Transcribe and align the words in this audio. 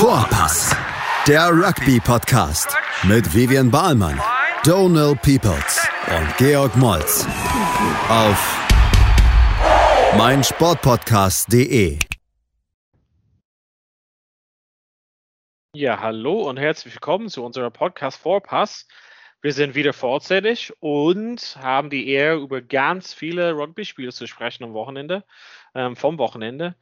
Vorpass, 0.00 0.74
der 1.28 1.50
Rugby-Podcast 1.50 2.74
mit 3.02 3.34
Vivian 3.34 3.70
Bahlmann, 3.70 4.18
Donal 4.64 5.14
Peoples 5.14 5.86
und 6.08 6.36
Georg 6.38 6.74
Moltz 6.74 7.26
auf 8.08 8.66
meinsportpodcast.de. 10.16 11.98
Ja, 15.74 16.00
hallo 16.00 16.48
und 16.48 16.56
herzlich 16.56 16.94
willkommen 16.94 17.28
zu 17.28 17.44
unserer 17.44 17.70
Podcast 17.70 18.22
Vorpass. 18.22 18.88
Wir 19.42 19.52
sind 19.52 19.74
wieder 19.74 19.92
vorzeitig 19.92 20.72
und 20.80 21.58
haben 21.60 21.90
die 21.90 22.08
Ehre, 22.08 22.38
über 22.38 22.62
ganz 22.62 23.12
viele 23.12 23.52
Rugby-Spiele 23.52 24.12
zu 24.12 24.26
sprechen 24.26 24.64
am 24.64 24.72
Wochenende, 24.72 25.24
ähm, 25.74 25.94
vom 25.94 26.16
Wochenende. 26.16 26.74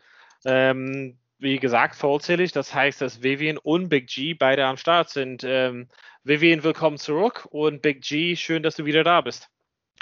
Ähm, 0.45 1.19
wie 1.39 1.59
gesagt, 1.59 1.95
vollzählig. 1.95 2.53
Das 2.53 2.75
heißt, 2.75 3.01
dass 3.01 3.23
Vivian 3.23 3.59
und 3.59 3.89
Big 3.89 4.09
G 4.09 4.35
beide 4.35 4.65
am 4.65 4.77
Start 4.77 5.11
sind. 5.11 5.45
Ähm, 5.45 5.89
Vivian, 6.25 6.63
willkommen 6.63 6.99
zurück 6.99 7.47
und 7.51 7.81
Big 7.83 8.03
G, 8.03 8.37
schön, 8.37 8.63
dass 8.63 8.77
du 8.77 8.85
wieder 8.85 9.05
da 9.05 9.21
bist. 9.21 9.49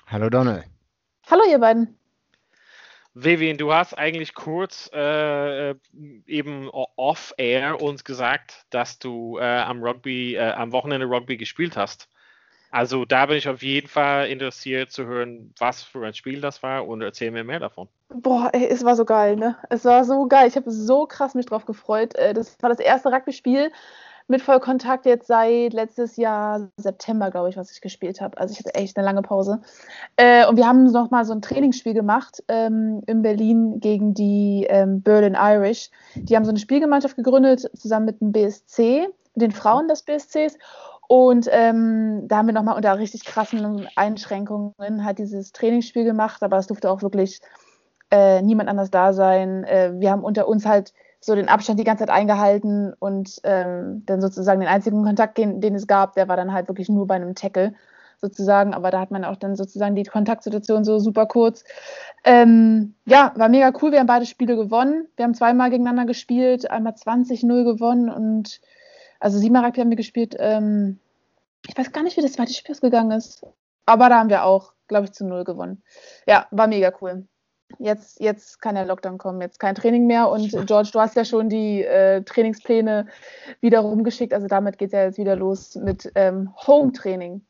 Hallo 0.06 0.30
Donald. 0.30 0.64
Hallo 1.30 1.42
ihr 1.48 1.58
beiden. 1.58 1.98
Vivian, 3.14 3.56
du 3.56 3.72
hast 3.72 3.94
eigentlich 3.94 4.34
kurz 4.34 4.90
äh, 4.92 5.74
eben 6.26 6.68
off-air 6.68 7.80
uns 7.80 8.04
gesagt, 8.04 8.66
dass 8.70 8.98
du 8.98 9.38
äh, 9.38 9.42
am 9.42 9.82
Rugby, 9.82 10.34
äh, 10.34 10.52
am 10.52 10.72
Wochenende 10.72 11.06
Rugby 11.06 11.36
gespielt 11.36 11.76
hast. 11.76 12.10
Also 12.70 13.04
da 13.06 13.26
bin 13.26 13.38
ich 13.38 13.48
auf 13.48 13.62
jeden 13.62 13.88
Fall 13.88 14.28
interessiert 14.28 14.90
zu 14.90 15.06
hören, 15.06 15.54
was 15.58 15.82
für 15.82 16.06
ein 16.06 16.12
Spiel 16.12 16.40
das 16.42 16.62
war 16.62 16.86
und 16.86 17.00
erzähl 17.00 17.30
mir 17.30 17.44
mehr 17.44 17.60
davon. 17.60 17.88
Boah, 18.08 18.50
ey, 18.52 18.68
es 18.68 18.84
war 18.84 18.96
so 18.96 19.04
geil, 19.04 19.36
ne? 19.36 19.56
Es 19.68 19.84
war 19.84 20.04
so 20.04 20.26
geil. 20.28 20.48
Ich 20.48 20.56
habe 20.56 20.70
so 20.70 21.06
krass 21.06 21.34
mich 21.34 21.46
drauf 21.46 21.66
gefreut. 21.66 22.14
Äh, 22.14 22.34
das 22.34 22.56
war 22.62 22.70
das 22.70 22.78
erste 22.78 23.10
Rugby-Spiel 23.12 23.70
mit 24.28 24.42
Vollkontakt 24.42 25.06
jetzt 25.06 25.28
seit 25.28 25.72
letztes 25.72 26.16
Jahr 26.16 26.68
September, 26.76 27.30
glaube 27.30 27.48
ich, 27.48 27.56
was 27.56 27.70
ich 27.70 27.80
gespielt 27.80 28.20
habe. 28.20 28.38
Also 28.38 28.52
ich 28.52 28.58
hatte 28.58 28.74
echt 28.74 28.96
eine 28.96 29.04
lange 29.04 29.22
Pause. 29.22 29.60
Äh, 30.16 30.46
und 30.46 30.56
wir 30.56 30.66
haben 30.66 30.84
noch 30.84 31.10
mal 31.10 31.24
so 31.24 31.32
ein 31.32 31.42
Trainingsspiel 31.42 31.94
gemacht 31.94 32.42
ähm, 32.48 33.02
in 33.06 33.22
Berlin 33.22 33.78
gegen 33.80 34.14
die 34.14 34.66
ähm, 34.68 35.02
Berlin 35.02 35.36
Irish. 35.38 35.90
Die 36.14 36.34
haben 36.34 36.44
so 36.44 36.50
eine 36.50 36.58
Spielgemeinschaft 36.58 37.16
gegründet 37.16 37.70
zusammen 37.76 38.06
mit 38.06 38.20
dem 38.20 38.32
BSC, 38.32 39.08
mit 39.34 39.42
den 39.42 39.52
Frauen 39.52 39.86
des 39.88 40.02
BSCs. 40.02 40.58
Und 41.08 41.48
ähm, 41.52 42.26
da 42.26 42.38
haben 42.38 42.46
wir 42.46 42.54
nochmal 42.54 42.76
unter 42.76 42.98
richtig 42.98 43.24
krassen 43.24 43.86
Einschränkungen 43.94 45.04
halt 45.04 45.18
dieses 45.18 45.52
Trainingsspiel 45.52 46.02
gemacht, 46.02 46.42
aber 46.42 46.58
es 46.58 46.66
durfte 46.66 46.90
auch 46.90 47.02
wirklich 47.02 47.40
äh, 48.10 48.42
niemand 48.42 48.68
anders 48.68 48.90
da 48.90 49.12
sein. 49.12 49.64
Äh, 49.64 49.92
wir 49.94 50.10
haben 50.10 50.24
unter 50.24 50.48
uns 50.48 50.66
halt 50.66 50.92
so 51.20 51.34
den 51.34 51.48
Abstand 51.48 51.80
die 51.80 51.84
ganze 51.84 52.06
Zeit 52.06 52.14
eingehalten 52.14 52.94
und 52.98 53.40
ähm, 53.44 54.04
dann 54.06 54.20
sozusagen 54.20 54.60
den 54.60 54.68
einzigen 54.68 55.04
Kontakt, 55.04 55.38
den, 55.38 55.60
den, 55.60 55.74
es 55.74 55.86
gab, 55.86 56.14
der 56.14 56.28
war 56.28 56.36
dann 56.36 56.52
halt 56.52 56.68
wirklich 56.68 56.88
nur 56.88 57.06
bei 57.06 57.14
einem 57.14 57.34
Tackle 57.34 57.74
sozusagen, 58.18 58.74
aber 58.74 58.90
da 58.90 59.00
hat 59.00 59.10
man 59.10 59.24
auch 59.24 59.36
dann 59.36 59.56
sozusagen 59.56 59.94
die 59.94 60.04
Kontaktsituation 60.04 60.84
so 60.84 60.98
super 60.98 61.26
kurz. 61.26 61.64
Ähm, 62.24 62.94
ja, 63.06 63.32
war 63.36 63.48
mega 63.48 63.72
cool, 63.82 63.92
wir 63.92 63.98
haben 63.98 64.06
beide 64.06 64.26
Spiele 64.26 64.56
gewonnen, 64.56 65.08
wir 65.16 65.24
haben 65.24 65.34
zweimal 65.34 65.70
gegeneinander 65.70 66.06
gespielt, 66.06 66.70
einmal 66.70 66.94
20-0 66.94 67.64
gewonnen 67.64 68.08
und 68.08 68.60
also 69.20 69.38
siebenmal 69.38 69.64
Rugby 69.64 69.80
haben 69.80 69.90
wir 69.90 69.96
gespielt. 69.96 70.36
Ähm, 70.38 70.98
ich 71.66 71.76
weiß 71.76 71.92
gar 71.92 72.02
nicht, 72.02 72.16
wie 72.16 72.22
das 72.22 72.32
zweite 72.32 72.52
Spiel 72.52 72.74
ausgegangen 72.74 73.10
ist. 73.10 73.44
Aber 73.86 74.08
da 74.08 74.18
haben 74.18 74.28
wir 74.28 74.44
auch, 74.44 74.72
glaube 74.88 75.06
ich, 75.06 75.12
zu 75.12 75.24
null 75.24 75.44
gewonnen. 75.44 75.82
Ja, 76.26 76.46
war 76.50 76.66
mega 76.66 76.92
cool. 77.00 77.26
Jetzt, 77.78 78.20
jetzt 78.20 78.60
kann 78.60 78.74
der 78.74 78.86
Lockdown 78.86 79.18
kommen, 79.18 79.40
jetzt 79.40 79.58
kein 79.58 79.74
Training 79.74 80.06
mehr. 80.06 80.28
Und 80.28 80.50
George, 80.66 80.90
du 80.92 81.00
hast 81.00 81.16
ja 81.16 81.24
schon 81.24 81.48
die 81.48 81.82
äh, 81.82 82.22
Trainingspläne 82.22 83.06
wieder 83.60 83.80
rumgeschickt. 83.80 84.32
Also 84.32 84.46
damit 84.46 84.78
geht 84.78 84.88
es 84.88 84.92
ja 84.92 85.04
jetzt 85.04 85.18
wieder 85.18 85.36
los 85.36 85.74
mit 85.74 86.10
ähm, 86.14 86.54
Home-Training. 86.66 87.42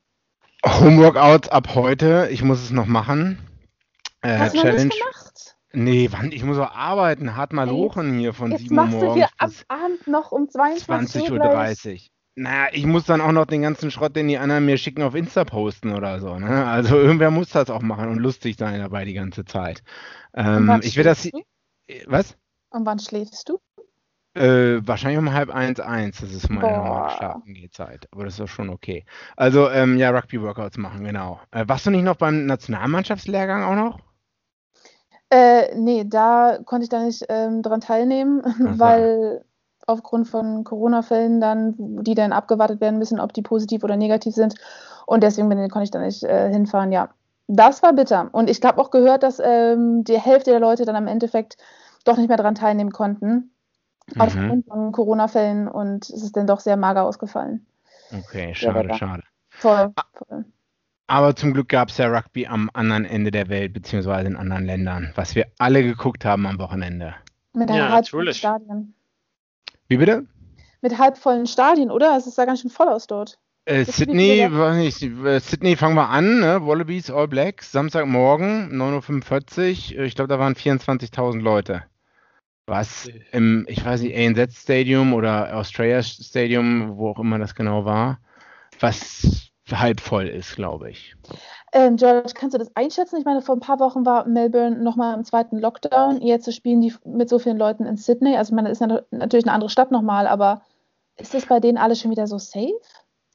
Homeworkouts 0.64 1.48
ab 1.48 1.74
heute. 1.74 2.28
Ich 2.30 2.42
muss 2.42 2.62
es 2.62 2.70
noch 2.70 2.86
machen. 2.86 3.38
Äh, 4.22 4.38
hast 4.38 4.54
du 4.54 4.60
Challenge. 4.60 4.78
Noch 4.78 4.84
nicht 4.84 5.00
gemacht? 5.00 5.56
Nee, 5.72 6.08
wann? 6.10 6.32
Ich 6.32 6.42
muss 6.42 6.58
auch 6.58 6.74
arbeiten. 6.74 7.36
Hart 7.36 7.52
mal 7.52 7.68
lochen 7.68 8.18
hier 8.18 8.32
von 8.32 8.56
7 8.56 8.76
Uhr 8.76 8.86
morgens. 8.86 8.94
machst 8.94 9.06
du 9.06 9.14
hier 9.14 9.28
ab 9.36 9.50
Abend 9.68 10.06
noch 10.06 10.32
um 10.32 10.48
22 10.48 11.30
Uhr. 11.30 11.38
20.30 11.38 11.92
Uhr. 11.92 11.98
Naja, 12.38 12.68
ich 12.72 12.84
muss 12.84 13.06
dann 13.06 13.22
auch 13.22 13.32
noch 13.32 13.46
den 13.46 13.62
ganzen 13.62 13.90
Schrott, 13.90 14.14
den 14.14 14.28
die 14.28 14.36
anderen 14.36 14.66
mir 14.66 14.76
schicken, 14.76 15.02
auf 15.02 15.14
Insta 15.14 15.44
posten 15.44 15.94
oder 15.94 16.20
so. 16.20 16.38
Ne? 16.38 16.66
Also 16.66 16.96
irgendwer 16.96 17.30
muss 17.30 17.48
das 17.48 17.70
auch 17.70 17.80
machen 17.80 18.08
und 18.08 18.18
lustig 18.18 18.56
sein 18.58 18.78
dabei 18.78 19.06
die 19.06 19.14
ganze 19.14 19.46
Zeit. 19.46 19.82
Ähm, 20.34 20.80
ich 20.82 20.98
will 20.98 21.04
das. 21.04 21.22
Du? 21.22 21.40
Was? 22.06 22.36
Und 22.68 22.84
wann 22.84 22.98
schläfst 22.98 23.48
du? 23.48 23.58
Äh, 24.34 24.86
wahrscheinlich 24.86 25.18
um 25.18 25.32
halb 25.32 25.48
eins, 25.48 25.80
eins. 25.80 26.20
Das 26.20 26.30
ist 26.30 26.50
meine 26.50 26.76
normale 26.76 27.10
Schlafengehzeit. 27.16 28.06
Aber 28.12 28.24
das 28.24 28.34
ist 28.34 28.40
doch 28.40 28.48
schon 28.48 28.68
okay. 28.68 29.06
Also, 29.34 29.70
ähm, 29.70 29.96
ja, 29.96 30.10
Rugby-Workouts 30.10 30.76
machen, 30.76 31.04
genau. 31.04 31.40
Äh, 31.52 31.64
warst 31.66 31.86
du 31.86 31.90
nicht 31.90 32.04
noch 32.04 32.16
beim 32.16 32.44
Nationalmannschaftslehrgang 32.44 33.62
auch 33.62 33.76
noch? 33.76 33.98
Äh, 35.30 35.74
nee, 35.74 36.04
da 36.06 36.58
konnte 36.66 36.84
ich 36.84 36.90
da 36.90 37.02
nicht 37.02 37.24
ähm, 37.30 37.62
dran 37.62 37.80
teilnehmen, 37.80 38.42
so. 38.58 38.78
weil 38.78 39.44
aufgrund 39.86 40.28
von 40.28 40.64
Corona-Fällen 40.64 41.40
dann, 41.40 41.74
die 41.78 42.14
dann 42.14 42.32
abgewartet 42.32 42.80
werden 42.80 42.98
müssen, 42.98 43.20
ob 43.20 43.32
die 43.32 43.42
positiv 43.42 43.84
oder 43.84 43.96
negativ 43.96 44.34
sind. 44.34 44.54
Und 45.06 45.22
deswegen 45.22 45.48
bin, 45.48 45.58
konnte 45.68 45.84
ich 45.84 45.90
da 45.90 46.00
nicht 46.00 46.24
äh, 46.24 46.50
hinfahren, 46.50 46.92
ja. 46.92 47.10
Das 47.48 47.82
war 47.82 47.92
bitter. 47.92 48.28
Und 48.32 48.50
ich 48.50 48.60
habe 48.64 48.80
auch 48.80 48.90
gehört, 48.90 49.22
dass 49.22 49.40
ähm, 49.42 50.02
die 50.02 50.18
Hälfte 50.18 50.50
der 50.50 50.58
Leute 50.58 50.84
dann 50.84 50.96
am 50.96 51.06
Endeffekt 51.06 51.56
doch 52.04 52.16
nicht 52.16 52.28
mehr 52.28 52.36
daran 52.36 52.56
teilnehmen 52.56 52.90
konnten. 52.90 53.52
Mhm. 54.14 54.20
Aufgrund 54.20 54.66
von 54.66 54.92
Corona-Fällen 54.92 55.68
und 55.68 56.10
es 56.10 56.22
ist 56.22 56.36
dann 56.36 56.46
doch 56.46 56.60
sehr 56.60 56.76
mager 56.76 57.04
ausgefallen. 57.04 57.66
Okay, 58.12 58.54
schade, 58.54 58.88
ja, 58.88 58.94
schade. 58.94 59.22
Voll, 59.50 59.92
voll. 60.12 60.44
Aber 61.08 61.36
zum 61.36 61.52
Glück 61.52 61.68
gab 61.68 61.88
es 61.88 61.98
ja 61.98 62.08
Rugby 62.08 62.46
am 62.46 62.68
anderen 62.72 63.04
Ende 63.04 63.30
der 63.30 63.48
Welt, 63.48 63.72
beziehungsweise 63.72 64.26
in 64.26 64.36
anderen 64.36 64.64
Ländern, 64.64 65.12
was 65.14 65.36
wir 65.36 65.46
alle 65.58 65.82
geguckt 65.84 66.24
haben 66.24 66.46
am 66.46 66.58
Wochenende. 66.58 67.14
Mit 67.52 67.70
einem 67.70 67.78
ja, 67.78 67.88
halbvollen 67.90 68.34
Stadion. 68.34 68.94
Wie 69.88 69.96
bitte? 69.96 70.26
Mit 70.82 70.98
halbvollen 70.98 71.46
Stadien, 71.46 71.90
oder? 71.90 72.16
Es 72.16 72.26
ist 72.26 72.38
da 72.38 72.44
ganz 72.44 72.60
schön 72.60 72.70
voll 72.70 72.88
aus 72.88 73.06
dort. 73.06 73.38
Äh, 73.64 73.84
Sydney, 73.84 74.46
weiß 74.48 74.76
nicht, 74.76 75.02
äh, 75.02 75.40
Sydney 75.40 75.74
fangen 75.76 75.96
wir 75.96 76.08
an, 76.08 76.38
ne? 76.38 76.64
Wallabies 76.64 77.10
All 77.10 77.26
Blacks, 77.26 77.72
Samstagmorgen, 77.72 78.70
9.45 78.72 79.96
Uhr. 79.96 80.04
Ich 80.04 80.14
glaube, 80.14 80.28
da 80.28 80.38
waren 80.38 80.54
24.000 80.54 81.40
Leute. 81.40 81.82
Was 82.66 83.08
im, 83.32 83.64
ich 83.68 83.84
weiß 83.84 84.02
nicht, 84.02 84.16
ANZ 84.16 84.56
Stadium 84.56 85.14
oder 85.14 85.56
Australia 85.56 86.02
Stadium, 86.02 86.96
wo 86.96 87.10
auch 87.10 87.18
immer 87.18 87.38
das 87.38 87.54
genau 87.54 87.84
war, 87.84 88.20
was 88.80 89.50
halb 89.70 90.00
voll 90.00 90.28
ist, 90.28 90.54
glaube 90.56 90.90
ich. 90.90 91.16
Ähm, 91.76 91.96
George, 91.96 92.32
kannst 92.34 92.54
du 92.54 92.58
das 92.58 92.74
einschätzen? 92.74 93.18
Ich 93.18 93.26
meine, 93.26 93.42
vor 93.42 93.54
ein 93.54 93.60
paar 93.60 93.78
Wochen 93.80 94.06
war 94.06 94.26
Melbourne 94.26 94.82
nochmal 94.82 95.14
im 95.14 95.24
zweiten 95.24 95.58
Lockdown. 95.58 96.22
Jetzt 96.22 96.50
spielen 96.54 96.80
die 96.80 96.94
mit 97.04 97.28
so 97.28 97.38
vielen 97.38 97.58
Leuten 97.58 97.84
in 97.84 97.98
Sydney. 97.98 98.34
Also, 98.34 98.52
ich 98.52 98.56
meine, 98.56 98.70
das 98.70 98.80
ist 98.80 98.88
natürlich 99.10 99.44
eine 99.44 99.52
andere 99.52 99.68
Stadt 99.68 99.90
nochmal, 99.90 100.26
aber 100.26 100.62
ist 101.18 101.34
das 101.34 101.44
bei 101.44 101.60
denen 101.60 101.76
alles 101.76 102.00
schon 102.00 102.10
wieder 102.10 102.26
so 102.26 102.38
safe? 102.38 102.80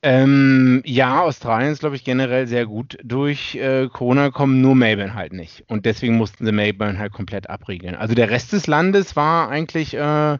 Ähm, 0.01 0.81
ja, 0.87 1.21
Australien 1.21 1.71
ist, 1.71 1.81
glaube 1.81 1.95
ich, 1.95 2.03
generell 2.03 2.47
sehr 2.47 2.65
gut 2.65 2.97
durch 3.03 3.53
äh, 3.57 3.87
Corona 3.89 4.29
gekommen, 4.29 4.59
nur 4.59 4.73
Melbourne 4.73 5.13
halt 5.13 5.33
nicht. 5.33 5.63
Und 5.67 5.85
deswegen 5.85 6.17
mussten 6.17 6.43
sie 6.43 6.51
Melbourne 6.51 6.97
halt 6.97 7.13
komplett 7.13 7.47
abriegeln. 7.47 7.93
Also 7.93 8.15
der 8.15 8.31
Rest 8.31 8.53
des 8.53 8.65
Landes 8.65 9.15
war 9.15 9.49
eigentlich 9.49 9.93
äh, 9.93 10.39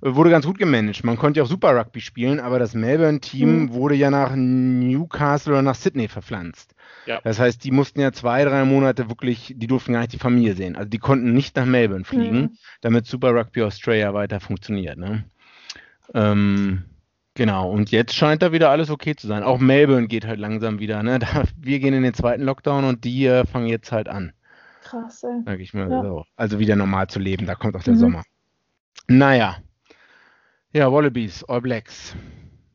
wurde 0.00 0.30
ganz 0.30 0.46
gut 0.46 0.58
gemanagt. 0.58 1.04
Man 1.04 1.16
konnte 1.16 1.38
ja 1.38 1.44
auch 1.44 1.48
Super 1.48 1.76
Rugby 1.76 2.00
spielen, 2.00 2.40
aber 2.40 2.58
das 2.58 2.74
Melbourne-Team 2.74 3.62
mhm. 3.62 3.72
wurde 3.72 3.94
ja 3.94 4.10
nach 4.10 4.32
Newcastle 4.34 5.54
oder 5.54 5.62
nach 5.62 5.74
Sydney 5.74 6.08
verpflanzt. 6.08 6.74
Ja. 7.08 7.20
Das 7.24 7.40
heißt, 7.40 7.64
die 7.64 7.70
mussten 7.70 8.00
ja 8.00 8.12
zwei, 8.12 8.44
drei 8.44 8.66
Monate 8.66 9.08
wirklich, 9.08 9.54
die 9.56 9.66
durften 9.66 9.94
gar 9.94 10.00
nicht 10.00 10.12
die 10.12 10.18
Familie 10.18 10.54
sehen. 10.54 10.76
Also 10.76 10.90
die 10.90 10.98
konnten 10.98 11.32
nicht 11.32 11.56
nach 11.56 11.64
Melbourne 11.64 12.04
fliegen, 12.04 12.40
mhm. 12.40 12.50
damit 12.82 13.06
Super 13.06 13.34
Rugby 13.34 13.62
Australia 13.62 14.12
weiter 14.12 14.40
funktioniert. 14.40 14.98
Ne? 14.98 15.24
Ähm, 16.12 16.84
genau, 17.32 17.70
und 17.70 17.90
jetzt 17.90 18.14
scheint 18.14 18.42
da 18.42 18.52
wieder 18.52 18.68
alles 18.68 18.90
okay 18.90 19.16
zu 19.16 19.26
sein. 19.26 19.42
Auch 19.42 19.58
Melbourne 19.58 20.06
geht 20.06 20.26
halt 20.26 20.38
langsam 20.38 20.80
wieder. 20.80 21.02
Ne? 21.02 21.18
Da, 21.18 21.44
wir 21.56 21.78
gehen 21.78 21.94
in 21.94 22.02
den 22.02 22.12
zweiten 22.12 22.42
Lockdown 22.42 22.84
und 22.84 23.04
die 23.04 23.24
äh, 23.24 23.46
fangen 23.46 23.68
jetzt 23.68 23.90
halt 23.90 24.08
an. 24.08 24.34
Krass, 24.82 25.22
ey. 25.22 25.42
Sag 25.46 25.60
ich 25.60 25.72
mal 25.72 25.90
ja. 25.90 26.02
so. 26.02 26.24
Also 26.36 26.58
wieder 26.58 26.76
normal 26.76 27.06
zu 27.08 27.20
leben, 27.20 27.46
da 27.46 27.54
kommt 27.54 27.74
auch 27.74 27.82
der 27.82 27.94
mhm. 27.94 27.98
Sommer. 27.98 28.22
Naja, 29.06 29.56
ja, 30.74 30.92
Wallabies, 30.92 31.42
All 31.44 31.62
Blacks. 31.62 32.14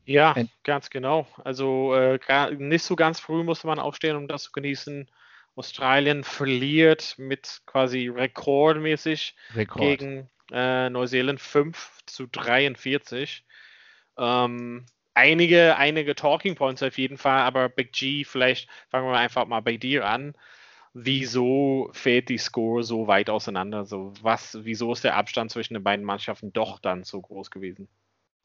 Ja, 0.04 0.34
ganz 0.62 0.90
genau. 0.90 1.26
Also 1.42 1.94
äh, 1.94 2.18
nicht 2.56 2.84
so 2.84 2.96
ganz 2.96 3.20
früh 3.20 3.42
musste 3.42 3.66
man 3.66 3.78
aufstehen, 3.78 4.16
um 4.16 4.28
das 4.28 4.44
zu 4.44 4.52
genießen. 4.52 5.10
Australien 5.56 6.24
verliert 6.24 7.14
mit 7.16 7.62
quasi 7.66 8.08
rekordmäßig 8.08 9.36
Rekord. 9.54 9.98
gegen 9.98 10.30
äh, 10.52 10.90
Neuseeland 10.90 11.40
5 11.40 12.00
zu 12.06 12.26
43. 12.26 13.44
Ähm, 14.18 14.86
einige, 15.14 15.76
einige 15.76 16.14
Talking 16.14 16.56
Points 16.56 16.82
auf 16.82 16.98
jeden 16.98 17.18
Fall, 17.18 17.40
aber 17.40 17.68
Big 17.68 17.92
G, 17.92 18.24
vielleicht 18.24 18.68
fangen 18.90 19.08
wir 19.08 19.18
einfach 19.18 19.46
mal 19.46 19.60
bei 19.60 19.76
dir 19.76 20.06
an. 20.06 20.34
Wieso 20.92 21.90
fällt 21.92 22.28
die 22.28 22.38
Score 22.38 22.84
so 22.84 23.06
weit 23.08 23.30
auseinander? 23.30 23.84
So, 23.84 24.12
was, 24.22 24.58
wieso 24.62 24.92
ist 24.92 25.02
der 25.02 25.16
Abstand 25.16 25.50
zwischen 25.50 25.74
den 25.74 25.82
beiden 25.82 26.04
Mannschaften 26.04 26.52
doch 26.52 26.78
dann 26.78 27.02
so 27.02 27.20
groß 27.20 27.50
gewesen? 27.50 27.88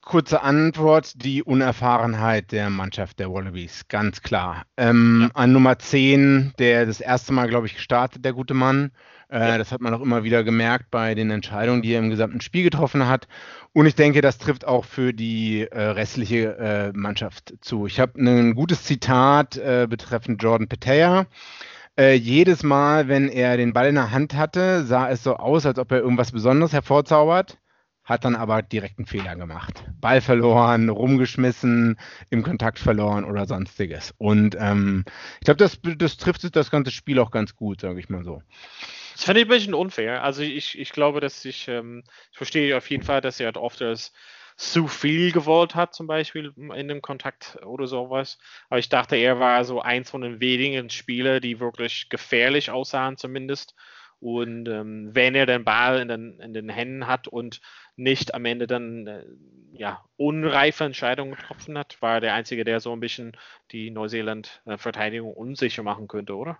Kurze 0.02 0.42
Antwort, 0.42 1.24
die 1.24 1.44
Unerfahrenheit 1.44 2.52
der 2.52 2.70
Mannschaft 2.70 3.20
der 3.20 3.32
Wallabies, 3.32 3.88
ganz 3.90 4.22
klar. 4.22 4.64
Ähm, 4.78 5.24
ja. 5.24 5.30
An 5.36 5.52
Nummer 5.52 5.78
10, 5.78 6.54
der 6.58 6.86
das 6.86 7.02
erste 7.02 7.34
Mal, 7.34 7.50
glaube 7.50 7.68
ich, 7.68 7.76
gestartet, 7.76 8.24
der 8.24 8.34
gute 8.34 8.54
Mann. 8.54 8.92
Äh, 9.30 9.40
ja. 9.40 9.58
Das 9.58 9.72
hat 9.72 9.82
man 9.82 9.94
auch 9.94 10.02
immer 10.02 10.24
wieder 10.24 10.44
gemerkt 10.44 10.90
bei 10.90 11.16
den 11.16 11.30
Entscheidungen, 11.30 11.82
die 11.82 11.92
er 11.92 12.00
im 12.00 12.10
gesamten 12.10 12.42
Spiel 12.42 12.64
getroffen 12.64 13.08
hat. 13.08 13.28
Und 13.74 13.86
ich 13.86 13.96
denke, 13.96 14.22
das 14.22 14.38
trifft 14.38 14.66
auch 14.66 14.86
für 14.86 15.14
die 15.14 15.68
äh, 15.70 15.82
restliche 15.82 16.58
äh, 16.58 16.98
Mannschaft 16.98 17.54
zu. 17.62 17.86
Ich 17.86 18.00
habe 18.00 18.20
ein 18.20 18.56
gutes 18.56 18.84
Zitat 18.84 19.58
äh, 19.58 19.86
betreffend 19.88 20.42
Jordan 20.42 20.70
Petea. 20.70 21.28
Äh, 22.00 22.14
jedes 22.14 22.64
Mal, 22.64 23.10
wenn 23.10 23.28
er 23.28 23.58
den 23.58 23.74
Ball 23.74 23.90
in 23.90 23.96
der 23.96 24.12
Hand 24.12 24.34
hatte, 24.34 24.86
sah 24.86 25.10
es 25.10 25.24
so 25.24 25.36
aus, 25.36 25.66
als 25.66 25.78
ob 25.78 25.92
er 25.92 26.00
irgendwas 26.00 26.32
Besonderes 26.32 26.72
hervorzaubert 26.72 27.58
hat 28.10 28.26
dann 28.26 28.36
aber 28.36 28.64
direkt 28.64 28.98
einen 28.98 29.06
Fehler 29.06 29.36
gemacht. 29.36 29.84
Ball 30.02 30.20
verloren, 30.20 30.90
rumgeschmissen, 30.90 32.00
im 32.32 32.44
Kontakt 32.44 32.80
verloren 32.80 33.24
oder 33.24 33.46
sonstiges. 33.46 34.16
Und 34.18 34.58
ähm, 34.60 35.06
ich 35.40 35.46
glaube, 35.46 35.58
das, 35.58 35.80
das 35.98 36.18
trifft 36.18 36.56
das 36.56 36.72
ganze 36.72 36.90
Spiel 36.92 37.20
auch 37.20 37.30
ganz 37.30 37.56
gut, 37.56 37.82
sage 37.82 38.00
ich 38.00 38.10
mal 38.10 38.24
so. 38.24 38.42
Das 39.14 39.26
finde 39.26 39.42
ich 39.42 39.46
ein 39.46 39.50
bisschen 39.50 39.74
unfair. 39.76 40.24
Also 40.24 40.42
ich, 40.42 40.80
ich 40.80 40.92
glaube, 40.92 41.20
dass 41.20 41.46
ich, 41.46 41.68
ähm, 41.68 42.04
ich 42.32 42.38
verstehe 42.38 42.76
auf 42.76 42.90
jeden 42.90 43.04
Fall, 43.04 43.22
dass 43.22 43.40
er 43.40 43.46
halt 43.46 43.58
oft 43.58 43.80
das 43.80 44.12
zu 44.58 44.88
viel 44.88 45.32
gewollt 45.32 45.76
hat, 45.76 45.94
zum 45.94 46.08
Beispiel 46.08 46.52
in 46.76 46.88
dem 46.88 47.02
Kontakt 47.02 47.60
oder 47.64 47.86
sowas. 47.86 48.40
Aber 48.70 48.80
ich 48.80 48.90
dachte, 48.90 49.16
er 49.18 49.40
war 49.40 49.64
so 49.64 49.82
eins 49.82 50.10
von 50.10 50.22
den 50.22 50.42
wenigen 50.42 50.90
Spielern, 50.90 51.42
die 51.42 51.60
wirklich 51.60 52.10
gefährlich 52.10 52.72
aussahen, 52.72 53.18
zumindest. 53.18 53.76
Und 54.20 54.68
ähm, 54.68 55.10
wenn 55.14 55.34
er 55.34 55.46
den 55.46 55.64
Ball 55.64 56.00
in 56.00 56.08
den, 56.08 56.40
in 56.40 56.54
den 56.54 56.70
Händen 56.70 57.08
hat 57.08 57.28
und 57.28 57.62
nicht 57.96 58.34
am 58.34 58.46
Ende 58.46 58.68
dann 58.68 59.08
äh, 59.08 59.24
ja, 59.74 60.04
unreife 60.18 60.84
Entscheidungen 60.84 61.36
getroffen 61.36 61.78
hat, 61.78 62.02
war 62.02 62.16
er 62.16 62.22
der 62.22 62.34
Einzige, 62.34 62.64
der 62.66 62.80
so 62.80 62.92
ein 62.92 63.00
bisschen 63.00 63.32
die 63.72 63.92
Neuseeland-Verteidigung 63.92 65.34
unsicher 65.34 65.84
machen 65.84 66.08
könnte, 66.08 66.36
oder? 66.36 66.58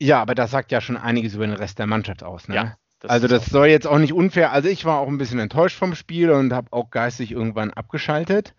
Ja, 0.00 0.20
aber 0.20 0.34
das 0.34 0.50
sagt 0.50 0.72
ja 0.72 0.80
schon 0.80 0.96
einiges 0.96 1.34
über 1.34 1.46
den 1.46 1.54
Rest 1.54 1.78
der 1.78 1.86
Mannschaft 1.86 2.24
aus. 2.24 2.48
Ne? 2.48 2.56
Ja, 2.56 2.76
das 2.98 3.10
also 3.10 3.28
das 3.28 3.46
soll 3.46 3.68
jetzt 3.68 3.86
auch 3.86 3.98
nicht 3.98 4.12
unfair. 4.12 4.50
Also 4.50 4.68
ich 4.68 4.84
war 4.84 4.98
auch 4.98 5.08
ein 5.08 5.18
bisschen 5.18 5.38
enttäuscht 5.38 5.78
vom 5.78 5.94
Spiel 5.94 6.30
und 6.30 6.52
habe 6.52 6.72
auch 6.72 6.90
geistig 6.90 7.30
irgendwann 7.30 7.72
abgeschaltet. 7.72 8.54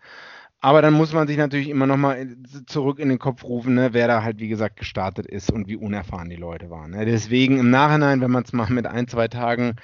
Aber 0.64 0.80
dann 0.80 0.94
muss 0.94 1.12
man 1.12 1.28
sich 1.28 1.36
natürlich 1.36 1.68
immer 1.68 1.86
nochmal 1.86 2.26
zurück 2.64 2.98
in 2.98 3.10
den 3.10 3.18
Kopf 3.18 3.44
rufen, 3.44 3.74
ne, 3.74 3.92
wer 3.92 4.08
da 4.08 4.22
halt, 4.22 4.38
wie 4.38 4.48
gesagt, 4.48 4.76
gestartet 4.76 5.26
ist 5.26 5.52
und 5.52 5.68
wie 5.68 5.76
unerfahren 5.76 6.30
die 6.30 6.36
Leute 6.36 6.70
waren. 6.70 6.92
Ne? 6.92 7.04
Deswegen 7.04 7.58
im 7.58 7.68
Nachhinein, 7.68 8.22
wenn 8.22 8.30
man 8.30 8.44
es 8.44 8.54
mal 8.54 8.70
mit 8.70 8.86
ein, 8.86 9.06
zwei 9.06 9.28
Tagen 9.28 9.76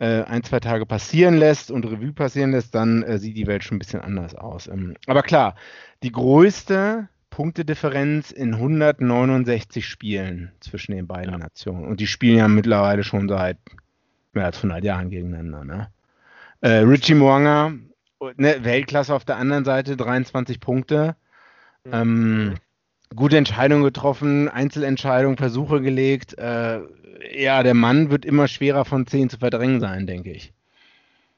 äh, 0.00 0.24
ein, 0.24 0.42
zwei 0.44 0.60
Tage 0.60 0.84
passieren 0.84 1.38
lässt 1.38 1.70
und 1.70 1.86
Revue 1.86 2.12
passieren 2.12 2.50
lässt, 2.50 2.74
dann 2.74 3.04
äh, 3.04 3.18
sieht 3.18 3.38
die 3.38 3.46
Welt 3.46 3.64
schon 3.64 3.76
ein 3.76 3.78
bisschen 3.78 4.02
anders 4.02 4.34
aus. 4.34 4.66
Ähm, 4.66 4.96
aber 5.06 5.22
klar, 5.22 5.54
die 6.02 6.12
größte 6.12 7.08
Punktedifferenz 7.30 8.30
in 8.30 8.52
169 8.52 9.86
Spielen 9.86 10.52
zwischen 10.60 10.92
den 10.92 11.06
beiden 11.06 11.32
ja. 11.32 11.38
Nationen. 11.38 11.86
Und 11.86 12.00
die 12.00 12.06
spielen 12.06 12.36
ja 12.36 12.48
mittlerweile 12.48 13.02
schon 13.02 13.30
seit 13.30 13.56
mehr 14.34 14.44
als 14.44 14.58
100 14.58 14.84
Jahren 14.84 15.08
gegeneinander. 15.08 15.64
Ne? 15.64 15.88
Äh, 16.60 16.80
Richie 16.80 17.14
Mwanga, 17.14 17.72
ne, 18.36 18.64
Weltklasse 18.64 19.14
auf 19.14 19.24
der 19.24 19.36
anderen 19.36 19.64
Seite, 19.64 19.96
23 19.96 20.60
Punkte. 20.60 21.16
Mhm. 21.84 21.92
Ähm, 21.92 22.54
gute 23.14 23.36
Entscheidung 23.36 23.82
getroffen, 23.82 24.48
Einzelentscheidungen, 24.48 25.36
Versuche 25.36 25.80
gelegt. 25.80 26.38
Äh, 26.38 26.80
ja, 27.32 27.62
der 27.62 27.74
Mann 27.74 28.10
wird 28.10 28.24
immer 28.24 28.48
schwerer 28.48 28.84
von 28.84 29.06
10 29.06 29.30
zu 29.30 29.38
verdrängen 29.38 29.80
sein, 29.80 30.06
denke 30.06 30.30
ich. 30.30 30.52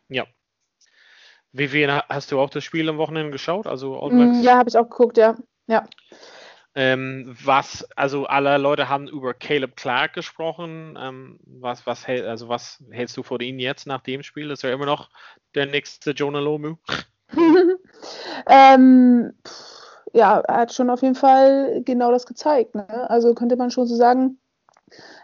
Ja. 0.09 0.25
Wie 1.53 1.69
viel 1.69 1.91
hast 1.91 2.31
du 2.31 2.39
auch 2.39 2.51
das 2.51 2.65
Spiel 2.65 2.89
am 2.89 2.99
Wochenende 2.99 3.33
geschaut? 3.33 3.67
Also 3.67 4.09
mm, 4.09 4.43
ja, 4.43 4.57
habe 4.57 4.69
ich 4.69 4.77
auch 4.77 4.89
geguckt, 4.89 5.17
ja. 5.17 5.37
Ja. 5.67 5.87
Ähm, 6.75 7.37
was, 7.43 7.89
also 7.97 8.27
alle 8.27 8.57
Leute 8.59 8.89
haben 8.89 9.09
über 9.09 9.35
Caleb 9.35 9.77
Clark 9.77 10.13
gesprochen. 10.15 10.97
Ähm, 11.01 11.41
was, 11.45 11.87
was, 11.87 12.07
also 12.07 12.49
was 12.49 12.83
hältst 12.91 13.17
du 13.17 13.23
von 13.23 13.41
ihm 13.41 13.59
jetzt 13.59 13.87
nach 13.87 14.03
dem 14.03 14.23
Spiel? 14.23 14.51
Ist 14.51 14.63
er 14.63 14.73
immer 14.73 14.87
noch 14.87 15.11
der 15.55 15.67
nächste 15.67 16.13
Jonah 16.13 16.39
Lomu? 16.39 16.77
ähm, 18.49 19.33
ja, 20.13 20.41
er 20.41 20.57
hat 20.57 20.75
schon 20.75 20.91
auf 20.91 21.03
jeden 21.03 21.15
Fall 21.15 21.83
genau 21.85 22.13
das 22.13 22.27
gezeigt. 22.27 22.75
Ne? 22.75 23.11
Also 23.11 23.35
könnte 23.35 23.57
man 23.57 23.71
schon 23.71 23.87
so 23.87 23.97
sagen, 23.97 24.39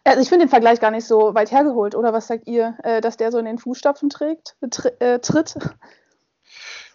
also 0.04 0.20
ich 0.20 0.28
finde 0.28 0.46
den 0.46 0.50
Vergleich 0.50 0.80
gar 0.80 0.90
nicht 0.90 1.06
so 1.06 1.34
weit 1.34 1.50
hergeholt, 1.50 1.94
oder 1.94 2.12
was 2.12 2.26
sagt 2.26 2.46
ihr, 2.46 2.76
äh, 2.82 3.00
dass 3.00 3.16
der 3.16 3.32
so 3.32 3.38
in 3.38 3.44
den 3.44 3.58
Fußstapfen 3.58 4.10
trägt, 4.10 4.56
tr 4.70 5.00
äh, 5.00 5.18
tritt? 5.18 5.56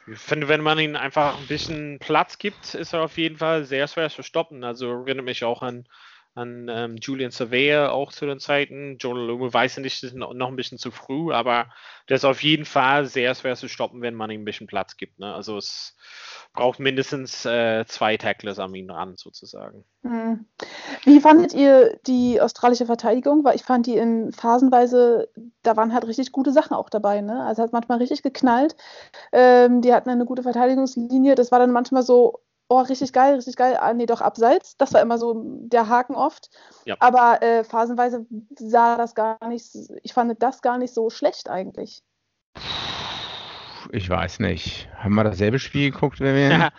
Ich 0.06 0.20
finde, 0.20 0.48
wenn 0.48 0.62
man 0.62 0.80
ihm 0.80 0.96
einfach 0.96 1.38
ein 1.38 1.48
bisschen 1.48 2.00
Platz 2.00 2.38
gibt, 2.38 2.74
ist 2.74 2.94
er 2.94 3.04
auf 3.04 3.18
jeden 3.18 3.38
Fall 3.38 3.66
sehr 3.66 3.88
schwer 3.88 4.10
zu 4.10 4.24
stoppen. 4.24 4.64
Also 4.64 4.90
erinnert 4.90 5.26
mich 5.26 5.44
auch 5.44 5.62
an, 5.62 5.88
an 6.34 6.68
ähm, 6.70 6.96
Julian 6.98 7.32
Surveyor 7.32 7.92
auch 7.92 8.12
zu 8.12 8.26
den 8.26 8.40
Zeiten. 8.40 8.98
Jordan 8.98 9.28
Lume 9.28 9.54
weiß 9.54 9.78
ich 9.78 9.84
nicht, 9.84 10.04
das 10.04 10.12
ist 10.12 10.18
noch 10.18 10.48
ein 10.48 10.56
bisschen 10.56 10.78
zu 10.78 10.92
früh, 10.92 11.34
aber 11.34 11.68
der 12.08 12.16
ist 12.16 12.26
auf 12.26 12.42
jeden 12.42 12.66
Fall 12.66 13.06
sehr 13.06 13.36
schwer 13.36 13.56
zu 13.56 13.68
stoppen, 13.68 14.02
wenn 14.02 14.16
man 14.16 14.32
ihm 14.32 14.42
ein 14.42 14.46
bisschen 14.46 14.68
Platz 14.68 14.96
gibt. 14.96 15.20
Ne? 15.20 15.34
Also 15.34 15.58
es 15.58 15.96
braucht 16.54 16.80
mindestens 16.80 17.46
äh, 17.46 17.86
zwei 17.86 18.18
Tacklers 18.18 18.60
an 18.60 18.74
ihn 18.76 18.90
ran, 18.90 19.16
sozusagen. 19.16 19.84
Hm. 20.04 20.46
Wie 21.04 21.20
fandet 21.20 21.54
ihr 21.54 21.98
die 22.08 22.40
australische 22.42 22.86
Verteidigung? 22.86 23.44
Weil 23.44 23.56
ich 23.56 23.64
fand 23.64 23.86
die 23.86 23.96
in 23.98 24.32
Phasenweise, 24.32 25.30
da 25.64 25.78
waren 25.78 25.94
halt 25.94 26.08
richtig 26.08 26.32
gute 26.32 26.52
Sachen 26.52 26.76
auch 26.76 26.90
dabei. 26.90 27.22
Ne? 27.22 27.44
Also 27.44 27.64
hat 27.64 27.74
manchmal 27.74 28.00
richtig 28.00 28.24
geknallt. 28.24 28.76
Ähm, 29.32 29.82
die 29.82 29.94
hatten 29.94 30.10
eine 30.10 30.26
gute 30.26 30.44
Verteidigungslinie. 30.44 31.36
Das 31.36 31.52
war 31.52 31.60
dann 31.60 31.72
manchmal 31.72 32.04
so, 32.04 32.40
oh, 32.72 32.80
richtig 32.80 33.12
geil, 33.12 33.36
richtig 33.36 33.58
geil. 33.58 33.78
Ah, 33.78 33.94
nee, 33.94 34.06
doch 34.06 34.22
abseits. 34.22 34.78
Das 34.78 34.94
war 34.94 35.02
immer 35.02 35.18
so 35.18 35.44
der 35.44 35.90
Haken 35.90 36.16
oft. 36.16 36.50
Ja. 36.86 36.96
Aber 37.00 37.42
äh, 37.42 37.66
phasenweise 37.66 38.26
sah 38.58 38.96
das 38.96 39.14
gar 39.14 39.46
nicht, 39.50 39.76
ich 40.04 40.14
fand 40.14 40.42
das 40.42 40.62
gar 40.62 40.78
nicht 40.78 40.94
so 40.94 41.10
schlecht 41.10 41.50
eigentlich 41.50 42.02
ich 43.94 44.10
weiß 44.10 44.40
nicht. 44.40 44.88
Haben 44.96 45.16
wir 45.16 45.26
dasselbe 45.26 45.60
Spiel 45.60 45.92
geguckt, 45.92 46.22
wenn 46.22 46.36
wir. 46.36 46.50
Ja. 46.62 46.72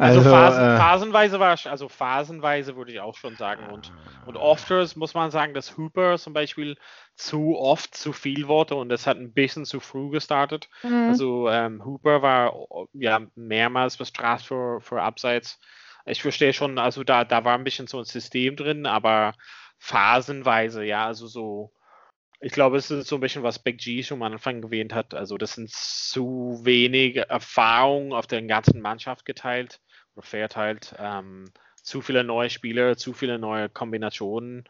Also, 0.00 0.20
also 0.20 0.30
Phasen, 0.30 0.64
äh, 0.64 0.76
phasenweise 0.76 1.40
war 1.40 1.58
also 1.66 1.88
phasenweise 1.88 2.76
würde 2.76 2.92
ich 2.92 3.00
auch 3.00 3.16
schon 3.16 3.36
sagen. 3.36 3.68
Und, 3.72 3.92
und 4.26 4.36
oft 4.36 4.68
muss 4.96 5.14
man 5.14 5.30
sagen, 5.30 5.54
dass 5.54 5.76
Hooper 5.76 6.18
zum 6.18 6.32
Beispiel 6.32 6.76
zu 7.14 7.56
oft 7.56 7.94
zu 7.94 8.12
viel 8.12 8.48
wurde 8.48 8.74
und 8.74 8.88
das 8.88 9.06
hat 9.06 9.18
ein 9.18 9.32
bisschen 9.32 9.66
zu 9.66 9.80
früh 9.80 10.10
gestartet. 10.10 10.68
Mhm. 10.82 11.08
Also 11.10 11.48
ähm, 11.48 11.84
Hooper 11.84 12.22
war 12.22 12.52
ja 12.92 13.20
mehrmals 13.34 13.96
bestraft 13.96 14.46
für, 14.46 14.80
für 14.80 15.02
Abseits. 15.02 15.60
Ich 16.06 16.22
verstehe 16.22 16.52
schon, 16.52 16.78
also 16.78 17.04
da, 17.04 17.24
da 17.24 17.44
war 17.44 17.54
ein 17.54 17.64
bisschen 17.64 17.86
so 17.86 17.98
ein 17.98 18.04
System 18.04 18.56
drin, 18.56 18.86
aber 18.86 19.34
phasenweise, 19.78 20.84
ja, 20.84 21.06
also 21.06 21.26
so 21.26 21.72
ich 22.40 22.52
glaube, 22.52 22.76
es 22.76 22.90
ist 22.90 23.08
so 23.08 23.16
ein 23.16 23.20
bisschen, 23.20 23.42
was 23.42 23.58
Big 23.58 23.78
G 23.78 24.02
schon 24.02 24.22
am 24.22 24.32
Anfang 24.32 24.62
erwähnt 24.62 24.94
hat. 24.94 25.14
Also, 25.14 25.38
das 25.38 25.54
sind 25.54 25.70
zu 25.70 26.60
wenige 26.62 27.28
Erfahrungen 27.28 28.12
auf 28.12 28.26
der 28.26 28.42
ganzen 28.42 28.80
Mannschaft 28.80 29.24
geteilt 29.24 29.80
oder 30.14 30.26
verteilt. 30.26 30.94
Ähm, 30.98 31.50
zu 31.82 32.00
viele 32.00 32.22
neue 32.22 32.50
Spieler, 32.50 32.96
zu 32.96 33.12
viele 33.12 33.38
neue 33.38 33.68
Kombinationen. 33.68 34.64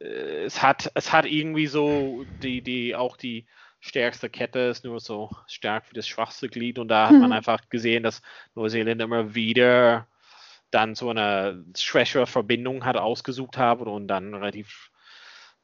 Äh, 0.00 0.44
es 0.44 0.62
hat, 0.62 0.90
es 0.94 1.12
hat 1.12 1.26
irgendwie 1.26 1.66
so 1.66 2.24
die, 2.42 2.62
die, 2.62 2.96
auch 2.96 3.16
die 3.16 3.46
stärkste 3.80 4.28
Kette 4.28 4.58
ist 4.60 4.84
nur 4.84 5.00
so 5.00 5.30
stark 5.46 5.90
wie 5.90 5.94
das 5.94 6.06
schwachste 6.06 6.48
Glied 6.48 6.78
und 6.78 6.88
da 6.88 7.06
hat 7.06 7.12
man 7.12 7.30
mhm. 7.30 7.32
einfach 7.32 7.68
gesehen, 7.70 8.02
dass 8.02 8.20
Neuseeland 8.54 9.00
immer 9.00 9.34
wieder 9.34 10.06
dann 10.70 10.94
so 10.94 11.10
eine 11.10 11.64
schwächere 11.76 12.26
Verbindung 12.26 12.84
hat 12.84 12.96
ausgesucht 12.96 13.56
haben 13.56 13.86
und 13.86 14.06
dann 14.06 14.34
relativ 14.34 14.89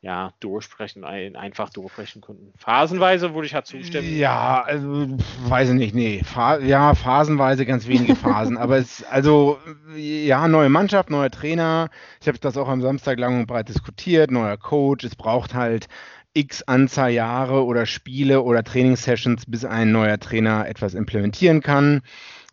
ja, 0.07 0.33
durchsprechen, 0.39 1.03
einfach 1.03 1.69
durchbrechen 1.71 2.23
könnten. 2.23 2.53
Phasenweise 2.57 3.35
würde 3.35 3.47
ich 3.47 3.55
halt 3.55 3.67
zustimmen. 3.67 4.17
Ja, 4.17 4.63
also 4.63 5.19
weiß 5.49 5.71
ich 5.71 5.75
nicht, 5.75 5.97
nee. 5.97 6.23
Pha 6.23 6.59
ja, 6.59 6.95
phasenweise 6.95 7.67
ganz 7.67 7.89
wenige 7.89 8.15
Phasen. 8.17 8.57
aber 8.57 8.77
es, 8.77 9.03
also, 9.03 9.59
ja, 9.97 10.47
neue 10.47 10.69
Mannschaft, 10.69 11.11
neuer 11.11 11.33
Trainer. 11.33 11.91
Ich 12.21 12.29
habe 12.29 12.39
das 12.39 12.57
auch 12.57 12.69
am 12.69 12.83
Samstag 12.83 13.19
lang 13.19 13.41
und 13.41 13.47
breit 13.47 13.69
diskutiert, 13.69 14.31
neuer 14.31 14.57
Coach. 14.57 15.05
Es 15.05 15.17
braucht 15.17 15.55
halt 15.55 15.89
x 16.35 16.63
Anzahl 16.63 17.11
Jahre 17.11 17.65
oder 17.65 17.85
Spiele 17.85 18.43
oder 18.43 18.63
Trainingssessions, 18.63 19.47
bis 19.47 19.65
ein 19.65 19.91
neuer 19.91 20.21
Trainer 20.21 20.69
etwas 20.69 20.95
implementieren 20.95 21.63
kann. 21.63 22.03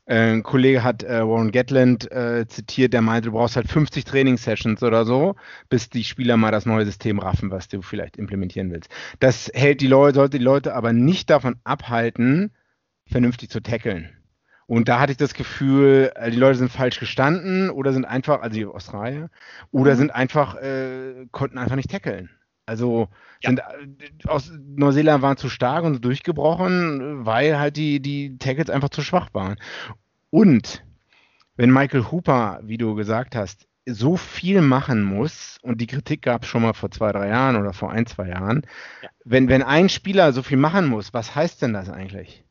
Äh, 0.05 0.33
ein 0.33 0.43
Kollege 0.43 0.83
hat 0.83 1.03
äh, 1.03 1.25
Warren 1.25 1.51
Gatland 1.51 2.11
äh, 2.11 2.45
zitiert, 2.47 2.93
der 2.93 3.01
meinte, 3.01 3.29
du 3.29 3.35
brauchst 3.35 3.55
halt 3.55 3.69
50 3.69 4.03
Trainingssessions 4.03 4.83
oder 4.83 5.05
so, 5.05 5.35
bis 5.69 5.89
die 5.89 6.03
Spieler 6.03 6.35
mal 6.37 6.51
das 6.51 6.65
neue 6.65 6.85
System 6.85 7.19
raffen, 7.19 7.51
was 7.51 7.69
du 7.69 7.81
vielleicht 7.81 8.17
implementieren 8.17 8.71
willst. 8.71 8.89
Das 9.19 9.49
hält 9.53 9.81
die 9.81 9.87
Leute, 9.87 10.15
sollte 10.15 10.37
die 10.37 10.43
Leute 10.43 10.75
aber 10.75 10.91
nicht 10.91 11.29
davon 11.29 11.55
abhalten, 11.63 12.51
vernünftig 13.07 13.49
zu 13.49 13.61
tackeln. 13.61 14.09
Und 14.65 14.87
da 14.89 14.99
hatte 14.99 15.11
ich 15.11 15.17
das 15.17 15.33
Gefühl, 15.33 16.11
äh, 16.15 16.31
die 16.31 16.37
Leute 16.37 16.57
sind 16.57 16.71
falsch 16.71 16.99
gestanden 16.99 17.69
oder 17.69 17.93
sind 17.93 18.05
einfach, 18.05 18.41
also 18.41 18.55
die 18.55 18.65
Australier, 18.65 19.29
oder 19.71 19.93
mhm. 19.93 19.97
sind 19.97 20.11
einfach, 20.11 20.55
äh, 20.55 21.27
konnten 21.31 21.57
einfach 21.57 21.75
nicht 21.75 21.91
tackeln. 21.91 22.29
Also 22.65 23.09
ja. 23.41 23.49
sind 23.49 23.59
äh, 23.59 24.27
aus 24.27 24.51
Neuseeland 24.57 25.21
waren 25.21 25.37
zu 25.37 25.49
stark 25.49 25.83
und 25.83 26.03
durchgebrochen, 26.03 27.25
weil 27.25 27.59
halt 27.59 27.77
die, 27.77 27.99
die 27.99 28.37
Tackles 28.37 28.69
einfach 28.69 28.89
zu 28.89 29.01
schwach 29.01 29.29
waren. 29.33 29.57
Und 30.29 30.83
wenn 31.55 31.71
Michael 31.71 32.05
Hooper, 32.11 32.59
wie 32.63 32.77
du 32.77 32.95
gesagt 32.95 33.35
hast, 33.35 33.67
so 33.85 34.15
viel 34.15 34.61
machen 34.61 35.03
muss, 35.03 35.57
und 35.61 35.81
die 35.81 35.87
Kritik 35.87 36.21
gab 36.21 36.43
es 36.43 36.47
schon 36.47 36.61
mal 36.61 36.73
vor 36.73 36.89
zwei, 36.89 37.11
drei 37.11 37.27
Jahren 37.27 37.57
oder 37.57 37.73
vor 37.73 37.91
ein, 37.91 38.05
zwei 38.05 38.29
Jahren, 38.29 38.65
ja. 39.01 39.09
wenn, 39.25 39.49
wenn 39.49 39.61
ein 39.61 39.89
Spieler 39.89 40.31
so 40.31 40.41
viel 40.41 40.57
machen 40.57 40.87
muss, 40.87 41.13
was 41.13 41.35
heißt 41.35 41.61
denn 41.61 41.73
das 41.73 41.89
eigentlich? 41.89 42.45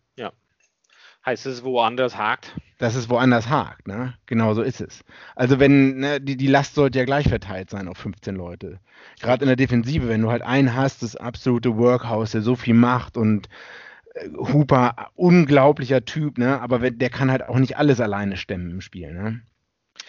Heißt 1.25 1.47
es 1.47 1.63
woanders 1.63 2.17
hakt? 2.17 2.53
Dass 2.79 2.97
es 2.97 3.09
woanders 3.09 3.49
hakt, 3.49 3.87
ne? 3.87 4.15
Genau 4.27 4.55
so 4.55 4.63
ist 4.63 4.81
es. 4.81 5.05
Also 5.37 5.61
wenn, 5.61 5.99
ne, 5.99 6.21
die, 6.21 6.37
die 6.37 6.49
Last 6.49 6.75
sollte 6.75 6.99
ja 6.99 7.05
gleich 7.05 7.29
verteilt 7.29 7.71
sein 7.71 7.87
auf 7.87 7.97
15 7.99 8.35
Leute. 8.35 8.81
Gerade 9.21 9.45
in 9.45 9.47
der 9.47 9.57
Defensive, 9.57 10.09
wenn 10.09 10.23
du 10.23 10.31
halt 10.31 10.43
einen 10.43 10.75
hast, 10.75 11.03
das 11.03 11.15
absolute 11.15 11.77
Workhouse, 11.77 12.33
der 12.33 12.43
so 12.43 12.57
viel 12.57 12.75
macht 12.75 13.17
und 13.17 13.49
äh, 14.15 14.29
Hooper, 14.31 15.11
unglaublicher 15.15 16.05
Typ, 16.05 16.39
ne? 16.39 16.61
Aber 16.61 16.91
der 16.91 17.11
kann 17.11 17.31
halt 17.31 17.45
auch 17.45 17.59
nicht 17.59 17.77
alles 17.77 18.01
alleine 18.01 18.37
stemmen 18.37 18.71
im 18.71 18.81
Spiel, 18.81 19.13
ne? 19.15 19.43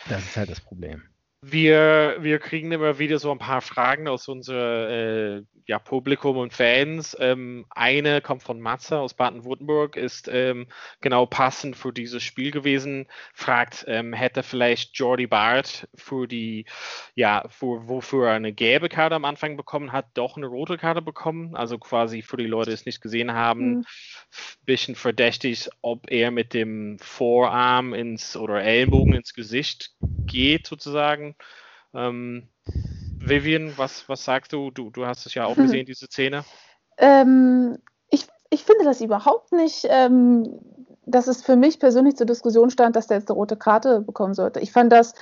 Das 0.10 0.24
ist 0.24 0.36
halt 0.36 0.50
das 0.50 0.62
Problem. 0.62 1.03
Wir, 1.46 2.16
wir 2.22 2.40
kriegen 2.40 2.72
immer 2.72 3.00
wieder 3.00 3.20
so 3.20 3.30
ein 3.30 3.38
paar 3.38 3.62
Fragen 3.62 4.08
aus 4.08 4.30
unserem 4.30 5.42
äh, 5.42 5.44
ja, 5.66 5.80
Publikum 5.80 6.38
und 6.38 6.54
Fans. 6.54 7.16
Ähm, 7.20 7.66
eine 7.70 8.22
kommt 8.22 8.44
von 8.44 8.60
Matze 8.60 9.00
aus 9.00 9.14
Baden-Württemberg, 9.14 9.96
ist 9.96 10.30
ähm, 10.32 10.68
genau 11.02 11.26
passend 11.26 11.76
für 11.76 11.94
dieses 11.94 12.24
Spiel 12.24 12.52
gewesen. 12.52 13.08
Fragt, 13.34 13.86
ähm, 13.88 14.14
hätte 14.14 14.44
vielleicht 14.44 14.98
Jordi 14.98 15.28
Bart 15.28 15.88
für 15.96 16.28
die, 16.28 16.66
ja, 17.16 17.46
für, 17.50 17.88
wofür 17.88 18.28
er 18.28 18.36
eine 18.36 18.54
gelbe 18.54 18.90
Karte 18.90 19.16
am 19.16 19.26
Anfang 19.26 19.56
bekommen 19.58 19.92
hat, 19.92 20.08
doch 20.14 20.38
eine 20.38 20.48
rote 20.48 20.78
Karte 20.78 21.02
bekommen. 21.02 21.56
Also 21.56 21.78
quasi 21.78 22.22
für 22.22 22.38
die 22.38 22.48
Leute, 22.48 22.72
die 22.72 22.76
es 22.76 22.86
nicht 22.86 23.02
gesehen 23.02 23.34
haben, 23.34 23.78
mhm. 23.78 23.86
bisschen 24.66 24.96
verdächtig, 24.96 25.70
ob 25.82 26.10
er 26.12 26.32
mit 26.32 26.54
dem 26.54 26.98
Vorarm 27.00 27.94
ins 27.94 28.36
oder 28.36 28.64
Ellenbogen 28.64 29.14
ins 29.14 29.34
Gesicht 29.34 29.92
geht, 30.26 30.68
sozusagen. 30.68 31.33
Ähm, 31.94 32.48
Vivian, 33.20 33.74
was, 33.78 34.08
was 34.10 34.24
sagst 34.25 34.54
du? 34.54 34.72
du? 34.72 34.90
Du 34.90 35.06
hast 35.06 35.25
es 35.25 35.34
ja 35.34 35.46
auch 35.46 35.56
gesehen, 35.56 35.86
diese 35.88 36.08
Szene. 36.08 36.44
Ähm, 36.98 37.78
ich, 38.10 38.28
ich 38.50 38.63
finde 38.63 38.84
das 38.84 39.02
überhaupt 39.02 39.52
nicht, 39.52 39.86
ähm, 39.90 40.60
dass 41.06 41.28
es 41.28 41.42
für 41.42 41.56
mich 41.56 41.80
persönlich 41.80 42.16
zur 42.16 42.25
Diskussion 42.25 42.70
stand, 42.70 42.96
dass 42.96 43.08
der 43.08 43.18
jetzt 43.18 43.30
eine 43.30 43.36
rote 43.36 43.58
Karte 43.58 44.02
bekommen 44.02 44.34
sollte. 44.34 44.60
Ich 44.60 44.72
fand 44.72 44.92
das 44.92 45.13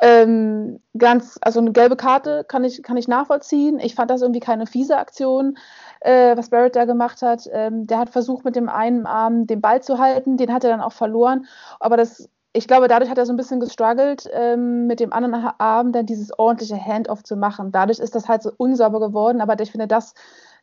ähm, 0.00 0.80
ganz, 0.96 1.38
also 1.40 1.60
eine 1.60 1.72
gelbe 1.72 1.96
Karte 1.96 2.44
kann 2.46 2.64
ich, 2.64 2.82
kann 2.82 2.96
ich 2.96 3.08
nachvollziehen. 3.08 3.78
Ich 3.78 3.94
fand 3.94 4.10
das 4.10 4.22
irgendwie 4.22 4.40
keine 4.40 4.66
fiese 4.66 4.98
Aktion, 4.98 5.56
äh, 6.00 6.36
was 6.36 6.50
Barrett 6.50 6.76
da 6.76 6.84
gemacht 6.84 7.22
hat. 7.22 7.48
Ähm, 7.52 7.86
der 7.86 7.98
hat 7.98 8.10
versucht, 8.10 8.44
mit 8.44 8.56
dem 8.56 8.68
einen 8.68 9.06
Arm 9.06 9.46
den 9.46 9.60
Ball 9.60 9.82
zu 9.82 9.98
halten, 9.98 10.36
den 10.36 10.52
hat 10.52 10.64
er 10.64 10.70
dann 10.70 10.80
auch 10.80 10.92
verloren. 10.92 11.46
Aber 11.80 11.96
das 11.96 12.28
ich 12.52 12.66
glaube, 12.68 12.88
dadurch 12.88 13.10
hat 13.10 13.18
er 13.18 13.26
so 13.26 13.32
ein 13.32 13.36
bisschen 13.36 13.60
gestruggelt, 13.60 14.28
ähm, 14.32 14.86
mit 14.86 15.00
dem 15.00 15.12
anderen 15.12 15.50
Arm 15.58 15.92
dann 15.92 16.06
dieses 16.06 16.38
ordentliche 16.38 16.76
Handoff 16.76 17.22
zu 17.24 17.36
machen. 17.36 17.72
Dadurch 17.72 17.98
ist 17.98 18.14
das 18.14 18.28
halt 18.28 18.42
so 18.42 18.52
unsauber 18.56 19.00
geworden, 19.00 19.40
aber 19.40 19.58
ich 19.60 19.70
finde, 19.70 19.86
das 19.86 20.14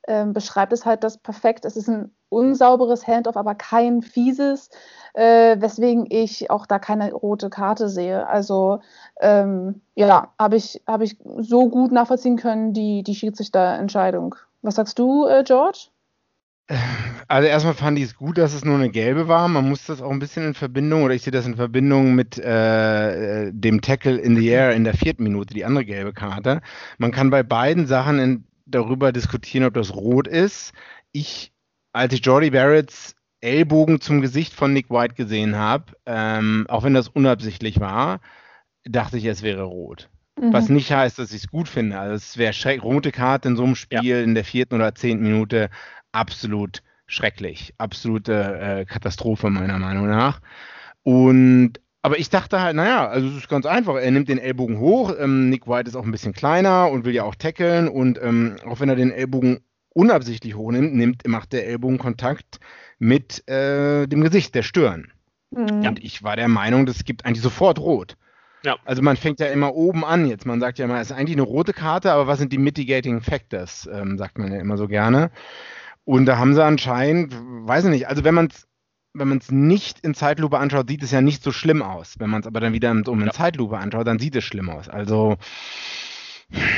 ähm, 0.08 0.34
beschreibt 0.34 0.72
es 0.74 0.86
halt 0.86 1.04
das 1.04 1.18
perfekt. 1.18 1.66
Es 1.66 1.76
ist 1.76 1.90
ein 1.90 2.14
unsauberes 2.30 3.08
Handoff, 3.08 3.38
aber 3.38 3.56
kein 3.56 4.02
fieses, 4.02 4.70
äh, 5.14 5.60
weswegen 5.60 6.06
ich 6.10 6.52
auch 6.52 6.66
da 6.68 6.80
keine 6.80 7.12
rote 7.12 7.50
Karte 7.50 7.90
sehe. 7.90 8.28
Also 8.28 8.82
ähm, 9.20 9.82
ja, 9.96 10.34
habe 10.40 10.58
ich, 10.58 10.82
hab 10.88 11.02
ich 11.02 11.18
so 11.40 11.70
gut 11.70 11.92
nachvollziehen 11.92 12.38
können, 12.38 12.74
die, 12.74 13.04
die 13.04 13.16
Schiedsrichterentscheidung. 13.16 14.36
Was 14.62 14.76
sagst 14.76 15.00
du, 15.00 15.26
äh, 15.26 15.44
George? 15.44 15.90
Also 17.28 17.48
erstmal 17.48 17.74
fand 17.74 17.98
ich 17.98 18.06
es 18.06 18.16
gut, 18.16 18.38
dass 18.38 18.54
es 18.54 18.64
nur 18.64 18.76
eine 18.76 18.90
gelbe 18.90 19.28
war. 19.28 19.48
Man 19.48 19.68
muss 19.68 19.86
das 19.86 20.02
auch 20.02 20.12
ein 20.12 20.20
bisschen 20.20 20.46
in 20.46 20.54
Verbindung, 20.54 21.04
oder 21.04 21.16
ich 21.16 21.24
sehe 21.24 21.32
das 21.32 21.48
in 21.48 21.56
Verbindung 21.56 22.14
mit 22.14 22.38
äh, 22.38 23.52
dem 23.52 23.82
Tackle 23.82 24.18
in 24.18 24.36
the 24.36 24.48
air 24.48 24.74
in 24.76 24.84
der 24.84 24.94
vierten 24.94 25.24
Minute, 25.24 25.54
die 25.54 25.66
andere 25.66 25.86
gelbe 25.86 26.14
Karte. 26.14 26.62
Man 27.00 27.12
kann 27.12 27.32
bei 27.32 27.42
beiden 27.42 27.88
Sachen 27.88 28.20
in, 28.20 28.44
darüber 28.68 29.12
diskutieren, 29.12 29.66
ob 29.66 29.74
das 29.74 29.96
rot 29.96 30.28
ist. 30.28 30.74
Ich, 31.12 31.52
als 31.92 32.14
ich 32.14 32.24
Jordi 32.24 32.52
Barretts 32.52 33.16
Ellbogen 33.42 34.02
zum 34.02 34.22
Gesicht 34.22 34.54
von 34.54 34.74
Nick 34.74 34.90
White 34.92 35.16
gesehen 35.16 35.56
habe, 35.56 35.86
ähm, 36.06 36.66
auch 36.70 36.84
wenn 36.84 36.94
das 36.94 37.08
unabsichtlich 37.08 37.80
war, 37.80 38.20
dachte 38.84 39.18
ich, 39.18 39.26
es 39.26 39.42
wäre 39.42 39.64
rot. 39.64 40.10
Mhm. 40.40 40.54
Was 40.54 40.70
nicht 40.70 40.92
heißt, 40.92 41.20
dass 41.20 41.32
ich 41.32 41.44
es 41.44 41.50
gut 41.50 41.68
finde. 41.68 42.00
Also 42.00 42.16
es 42.16 42.38
wäre 42.38 42.80
rote 42.80 43.12
Karte 43.12 43.50
in 43.50 43.56
so 43.56 43.64
einem 43.64 43.76
Spiel 43.76 44.18
ja. 44.18 44.22
in 44.22 44.36
der 44.36 44.44
vierten 44.44 44.76
oder 44.76 44.96
zehnten 44.96 45.24
Minute 45.24 45.70
absolut 46.12 46.82
schrecklich. 47.08 47.74
Absolute 47.78 48.60
äh, 48.60 48.86
Katastrophe 48.86 49.50
meiner 49.50 49.80
Meinung 49.80 50.08
nach. 50.08 50.42
Und 51.04 51.80
aber 52.02 52.18
ich 52.18 52.30
dachte 52.30 52.62
halt, 52.62 52.76
naja, 52.76 53.08
also 53.08 53.28
es 53.28 53.36
ist 53.36 53.50
ganz 53.50 53.66
einfach. 53.66 53.96
Er 53.96 54.12
nimmt 54.12 54.30
den 54.30 54.38
Ellbogen 54.38 54.80
hoch. 54.80 55.14
Ähm, 55.20 55.50
Nick 55.50 55.68
White 55.68 55.90
ist 55.90 55.96
auch 55.96 56.06
ein 56.06 56.12
bisschen 56.12 56.34
kleiner 56.34 56.90
und 56.90 57.04
will 57.04 57.14
ja 57.14 57.24
auch 57.24 57.36
tackeln. 57.36 57.90
Und 57.90 58.20
ähm, 58.22 58.56
auch 58.66 58.80
wenn 58.80 58.88
er 58.88 58.96
den 58.96 59.12
Ellbogen 59.12 59.60
unabsichtlich 59.90 60.56
hochnimmt, 60.56 60.96
nimmt, 60.96 61.28
macht 61.28 61.52
der 61.52 61.68
Ellbogen 61.68 61.98
Kontakt 61.98 62.60
mit 63.00 63.48
äh, 63.50 64.08
dem 64.08 64.22
Gesicht, 64.22 64.56
der 64.56 64.64
Stirn. 64.64 65.12
Mhm. 65.52 65.86
Und 65.86 66.04
ich 66.04 66.24
war 66.24 66.38
der 66.38 66.48
Meinung, 66.48 66.86
das 66.86 67.04
gibt 67.04 67.26
eigentlich 67.26 67.42
sofort 67.42 67.80
rot. 67.80 68.16
Ja. 68.64 68.78
Also 68.86 69.02
man 69.02 69.18
fängt 69.18 69.40
ja 69.40 69.48
immer 69.48 69.74
oben 69.74 70.06
an 70.06 70.26
jetzt. 70.26 70.46
Man 70.46 70.60
sagt 70.60 70.80
ja 70.80 70.86
immer, 70.86 71.00
es 71.00 71.12
ist 71.12 71.18
eigentlich 71.18 71.36
eine 71.36 71.44
rote 71.44 71.74
Karte, 71.74 72.12
aber 72.12 72.28
was 72.28 72.40
sind 72.40 72.54
die 72.54 72.58
mitigating 72.58 73.22
factors, 73.22 73.90
ähm, 73.92 74.18
sagt 74.18 74.38
man 74.38 74.52
ja 74.52 74.60
immer 74.60 74.78
so 74.78 74.88
gerne. 74.88 75.32
Und 76.10 76.26
da 76.26 76.40
haben 76.40 76.56
sie 76.56 76.64
anscheinend, 76.64 77.36
weiß 77.40 77.84
ich 77.84 77.92
nicht, 77.92 78.08
also 78.08 78.24
wenn 78.24 78.34
man 78.34 78.48
es 78.48 78.68
wenn 79.14 79.28
man 79.28 79.38
es 79.38 79.52
nicht 79.52 80.00
in 80.00 80.16
Zeitlupe 80.16 80.58
anschaut, 80.58 80.90
sieht 80.90 81.04
es 81.04 81.12
ja 81.12 81.22
nicht 81.22 81.44
so 81.44 81.52
schlimm 81.52 81.84
aus. 81.84 82.16
Wenn 82.18 82.32
man 82.32 82.42
es 82.42 82.48
aber 82.48 82.60
dann 82.60 82.74
wieder 82.74 82.90
in, 82.90 83.06
um 83.06 83.22
in 83.22 83.30
Zeitlupe 83.30 83.78
anschaut, 83.78 84.08
dann 84.08 84.18
sieht 84.18 84.36
es 84.36 84.44
schlimm 84.44 84.72
aus. 84.72 84.90
Also. 84.90 85.36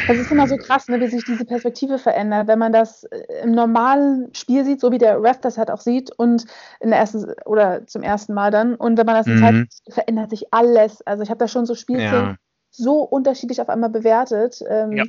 Es 0.10 0.18
ist 0.18 0.32
immer 0.34 0.50
so 0.50 0.58
krass, 0.58 0.90
ne, 0.90 1.00
wie 1.00 1.08
sich 1.08 1.24
diese 1.24 1.46
Perspektive 1.46 1.98
verändert, 1.98 2.50
wenn 2.50 2.60
man 2.60 2.74
das 2.74 3.06
äh, 3.06 3.44
im 3.44 3.52
normalen 3.52 4.34
Spiel 4.36 4.66
sieht, 4.66 4.82
so 4.82 4.92
wie 4.92 4.98
der 4.98 5.24
Ref 5.24 5.40
das 5.40 5.58
halt 5.58 5.72
auch 5.72 5.80
sieht 5.80 6.12
und 6.12 6.44
in 6.82 6.90
der 6.90 7.00
ersten 7.00 7.34
oder 7.46 7.88
zum 7.88 8.04
ersten 8.04 8.34
Mal 8.34 8.52
dann 8.52 8.76
und 8.76 8.98
wenn 8.98 9.06
man 9.06 9.16
das 9.16 9.28
in 9.28 9.36
mhm. 9.36 9.40
Zeit 9.40 9.94
verändert 9.94 10.30
sich 10.30 10.54
alles. 10.54 11.02
Also 11.04 11.24
ich 11.24 11.30
habe 11.30 11.40
da 11.40 11.48
schon 11.48 11.66
so 11.66 11.76
Spielszenen 11.76 12.32
ja. 12.32 12.36
so 12.70 13.00
unterschiedlich 13.02 13.62
auf 13.62 13.70
einmal 13.70 13.92
bewertet. 13.92 14.62
Ähm, 14.70 14.92
ja. 14.92 15.06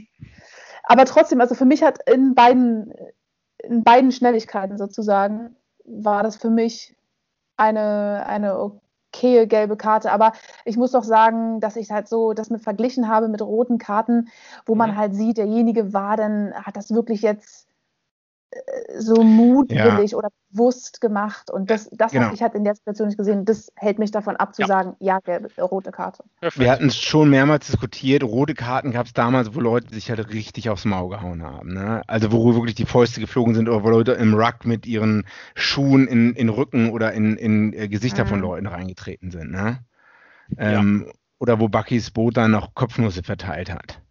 Aber 0.85 1.07
trotzdem, 1.07 1.41
also 1.41 1.57
für 1.57 1.65
mich 1.65 1.83
hat 1.83 1.99
in 2.09 2.37
beiden 2.37 2.93
in 3.63 3.85
beiden 3.85 4.13
Schnelligkeiten 4.13 4.79
sozusagen 4.79 5.57
war 5.85 6.23
das 6.23 6.37
für 6.37 6.51
mich 6.51 6.97
eine, 7.57 8.25
eine 8.27 8.59
okaye 8.59 9.47
gelbe 9.47 9.77
Karte. 9.77 10.13
Aber 10.13 10.33
ich 10.65 10.77
muss 10.77 10.93
doch 10.93 11.05
sagen, 11.05 11.61
dass 11.61 11.77
ich 11.77 11.91
halt 11.91 12.09
so 12.09 12.33
das 12.33 12.51
mit 12.51 12.63
verglichen 12.63 13.09
habe 13.09 13.29
mit 13.29 13.43
roten 13.43 13.79
Karten, 13.79 14.29
wo 14.67 14.75
man 14.75 14.93
mhm. 14.93 14.97
halt 14.97 15.15
sieht, 15.15 15.39
derjenige 15.39 15.93
war 15.93 16.17
dann, 16.17 16.55
hat 16.55 16.77
das 16.77 16.93
wirklich 16.95 17.23
jetzt 17.23 17.69
so 18.99 19.23
mutwillig 19.23 20.13
ja. 20.13 20.17
oder 20.17 20.29
bewusst 20.51 21.01
gemacht. 21.01 21.51
Und 21.51 21.71
das, 21.71 21.89
das 21.93 22.13
genau. 22.13 22.27
habe 22.27 22.35
ich 22.35 22.43
halt 22.43 22.55
in 22.55 22.65
der 22.65 22.75
Situation 22.75 23.09
nicht 23.09 23.17
gesehen. 23.17 23.45
Das 23.45 23.73
hält 23.77 23.99
mich 23.99 24.11
davon 24.11 24.37
ab 24.37 24.55
zu 24.55 24.63
ja. 24.63 24.69
sagen, 24.69 24.95
ja, 25.01 25.19
gelbe, 25.21 25.49
rote 25.61 25.91
Karte. 25.91 26.25
Wir 26.57 26.71
hatten 26.71 26.89
es 26.89 26.97
schon 26.97 27.31
mehrmals 27.31 27.67
diskutiert. 27.67 28.23
Rote 28.23 28.55
Karten 28.55 28.93
gab 28.93 29.07
es 29.07 29.13
damals, 29.13 29.55
wo 29.55 29.61
Leute 29.61 29.95
sich 29.95 30.11
halt 30.11 30.33
richtig 30.33 30.69
aufs 30.69 30.85
Maul 30.85 31.11
gehauen 31.11 31.43
haben. 31.43 31.73
Ne? 31.73 32.03
Also 32.07 32.33
wo 32.33 32.55
wirklich 32.55 32.75
die 32.75 32.87
Fäuste 32.87 33.21
geflogen 33.21 33.55
sind 33.55 33.69
oder 33.69 33.83
wo 33.83 33.91
Leute 33.91 34.13
im 34.13 34.35
Ruck 34.35 34.65
mit 34.65 34.87
ihren 34.87 35.25
Schuhen 35.55 36.07
in, 36.07 36.35
in 36.35 36.49
Rücken 36.49 36.91
oder 36.91 37.13
in, 37.13 37.37
in 37.37 37.73
äh, 37.73 37.89
Gesichter 37.89 38.25
mhm. 38.25 38.29
von 38.29 38.41
Leuten 38.41 38.67
reingetreten 38.67 39.31
sind. 39.31 39.51
Ne? 39.51 39.79
Ähm, 40.59 41.05
ja. 41.07 41.13
Oder 41.39 41.59
wo 41.59 41.69
Buckys 41.69 42.11
Boot 42.11 42.37
dann 42.37 42.53
noch 42.53 42.75
Kopfnüsse 42.75 43.23
verteilt 43.23 43.73
hat. 43.73 44.02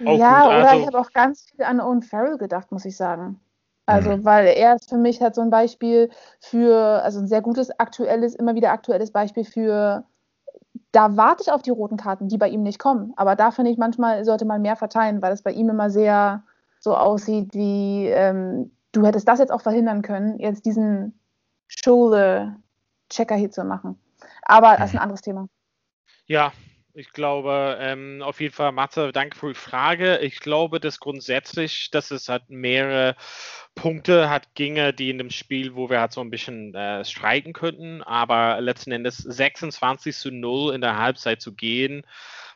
Auch 0.00 0.18
ja, 0.18 0.40
gut, 0.40 0.48
oder 0.48 0.70
also, 0.70 0.80
ich 0.80 0.86
habe 0.86 0.98
auch 0.98 1.10
ganz 1.12 1.46
viel 1.50 1.64
an 1.64 1.80
Owen 1.80 2.02
Farrell 2.02 2.38
gedacht, 2.38 2.72
muss 2.72 2.84
ich 2.84 2.96
sagen. 2.96 3.40
Also, 3.86 4.16
mhm. 4.16 4.24
weil 4.24 4.46
er 4.46 4.76
ist 4.76 4.88
für 4.88 4.96
mich 4.96 5.20
halt 5.20 5.34
so 5.34 5.42
ein 5.42 5.50
Beispiel 5.50 6.10
für, 6.40 7.02
also 7.02 7.20
ein 7.20 7.28
sehr 7.28 7.42
gutes, 7.42 7.70
aktuelles, 7.78 8.34
immer 8.34 8.54
wieder 8.54 8.72
aktuelles 8.72 9.12
Beispiel 9.12 9.44
für, 9.44 10.04
da 10.92 11.16
warte 11.16 11.42
ich 11.42 11.52
auf 11.52 11.62
die 11.62 11.70
roten 11.70 11.96
Karten, 11.96 12.28
die 12.28 12.38
bei 12.38 12.48
ihm 12.48 12.62
nicht 12.62 12.78
kommen. 12.78 13.12
Aber 13.16 13.36
da 13.36 13.50
finde 13.50 13.70
ich, 13.70 13.78
manchmal 13.78 14.24
sollte 14.24 14.46
man 14.46 14.62
mehr 14.62 14.76
verteilen, 14.76 15.20
weil 15.20 15.32
es 15.32 15.42
bei 15.42 15.52
ihm 15.52 15.68
immer 15.68 15.90
sehr 15.90 16.42
so 16.80 16.96
aussieht, 16.96 17.52
wie 17.52 18.06
ähm, 18.08 18.70
du 18.92 19.04
hättest 19.04 19.28
das 19.28 19.38
jetzt 19.38 19.52
auch 19.52 19.60
verhindern 19.60 20.02
können, 20.02 20.38
jetzt 20.38 20.64
diesen 20.64 21.18
Shoulder-Checker 21.68 23.34
hier 23.34 23.50
zu 23.50 23.64
machen. 23.64 23.98
Aber 24.42 24.76
das 24.76 24.90
ist 24.90 24.96
ein 24.96 25.02
anderes 25.02 25.22
Thema. 25.22 25.48
Ja, 26.26 26.52
ich 26.96 27.12
glaube, 27.12 27.76
ähm, 27.80 28.22
auf 28.22 28.40
jeden 28.40 28.54
Fall, 28.54 28.70
Matze, 28.70 29.10
danke 29.10 29.36
für 29.36 29.48
die 29.48 29.58
Frage. 29.58 30.18
Ich 30.18 30.38
glaube, 30.38 30.78
dass 30.78 31.00
grundsätzlich, 31.00 31.90
dass 31.90 32.12
es 32.12 32.28
halt 32.28 32.50
mehrere 32.50 33.16
Punkte 33.74 34.30
hat, 34.30 34.54
ginge, 34.54 34.94
die 34.94 35.10
in 35.10 35.18
dem 35.18 35.30
Spiel, 35.30 35.74
wo 35.74 35.90
wir 35.90 36.00
halt 36.00 36.12
so 36.12 36.20
ein 36.20 36.30
bisschen 36.30 36.72
äh, 36.74 37.04
streiken 37.04 37.52
könnten, 37.52 38.02
aber 38.04 38.60
letzten 38.60 38.92
Endes 38.92 39.18
26 39.18 40.16
zu 40.16 40.30
0 40.30 40.72
in 40.72 40.80
der 40.80 40.96
Halbzeit 40.96 41.42
zu 41.42 41.54
gehen, 41.54 42.06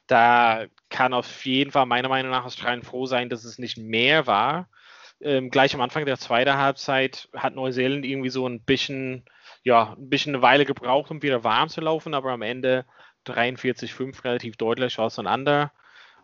da 0.06 0.66
kann 0.88 1.14
auf 1.14 1.44
jeden 1.44 1.72
Fall 1.72 1.86
meiner 1.86 2.08
Meinung 2.08 2.30
nach 2.30 2.44
Australien 2.44 2.84
froh 2.84 3.06
sein, 3.06 3.30
dass 3.30 3.44
es 3.44 3.58
nicht 3.58 3.76
mehr 3.76 4.28
war. 4.28 4.68
Ähm, 5.20 5.50
gleich 5.50 5.74
am 5.74 5.80
Anfang 5.80 6.06
der 6.06 6.16
zweiten 6.16 6.56
Halbzeit 6.56 7.28
hat 7.34 7.56
Neuseeland 7.56 8.04
irgendwie 8.04 8.30
so 8.30 8.46
ein 8.48 8.62
bisschen, 8.62 9.24
ja, 9.64 9.94
ein 9.98 10.08
bisschen 10.08 10.34
eine 10.36 10.42
Weile 10.42 10.64
gebraucht, 10.64 11.10
um 11.10 11.22
wieder 11.22 11.42
warm 11.42 11.68
zu 11.68 11.80
laufen, 11.80 12.14
aber 12.14 12.30
am 12.30 12.42
Ende 12.42 12.86
43-5 13.28 14.24
relativ 14.24 14.56
deutlich 14.56 14.98
auseinander. 14.98 15.72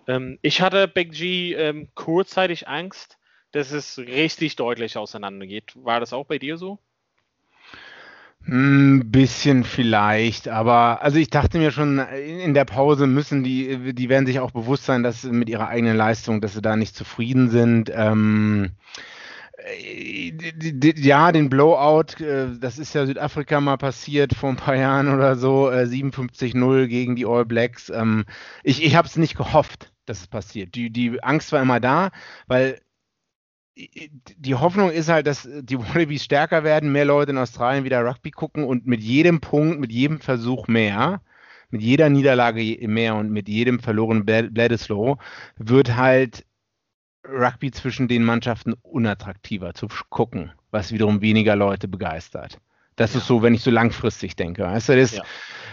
Ähm, 0.06 0.38
ich 0.42 0.60
hatte 0.60 0.88
Big 0.88 1.12
G 1.12 1.54
ähm, 1.54 1.88
kurzzeitig 1.94 2.68
Angst, 2.68 3.18
dass 3.52 3.72
es 3.72 3.98
richtig 3.98 4.56
deutlich 4.56 4.96
auseinandergeht. 4.96 5.72
War 5.76 6.00
das 6.00 6.12
auch 6.12 6.26
bei 6.26 6.38
dir 6.38 6.56
so? 6.56 6.78
Ein 8.46 9.10
bisschen 9.10 9.64
vielleicht, 9.64 10.48
aber 10.48 11.00
also 11.00 11.16
ich 11.16 11.30
dachte 11.30 11.56
mir 11.56 11.70
schon, 11.70 11.98
in 11.98 12.52
der 12.52 12.66
Pause 12.66 13.06
müssen 13.06 13.42
die, 13.42 13.94
die 13.94 14.08
werden 14.10 14.26
sich 14.26 14.38
auch 14.38 14.50
bewusst 14.50 14.84
sein, 14.84 15.02
dass 15.02 15.24
mit 15.24 15.48
ihrer 15.48 15.68
eigenen 15.68 15.96
Leistung, 15.96 16.42
dass 16.42 16.52
sie 16.52 16.60
da 16.60 16.76
nicht 16.76 16.94
zufrieden 16.94 17.48
sind. 17.48 17.90
Ähm, 17.94 18.72
ja, 20.96 21.32
den 21.32 21.48
Blowout, 21.48 22.22
äh, 22.22 22.58
das 22.58 22.78
ist 22.78 22.94
ja 22.94 23.06
Südafrika 23.06 23.60
mal 23.60 23.78
passiert 23.78 24.34
vor 24.34 24.50
ein 24.50 24.56
paar 24.56 24.76
Jahren 24.76 25.12
oder 25.12 25.36
so, 25.36 25.68
57-0 25.68 26.82
äh, 26.82 26.88
gegen 26.88 27.16
die 27.16 27.26
All 27.26 27.44
Blacks. 27.44 27.90
Ähm, 27.90 28.24
ich 28.62 28.84
ich 28.84 28.94
habe 28.94 29.08
es 29.08 29.16
nicht 29.16 29.36
gehofft, 29.36 29.92
dass 30.06 30.20
es 30.20 30.26
passiert. 30.26 30.74
Die, 30.74 30.90
die 30.90 31.22
Angst 31.22 31.52
war 31.52 31.62
immer 31.62 31.80
da, 31.80 32.10
weil 32.46 32.80
die 33.76 34.54
Hoffnung 34.54 34.90
ist 34.90 35.08
halt, 35.08 35.26
dass 35.26 35.48
die 35.50 35.78
Wallabies 35.78 36.24
stärker 36.24 36.62
werden, 36.62 36.92
mehr 36.92 37.04
Leute 37.04 37.32
in 37.32 37.38
Australien 37.38 37.84
wieder 37.84 38.04
Rugby 38.04 38.30
gucken 38.30 38.64
und 38.64 38.86
mit 38.86 39.00
jedem 39.00 39.40
Punkt, 39.40 39.80
mit 39.80 39.90
jedem 39.90 40.20
Versuch 40.20 40.68
mehr, 40.68 41.22
mit 41.70 41.82
jeder 41.82 42.08
Niederlage 42.08 42.86
mehr 42.86 43.16
und 43.16 43.32
mit 43.32 43.48
jedem 43.48 43.80
verlorenen 43.80 44.24
Bledisloe 44.24 45.16
wird 45.56 45.96
halt 45.96 46.44
Rugby 47.28 47.70
zwischen 47.70 48.08
den 48.08 48.24
Mannschaften 48.24 48.74
unattraktiver 48.82 49.74
zu 49.74 49.88
gucken, 50.10 50.52
was 50.70 50.92
wiederum 50.92 51.20
weniger 51.20 51.56
Leute 51.56 51.88
begeistert. 51.88 52.58
Das 52.96 53.14
ja. 53.14 53.20
ist 53.20 53.26
so, 53.26 53.42
wenn 53.42 53.54
ich 53.54 53.62
so 53.62 53.70
langfristig 53.70 54.36
denke. 54.36 54.62
Du, 54.62 54.96
das, 54.96 55.16
ja. 55.16 55.22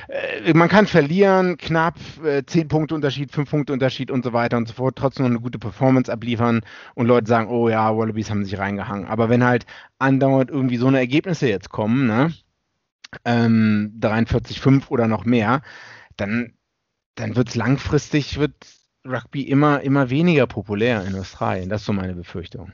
äh, 0.08 0.54
man 0.54 0.70
kann 0.70 0.88
verlieren, 0.88 1.58
knapp, 1.58 1.96
äh, 2.24 2.44
10 2.44 2.68
Punkte 2.68 2.96
Unterschied, 2.96 3.32
5 3.32 3.50
Punkte 3.50 3.74
Unterschied 3.74 4.10
und 4.10 4.24
so 4.24 4.34
weiter 4.34 4.58
und 4.58 4.68
so 4.68 4.74
fort, 4.74 4.96
trotzdem 4.96 5.26
noch 5.26 5.32
eine 5.32 5.40
gute 5.40 5.60
Performance 5.60 6.12
abliefern 6.12 6.62
und 6.96 7.06
Leute 7.06 7.28
sagen, 7.28 7.50
oh 7.50 7.70
ja, 7.70 7.96
Wallabies 7.96 8.30
haben 8.30 8.44
sich 8.44 8.58
reingehangen. 8.58 9.06
Aber 9.06 9.30
wenn 9.30 9.44
halt 9.44 9.66
andauernd 10.00 10.50
irgendwie 10.50 10.78
so 10.78 10.88
eine 10.88 10.98
Ergebnisse 10.98 11.48
jetzt 11.48 11.70
kommen, 11.70 12.08
ne, 12.08 12.34
ähm, 13.26 13.94
43-5 14.00 14.90
oder 14.90 15.08
noch 15.08 15.26
mehr, 15.26 15.62
dann, 16.18 16.54
dann 17.16 17.36
wird 17.36 17.50
es 17.50 17.56
langfristig, 17.56 18.40
wird 18.40 18.56
Rugby 19.06 19.44
immer, 19.44 19.82
immer 19.82 20.10
weniger 20.10 20.48
populär 20.48 21.06
in 21.06 21.16
Australien. 21.16 21.70
Das 21.70 21.82
ist 21.82 21.88
so 21.88 21.94
meine 21.94 22.14
Befürchtung. 22.14 22.72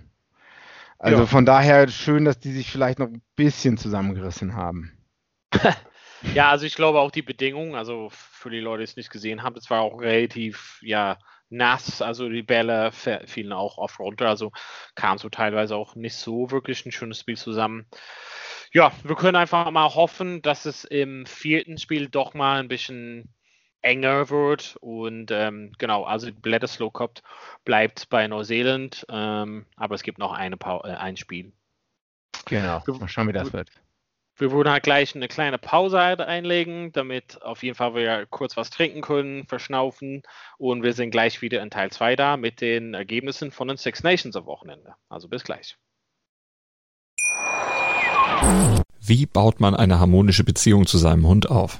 Also 0.99 1.21
ja. 1.21 1.25
von 1.25 1.45
daher 1.45 1.87
schön, 1.89 2.25
dass 2.25 2.39
die 2.39 2.51
sich 2.51 2.71
vielleicht 2.71 2.99
noch 2.99 3.07
ein 3.07 3.21
bisschen 3.35 3.77
zusammengerissen 3.77 4.55
haben. 4.55 4.97
ja, 6.33 6.49
also 6.49 6.65
ich 6.65 6.75
glaube 6.75 6.99
auch 6.99 7.11
die 7.11 7.21
Bedingungen, 7.21 7.75
also 7.75 8.09
für 8.11 8.49
die 8.49 8.59
Leute, 8.59 8.79
die 8.79 8.89
es 8.89 8.97
nicht 8.97 9.11
gesehen 9.11 9.43
haben, 9.43 9.55
es 9.57 9.69
war 9.69 9.81
auch 9.81 10.01
relativ, 10.01 10.79
ja, 10.81 11.17
nass, 11.49 12.01
also 12.01 12.27
die 12.27 12.43
Bälle 12.43 12.91
fielen 12.91 13.53
auch 13.53 13.77
oft 13.77 13.99
runter, 13.99 14.27
also 14.27 14.51
kam 14.95 15.17
so 15.17 15.29
teilweise 15.29 15.75
auch 15.75 15.95
nicht 15.95 16.15
so 16.15 16.51
wirklich 16.51 16.85
ein 16.85 16.91
schönes 16.91 17.19
Spiel 17.19 17.37
zusammen. 17.37 17.85
Ja, 18.73 18.91
wir 19.03 19.15
können 19.15 19.37
einfach 19.37 19.71
mal 19.71 19.95
hoffen, 19.95 20.41
dass 20.41 20.65
es 20.65 20.83
im 20.83 21.25
vierten 21.25 21.77
Spiel 21.77 22.09
doch 22.09 22.33
mal 22.33 22.59
ein 22.59 22.67
bisschen 22.67 23.33
enger 23.87 24.29
wird. 24.29 24.77
Und 24.81 25.31
ähm, 25.31 25.71
genau, 25.77 26.03
also 26.03 26.29
Bledisloe 26.31 26.91
Cup 26.91 27.21
bleibt 27.65 28.09
bei 28.09 28.27
Neuseeland, 28.27 29.05
ähm, 29.09 29.65
aber 29.75 29.95
es 29.95 30.03
gibt 30.03 30.19
noch 30.19 30.33
eine 30.33 30.57
pa 30.57 30.81
äh, 30.83 30.95
ein 30.95 31.17
Spiel. 31.17 31.53
Genau, 32.45 32.83
mal 32.87 33.07
schauen, 33.07 33.27
wie 33.27 33.33
das 33.33 33.51
wird. 33.53 33.71
Wir 34.39 34.51
würden 34.51 34.69
halt 34.69 34.83
gleich 34.83 35.15
eine 35.15 35.27
kleine 35.27 35.57
Pause 35.57 35.99
einlegen, 35.99 36.91
damit 36.91 37.41
auf 37.41 37.63
jeden 37.63 37.75
Fall 37.75 37.95
wir 37.95 38.27
kurz 38.27 38.55
was 38.55 38.69
trinken 38.69 39.01
können, 39.01 39.47
verschnaufen 39.47 40.21
und 40.59 40.83
wir 40.83 40.93
sind 40.93 41.09
gleich 41.09 41.41
wieder 41.41 41.63
in 41.63 41.71
Teil 41.71 41.89
2 41.89 42.15
da 42.15 42.37
mit 42.37 42.61
den 42.61 42.93
Ergebnissen 42.93 43.51
von 43.51 43.67
den 43.67 43.77
Six 43.77 44.03
Nations 44.03 44.35
am 44.35 44.45
Wochenende. 44.45 44.93
Also 45.09 45.27
bis 45.27 45.43
gleich. 45.43 45.75
Wie 48.99 49.25
baut 49.25 49.59
man 49.59 49.73
eine 49.73 49.99
harmonische 49.99 50.43
Beziehung 50.43 50.85
zu 50.85 50.99
seinem 50.99 51.25
Hund 51.25 51.49
auf? 51.49 51.79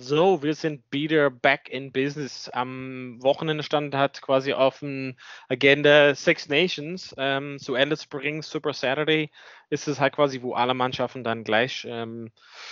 So, 0.00 0.44
wir 0.44 0.54
sind 0.54 0.84
wieder 0.92 1.28
back 1.28 1.68
in 1.68 1.90
business. 1.90 2.48
Am 2.50 3.20
Wochenende 3.20 3.64
stand 3.64 3.96
hat 3.96 4.22
quasi 4.22 4.52
auf 4.52 4.78
dem 4.78 5.16
Agenda 5.48 6.14
Six 6.14 6.48
Nations 6.48 7.12
ähm, 7.18 7.58
zu 7.58 7.74
Ende 7.74 7.96
bringen. 8.08 8.42
Super 8.42 8.72
Saturday 8.74 9.28
ist 9.70 9.88
es 9.88 9.98
halt 9.98 10.14
quasi, 10.14 10.40
wo 10.40 10.54
alle 10.54 10.74
Mannschaften 10.74 11.24
dann 11.24 11.42
gleich 11.42 11.84
ähm, 11.90 12.30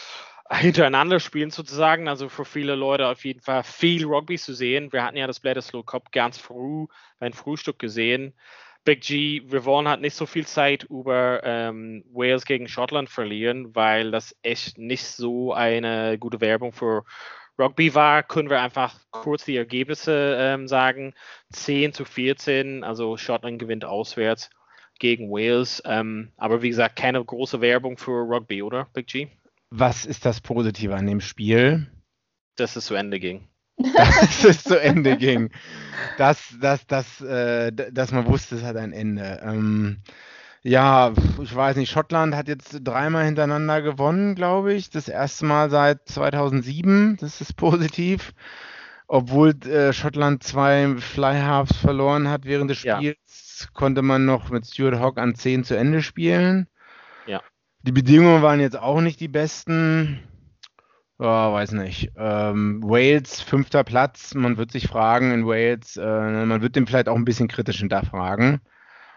hintereinander 0.52 1.18
spielen 1.18 1.50
sozusagen. 1.50 2.06
Also 2.06 2.28
für 2.28 2.44
viele 2.44 2.76
Leute 2.76 3.08
auf 3.08 3.24
jeden 3.24 3.40
Fall 3.40 3.64
viel 3.64 4.04
Rugby 4.04 4.38
zu 4.38 4.54
sehen. 4.54 4.92
Wir 4.92 5.02
hatten 5.02 5.16
ja 5.16 5.26
das 5.26 5.40
Bledisloe 5.40 5.82
Cup 5.82 6.12
ganz 6.12 6.38
früh 6.38 6.86
beim 7.18 7.32
Frühstück 7.32 7.80
gesehen. 7.80 8.34
Big 8.86 9.00
G, 9.00 9.42
wir 9.46 9.64
wollen 9.64 9.88
halt 9.88 10.00
nicht 10.00 10.14
so 10.14 10.26
viel 10.26 10.46
Zeit 10.46 10.84
über 10.84 11.42
ähm, 11.42 12.04
Wales 12.12 12.44
gegen 12.44 12.68
Schottland 12.68 13.10
verlieren, 13.10 13.74
weil 13.74 14.12
das 14.12 14.36
echt 14.42 14.78
nicht 14.78 15.04
so 15.04 15.52
eine 15.52 16.16
gute 16.18 16.40
Werbung 16.40 16.72
für 16.72 17.04
Rugby 17.58 17.96
war. 17.96 18.22
Können 18.22 18.48
wir 18.48 18.62
einfach 18.62 19.00
kurz 19.10 19.44
die 19.44 19.56
Ergebnisse 19.56 20.36
ähm, 20.38 20.68
sagen. 20.68 21.14
10 21.52 21.94
zu 21.94 22.04
14, 22.04 22.84
also 22.84 23.16
Schottland 23.16 23.58
gewinnt 23.58 23.84
auswärts 23.84 24.50
gegen 25.00 25.30
Wales. 25.30 25.82
Ähm, 25.84 26.30
aber 26.36 26.62
wie 26.62 26.68
gesagt, 26.68 26.94
keine 26.94 27.24
große 27.24 27.60
Werbung 27.60 27.98
für 27.98 28.22
Rugby, 28.22 28.62
oder, 28.62 28.86
Big 28.92 29.08
G? 29.08 29.28
Was 29.70 30.06
ist 30.06 30.24
das 30.24 30.40
Positive 30.40 30.94
an 30.94 31.06
dem 31.06 31.20
Spiel? 31.20 31.90
Dass 32.54 32.76
es 32.76 32.86
zu 32.86 32.94
Ende 32.94 33.18
ging 33.18 33.48
dass 33.96 34.44
es 34.44 34.64
zu 34.64 34.80
Ende 34.80 35.16
ging. 35.16 35.50
Dass, 36.18 36.54
dass, 36.60 36.86
dass, 36.86 37.20
äh, 37.20 37.72
dass 37.72 38.12
man 38.12 38.26
wusste, 38.26 38.56
es 38.56 38.62
hat 38.62 38.76
ein 38.76 38.92
Ende. 38.92 39.40
Ähm, 39.42 39.98
ja, 40.62 41.12
ich 41.40 41.54
weiß 41.54 41.76
nicht, 41.76 41.90
Schottland 41.90 42.34
hat 42.34 42.48
jetzt 42.48 42.80
dreimal 42.82 43.24
hintereinander 43.24 43.82
gewonnen, 43.82 44.34
glaube 44.34 44.72
ich. 44.74 44.90
Das 44.90 45.08
erste 45.08 45.46
Mal 45.46 45.70
seit 45.70 46.08
2007, 46.08 47.18
das 47.20 47.40
ist 47.40 47.56
positiv. 47.56 48.32
Obwohl 49.08 49.50
äh, 49.66 49.92
Schottland 49.92 50.42
zwei 50.42 50.96
Flyhalves 50.98 51.76
verloren 51.76 52.28
hat 52.28 52.44
während 52.44 52.70
des 52.70 52.78
Spiels, 52.78 53.60
ja. 53.60 53.66
konnte 53.72 54.02
man 54.02 54.24
noch 54.24 54.50
mit 54.50 54.66
Stuart 54.66 54.98
Hawk 54.98 55.18
an 55.18 55.36
10 55.36 55.62
zu 55.62 55.76
Ende 55.76 56.02
spielen. 56.02 56.66
Ja. 57.26 57.40
Die 57.82 57.92
Bedingungen 57.92 58.42
waren 58.42 58.58
jetzt 58.58 58.76
auch 58.76 59.00
nicht 59.00 59.20
die 59.20 59.28
besten. 59.28 60.20
Oh, 61.18 61.24
weiß 61.24 61.72
nicht. 61.72 62.12
Ähm, 62.16 62.82
Wales, 62.82 63.40
fünfter 63.40 63.84
Platz. 63.84 64.34
Man 64.34 64.58
wird 64.58 64.70
sich 64.70 64.86
fragen 64.86 65.32
in 65.32 65.46
Wales, 65.46 65.96
äh, 65.96 66.44
man 66.44 66.60
wird 66.60 66.76
dem 66.76 66.86
vielleicht 66.86 67.08
auch 67.08 67.16
ein 67.16 67.24
bisschen 67.24 67.48
kritisch 67.48 67.78
hinterfragen. 67.78 68.60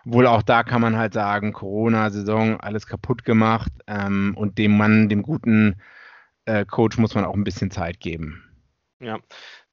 Obwohl 0.05 0.27
auch 0.27 0.41
da 0.41 0.63
kann 0.63 0.81
man 0.81 0.97
halt 0.97 1.13
sagen, 1.13 1.51
Corona-Saison, 1.51 2.59
alles 2.61 2.87
kaputt 2.87 3.25
gemacht. 3.25 3.71
Ähm, 3.85 4.33
und 4.37 4.57
dem 4.57 4.77
Mann, 4.77 5.09
dem 5.09 5.23
guten 5.23 5.81
äh, 6.45 6.65
Coach 6.65 6.97
muss 6.97 7.15
man 7.15 7.25
auch 7.25 7.35
ein 7.35 7.43
bisschen 7.43 7.69
Zeit 7.69 7.99
geben. 7.99 8.43
Ja. 9.01 9.19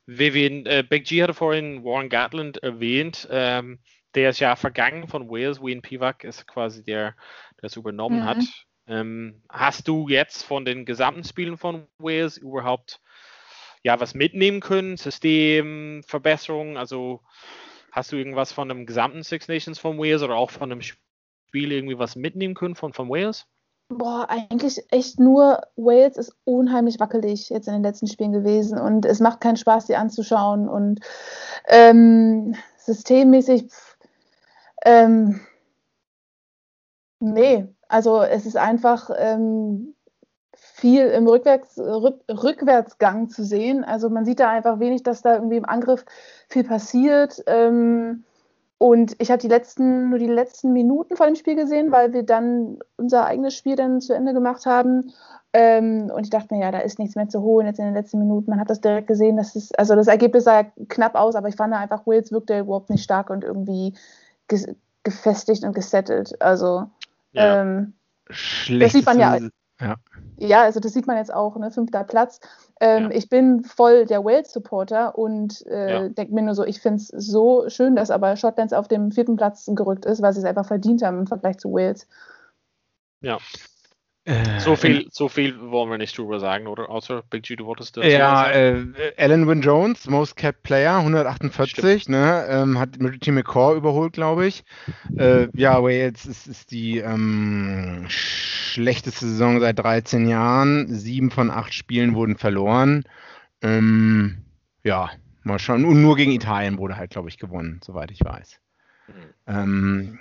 Vivian, 0.06 0.66
äh, 0.66 0.84
Big 0.88 1.04
G 1.04 1.22
hatte 1.22 1.34
vorhin 1.34 1.84
Warren 1.84 2.08
Gatland 2.08 2.58
erwähnt. 2.62 3.28
Ähm, 3.30 3.78
der 4.16 4.30
ist 4.30 4.40
ja 4.40 4.56
vergangen 4.56 5.06
von 5.06 5.28
Wales. 5.28 5.60
Wayne 5.60 5.80
Pivak 5.80 6.24
ist 6.24 6.46
quasi 6.46 6.82
der, 6.82 7.14
der 7.60 7.66
es 7.66 7.76
übernommen 7.76 8.20
mhm. 8.20 8.24
hat. 8.24 8.65
Ähm, 8.88 9.42
hast 9.48 9.88
du 9.88 10.08
jetzt 10.08 10.42
von 10.42 10.64
den 10.64 10.84
gesamten 10.84 11.24
Spielen 11.24 11.56
von 11.56 11.86
Wales 11.98 12.36
überhaupt 12.36 13.00
ja 13.82 13.98
was 14.00 14.14
mitnehmen 14.14 14.60
können? 14.60 14.96
System, 14.96 16.02
Verbesserungen? 16.06 16.76
Also 16.76 17.20
hast 17.90 18.12
du 18.12 18.16
irgendwas 18.16 18.52
von 18.52 18.68
dem 18.68 18.86
gesamten 18.86 19.22
Six 19.22 19.48
Nations 19.48 19.78
von 19.78 19.98
Wales 19.98 20.22
oder 20.22 20.36
auch 20.36 20.50
von 20.50 20.70
dem 20.70 20.82
Spiel 20.82 21.72
irgendwie 21.72 21.98
was 21.98 22.16
mitnehmen 22.16 22.54
können 22.54 22.76
von, 22.76 22.92
von 22.92 23.08
Wales? 23.08 23.46
Boah, 23.88 24.28
eigentlich 24.28 24.82
echt 24.90 25.20
nur 25.20 25.60
Wales 25.76 26.16
ist 26.16 26.36
unheimlich 26.44 26.98
wackelig 26.98 27.50
jetzt 27.50 27.68
in 27.68 27.74
den 27.74 27.84
letzten 27.84 28.08
Spielen 28.08 28.32
gewesen 28.32 28.80
und 28.80 29.04
es 29.04 29.20
macht 29.20 29.40
keinen 29.40 29.56
Spaß, 29.56 29.86
die 29.86 29.94
anzuschauen 29.94 30.68
und 30.68 31.00
ähm, 31.68 32.56
systemmäßig, 32.78 33.68
pff, 33.68 33.96
ähm, 34.84 35.40
Nee, 37.18 37.66
also 37.88 38.22
es 38.22 38.46
ist 38.46 38.56
einfach 38.56 39.10
ähm, 39.16 39.94
viel 40.54 41.06
im 41.06 41.26
Rückwärts, 41.26 41.78
Rück, 41.78 42.20
Rückwärtsgang 42.30 43.28
zu 43.28 43.44
sehen. 43.44 43.84
Also 43.84 44.10
man 44.10 44.24
sieht 44.24 44.40
da 44.40 44.50
einfach 44.50 44.80
wenig, 44.80 45.02
dass 45.02 45.22
da 45.22 45.34
irgendwie 45.34 45.56
im 45.56 45.64
Angriff 45.64 46.04
viel 46.48 46.64
passiert. 46.64 47.42
Ähm, 47.46 48.24
und 48.78 49.16
ich 49.18 49.30
habe 49.30 49.40
die 49.40 49.48
letzten, 49.48 50.10
nur 50.10 50.18
die 50.18 50.26
letzten 50.26 50.72
Minuten 50.72 51.16
vor 51.16 51.26
dem 51.26 51.34
Spiel 51.34 51.56
gesehen, 51.56 51.92
weil 51.92 52.12
wir 52.12 52.24
dann 52.24 52.78
unser 52.96 53.24
eigenes 53.24 53.54
Spiel 53.54 53.74
dann 53.74 54.00
zu 54.00 54.14
Ende 54.14 54.34
gemacht 54.34 54.66
haben. 54.66 55.12
Ähm, 55.54 56.10
und 56.14 56.24
ich 56.24 56.30
dachte 56.30 56.54
mir, 56.54 56.60
ja, 56.60 56.70
da 56.70 56.80
ist 56.80 56.98
nichts 56.98 57.16
mehr 57.16 57.28
zu 57.28 57.40
holen 57.40 57.66
jetzt 57.66 57.78
in 57.78 57.86
den 57.86 57.94
letzten 57.94 58.18
Minuten. 58.18 58.50
Man 58.50 58.60
hat 58.60 58.68
das 58.68 58.82
direkt 58.82 59.06
gesehen, 59.06 59.38
dass 59.38 59.56
es, 59.56 59.72
also 59.74 59.94
das 59.94 60.08
Ergebnis 60.08 60.44
sah 60.44 60.64
knapp 60.88 61.14
aus, 61.14 61.34
aber 61.34 61.48
ich 61.48 61.56
fand 61.56 61.72
einfach, 61.72 62.06
Wales 62.06 62.32
wirkte 62.32 62.58
überhaupt 62.58 62.90
nicht 62.90 63.02
stark 63.02 63.30
und 63.30 63.44
irgendwie 63.44 63.94
ge 64.48 64.74
gefestigt 65.02 65.62
und 65.62 65.72
gesettelt. 65.72 66.42
Also 66.42 66.86
ja. 67.36 67.62
ähm, 67.62 67.94
das 68.28 68.92
sieht 68.92 69.06
man 69.06 69.18
ja. 69.18 69.38
Ja. 69.78 69.96
ja, 70.38 70.62
also 70.62 70.80
das 70.80 70.94
sieht 70.94 71.06
man 71.06 71.18
jetzt 71.18 71.32
auch, 71.32 71.56
ne? 71.56 71.70
fünfter 71.70 72.02
Platz. 72.02 72.40
Ähm, 72.80 73.10
ja. 73.10 73.10
Ich 73.10 73.28
bin 73.28 73.62
voll 73.62 74.06
der 74.06 74.24
Wales-Supporter 74.24 75.18
und 75.18 75.66
äh, 75.66 75.92
ja. 75.92 76.08
denke 76.08 76.34
mir 76.34 76.42
nur 76.42 76.54
so, 76.54 76.64
ich 76.64 76.80
finde 76.80 76.96
es 76.96 77.08
so 77.08 77.68
schön, 77.68 77.94
dass 77.94 78.10
aber 78.10 78.36
Schottland 78.36 78.72
auf 78.72 78.88
dem 78.88 79.12
vierten 79.12 79.36
Platz 79.36 79.68
gerückt 79.68 80.06
ist, 80.06 80.22
weil 80.22 80.32
sie 80.32 80.38
es 80.38 80.46
einfach 80.46 80.66
verdient 80.66 81.02
haben 81.02 81.18
im 81.20 81.26
Vergleich 81.26 81.58
zu 81.58 81.72
Wales. 81.72 82.08
Ja, 83.20 83.38
äh, 84.26 84.58
so 84.58 84.74
viel, 84.74 85.06
so 85.12 85.28
viel 85.28 85.58
wollen 85.60 85.88
wir 85.88 85.98
nicht 85.98 86.18
drüber 86.18 86.40
sagen, 86.40 86.66
oder? 86.66 86.90
Außer 86.90 87.22
Big 87.30 87.44
G, 87.44 87.54
du 87.54 87.64
wolltest 87.64 87.96
das 87.96 88.06
Ja, 88.06 88.50
äh, 88.50 88.84
Alan 89.16 89.46
Wynne 89.46 89.62
Jones, 89.62 90.08
Most 90.08 90.36
Capped 90.36 90.64
Player, 90.64 90.96
148, 90.98 92.08
ne, 92.08 92.44
ähm, 92.48 92.76
hat 92.76 92.98
Team 93.20 93.36
McCaw 93.36 93.76
überholt, 93.76 94.14
glaube 94.14 94.48
ich. 94.48 94.64
Äh, 95.16 95.46
ja, 95.54 95.80
Wales 95.80 96.26
ist, 96.26 96.48
ist 96.48 96.72
die 96.72 96.98
ähm, 96.98 98.06
schlechteste 98.08 99.26
Saison 99.26 99.60
seit 99.60 99.78
13 99.78 100.26
Jahren. 100.26 100.92
Sieben 100.92 101.30
von 101.30 101.48
acht 101.48 101.72
Spielen 101.72 102.16
wurden 102.16 102.36
verloren. 102.36 103.04
Ähm, 103.62 104.38
ja, 104.82 105.10
mal 105.44 105.60
schauen. 105.60 105.84
Und 105.84 106.02
nur 106.02 106.16
gegen 106.16 106.32
Italien 106.32 106.78
wurde 106.78 106.96
halt, 106.96 107.10
glaube 107.10 107.28
ich, 107.28 107.38
gewonnen, 107.38 107.80
soweit 107.84 108.10
ich 108.10 108.24
weiß. 108.24 108.58
Mhm. 109.06 109.12
Ähm, 109.46 110.18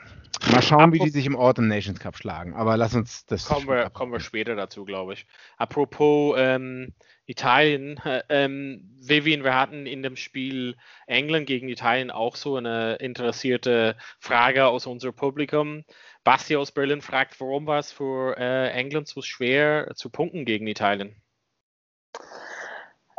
Mal 0.51 0.61
schauen, 0.61 0.93
wie 0.93 0.99
die 0.99 1.09
sich 1.09 1.25
im 1.25 1.35
Autumn 1.35 1.67
Nations 1.67 1.99
Cup 1.99 2.17
schlagen. 2.17 2.53
Aber 2.53 2.77
lass 2.77 2.95
uns 2.95 3.25
das. 3.25 3.45
Kommen 3.45 3.67
wir, 3.67 3.89
kommen 3.89 4.11
wir 4.11 4.19
später 4.19 4.55
dazu, 4.55 4.85
glaube 4.85 5.13
ich. 5.13 5.25
Apropos 5.57 6.35
ähm, 6.37 6.93
Italien, 7.25 7.97
äh, 8.05 8.23
ähm, 8.29 8.95
Vivian, 8.99 9.43
wir 9.43 9.55
hatten 9.55 9.85
in 9.85 10.03
dem 10.03 10.15
Spiel 10.15 10.75
England 11.07 11.47
gegen 11.47 11.69
Italien 11.69 12.11
auch 12.11 12.35
so 12.35 12.55
eine 12.57 12.95
interessierte 12.95 13.95
Frage 14.19 14.65
aus 14.65 14.85
unserem 14.85 15.15
Publikum. 15.15 15.83
Basti 16.23 16.55
aus 16.55 16.71
Berlin 16.71 17.01
fragt, 17.01 17.39
warum 17.39 17.67
war 17.67 17.79
es 17.79 17.91
für 17.91 18.35
äh, 18.37 18.71
England 18.71 19.07
so 19.07 19.21
schwer 19.21 19.91
zu 19.95 20.09
punkten 20.09 20.45
gegen 20.45 20.67
Italien? 20.67 21.15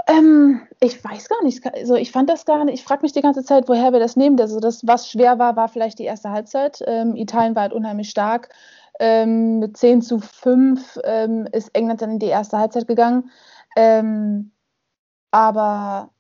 Ähm, 0.07 0.63
ich 0.81 1.03
weiß 1.03 1.29
gar 1.29 1.43
nicht. 1.43 1.67
Also 1.75 1.95
ich 1.97 2.13
fand 2.13 2.31
das 2.31 2.45
gar 2.45 2.65
nicht. 2.65 2.75
Ich 2.75 2.85
frage 2.85 3.03
mich 3.03 3.13
die 3.13 3.23
ganze 3.23 3.43
Zeit, 3.45 3.69
woher 3.69 3.93
wir 3.93 3.99
das 3.99 4.17
nehmen. 4.17 4.41
Also 4.41 4.61
das, 4.61 4.87
was 4.87 5.11
schwer 5.11 5.39
war, 5.39 5.57
war 5.57 5.69
vielleicht 5.69 5.99
die 5.99 6.05
erste 6.05 6.31
Halbzeit. 6.31 6.83
Ähm, 6.87 7.17
Italien 7.17 7.55
war 7.55 7.63
halt 7.63 7.73
unheimlich 7.73 8.11
stark. 8.11 8.51
Ähm, 9.01 9.59
mit 9.59 9.77
10 9.77 10.03
zu 10.03 10.21
5 10.21 10.99
ähm, 11.05 11.47
ist 11.53 11.75
England 11.75 12.03
dann 12.03 12.13
in 12.13 12.19
die 12.21 12.27
erste 12.27 12.59
Halbzeit 12.59 12.87
gegangen. 12.87 13.31
Ähm, 13.77 14.53
aber 15.33 16.11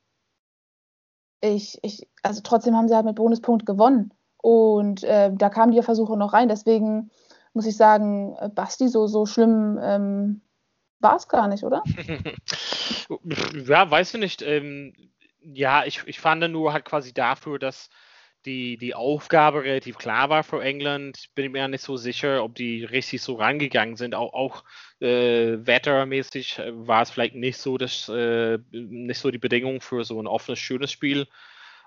ich, 1.40 1.78
ich, 1.82 2.08
also 2.22 2.40
trotzdem 2.42 2.76
haben 2.76 2.88
sie 2.88 2.94
halt 2.94 3.06
mit 3.06 3.16
Bonuspunkt 3.16 3.66
gewonnen. 3.66 4.12
Und 4.38 5.04
äh, 5.04 5.32
da 5.32 5.48
kamen 5.48 5.72
die 5.72 5.82
Versuche 5.82 6.16
noch 6.16 6.32
rein. 6.32 6.48
Deswegen 6.48 7.10
muss 7.54 7.66
ich 7.66 7.76
sagen, 7.76 8.36
äh, 8.40 8.48
Basti, 8.48 8.88
so, 8.88 9.06
so 9.06 9.26
schlimm 9.26 9.78
ähm, 9.82 10.42
war 11.00 11.16
es 11.16 11.28
gar 11.28 11.48
nicht, 11.48 11.64
oder? 11.64 11.82
ja, 13.66 13.90
weißt 13.90 14.14
du 14.14 14.18
nicht. 14.18 14.42
Ähm, 14.42 14.92
ja, 15.40 15.84
ich, 15.84 16.02
ich 16.06 16.20
fand 16.20 16.48
nur 16.50 16.72
halt 16.72 16.84
quasi 16.84 17.12
dafür, 17.12 17.58
dass 17.58 17.90
die, 18.46 18.76
die 18.78 18.94
Aufgabe 18.94 19.64
relativ 19.64 19.98
klar 19.98 20.30
war 20.30 20.44
für 20.44 20.62
England. 20.62 21.26
Bin 21.34 21.46
ich 21.46 21.50
mir 21.50 21.68
nicht 21.68 21.82
so 21.82 21.96
sicher, 21.96 22.42
ob 22.42 22.54
die 22.54 22.84
richtig 22.84 23.20
so 23.20 23.34
rangegangen 23.34 23.96
sind. 23.96 24.14
Auch, 24.14 24.32
auch 24.32 24.64
äh, 25.00 25.58
wettermäßig 25.66 26.60
war 26.70 27.02
es 27.02 27.10
vielleicht 27.10 27.34
nicht 27.34 27.58
so, 27.58 27.76
dass, 27.76 28.08
äh, 28.08 28.58
nicht 28.70 29.20
so 29.20 29.30
die 29.30 29.38
Bedingungen 29.38 29.80
für 29.80 30.04
so 30.04 30.20
ein 30.20 30.28
offenes, 30.28 30.60
schönes 30.60 30.92
Spiel. 30.92 31.26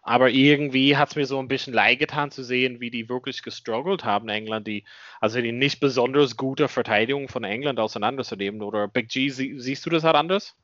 Aber 0.09 0.31
irgendwie 0.31 0.97
hat 0.97 1.09
es 1.09 1.15
mir 1.15 1.27
so 1.27 1.37
ein 1.37 1.47
bisschen 1.47 1.71
leid 1.71 1.99
getan 1.99 2.31
zu 2.31 2.43
sehen, 2.43 2.79
wie 2.79 2.89
die 2.89 3.09
wirklich 3.09 3.43
gestruggelt 3.43 4.05
haben, 4.05 4.27
England, 4.27 4.65
die, 4.65 4.83
also 5.21 5.39
die 5.39 5.51
nicht 5.51 5.79
besonders 5.79 6.35
gute 6.35 6.67
Verteidigung 6.67 7.27
von 7.27 7.43
England 7.43 7.79
auseinanderzunehmen. 7.79 8.63
Oder 8.63 8.87
Big 8.87 9.09
G, 9.09 9.29
sie, 9.29 9.59
siehst 9.59 9.85
du 9.85 9.91
das 9.91 10.03
halt 10.03 10.15
anders? 10.15 10.55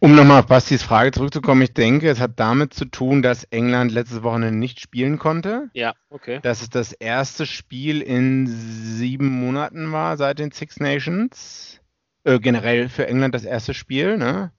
Um 0.00 0.16
nochmal 0.16 0.40
auf 0.40 0.48
Bastis 0.48 0.82
Frage 0.82 1.12
zurückzukommen, 1.12 1.62
ich 1.62 1.72
denke, 1.72 2.10
es 2.10 2.18
hat 2.18 2.40
damit 2.40 2.74
zu 2.74 2.86
tun, 2.86 3.22
dass 3.22 3.44
England 3.44 3.92
letztes 3.92 4.24
Wochenende 4.24 4.58
nicht 4.58 4.80
spielen 4.80 5.20
konnte. 5.20 5.70
Ja, 5.72 5.94
okay. 6.10 6.40
Dass 6.42 6.62
es 6.62 6.68
das 6.68 6.92
erste 6.92 7.46
Spiel 7.46 8.02
in 8.02 8.48
sieben 8.48 9.28
Monaten 9.28 9.92
war 9.92 10.16
seit 10.16 10.40
den 10.40 10.50
Six 10.50 10.80
Nations. 10.80 11.80
Äh, 12.24 12.40
generell 12.40 12.88
für 12.88 13.06
England 13.06 13.36
das 13.36 13.44
erste 13.44 13.72
Spiel, 13.72 14.18
ne? 14.18 14.50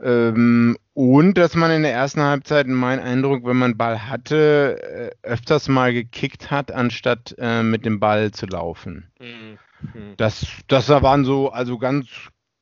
Ähm, 0.00 0.78
und 1.00 1.38
dass 1.38 1.54
man 1.54 1.70
in 1.70 1.82
der 1.82 1.94
ersten 1.94 2.20
Halbzeit, 2.20 2.66
mein 2.66 3.00
Eindruck, 3.00 3.46
wenn 3.46 3.56
man 3.56 3.78
Ball 3.78 4.10
hatte, 4.10 5.10
äh, 5.22 5.26
öfters 5.26 5.66
mal 5.66 5.94
gekickt 5.94 6.50
hat, 6.50 6.72
anstatt 6.72 7.34
äh, 7.38 7.62
mit 7.62 7.86
dem 7.86 8.00
Ball 8.00 8.32
zu 8.32 8.44
laufen. 8.44 9.10
Mhm. 9.18 10.16
Das, 10.18 10.46
das 10.68 10.90
waren 10.90 11.24
so, 11.24 11.52
also 11.52 11.78
ganz 11.78 12.06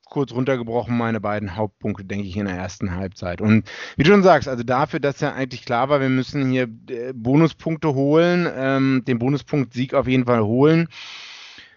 kurz 0.05 0.31
runtergebrochen, 0.31 0.97
meine 0.97 1.19
beiden 1.19 1.57
Hauptpunkte, 1.57 2.05
denke 2.05 2.29
ich, 2.29 2.37
in 2.37 2.45
der 2.45 2.55
ersten 2.55 2.95
Halbzeit. 2.95 3.41
Und 3.41 3.69
wie 3.97 4.03
du 4.03 4.11
schon 4.11 4.23
sagst, 4.23 4.47
also 4.47 4.63
dafür, 4.63 5.01
dass 5.01 5.19
ja 5.19 5.33
eigentlich 5.33 5.65
klar 5.65 5.89
war, 5.89 5.99
wir 5.99 6.07
müssen 6.07 6.49
hier 6.49 6.69
äh, 6.89 7.11
Bonuspunkte 7.13 7.93
holen, 7.93 8.47
ähm, 8.55 9.03
den 9.05 9.19
Bonuspunkt 9.19 9.73
Sieg 9.73 9.93
auf 9.93 10.07
jeden 10.07 10.27
Fall 10.27 10.43
holen, 10.43 10.87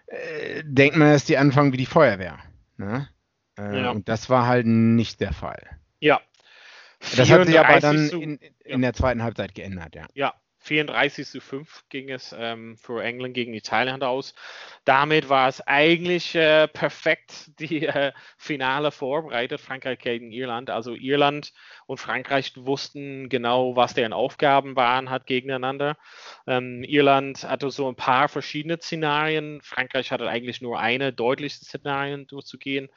äh, 0.07 0.63
denkt 0.65 0.97
man, 0.97 1.11
dass 1.11 1.25
die 1.25 1.39
anfangen 1.39 1.73
wie 1.73 1.79
die 1.79 1.87
Feuerwehr. 1.87 2.39
Ne? 2.77 3.09
Äh, 3.59 3.83
ja. 3.83 3.91
Und 3.91 4.09
das 4.09 4.31
war 4.31 4.47
halt 4.47 4.69
nicht 4.69 5.21
der 5.21 5.33
Fall. 5.33 5.61
Ja. 5.99 6.21
Das 7.17 7.31
hat 7.31 7.47
sich 7.47 7.59
aber 7.59 7.81
dann 7.81 8.09
in, 8.09 8.37
in 8.39 8.51
ja. 8.65 8.79
der 8.79 8.93
zweiten 8.95 9.23
Halbzeit 9.23 9.55
geändert, 9.55 9.95
ja. 9.95 10.07
Ja, 10.15 10.35
34 10.63 11.27
zu 11.27 11.41
5 11.41 11.85
ging 11.89 12.09
es 12.11 12.35
ähm, 12.39 12.77
für 12.77 13.03
England 13.03 13.35
gegen 13.35 13.53
Italien 13.53 14.03
aus. 14.03 14.35
Damit 14.85 15.29
war 15.29 15.49
es 15.49 15.61
eigentlich 15.63 16.35
äh, 16.35 16.69
perfekt 16.69 17.51
die 17.59 17.87
äh, 17.87 18.13
Finale 18.39 18.93
vorbereitet, 18.93 19.61
Frankreich 19.61 19.99
gegen 19.99 20.31
Irland. 20.31 20.71
Also 20.71 20.95
Irland 20.95 21.53
und 21.87 21.99
Frankreich 21.99 22.53
wussten 22.57 23.29
genau, 23.29 23.75
was 23.77 23.95
deren 23.95 24.13
Aufgaben 24.13 24.77
waren, 24.77 25.11
hat 25.11 25.27
gegeneinander. 25.27 25.97
Ähm, 26.47 26.85
Irland 26.85 27.43
hatte 27.49 27.71
so 27.71 27.89
ein 27.89 27.97
paar 27.97 28.29
verschiedene 28.29 28.79
Szenarien. 28.79 29.61
Frankreich 29.63 30.13
hatte 30.13 30.29
eigentlich 30.29 30.63
nur 30.63 30.79
eine 30.79 31.13
deutliche 31.13 31.65
Szenarien 31.65 32.27
durchzugehen 32.29 32.89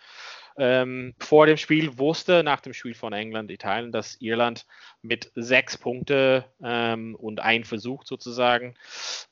ähm, 0.58 1.14
vor 1.20 1.46
dem 1.46 1.58
Spiel 1.58 1.98
wusste, 1.98 2.44
nach 2.44 2.62
dem 2.62 2.74
Spiel 2.74 2.94
von 2.94 3.14
England, 3.14 3.52
Italien, 3.52 3.92
dass 3.92 4.20
Irland 4.22 4.66
mit 5.02 5.32
sechs 5.36 5.78
Punkte 5.78 6.46
ähm, 6.64 7.16
und 7.16 7.40
ein 7.40 7.64
Versuch 7.64 8.06
sozusagen 8.06 8.76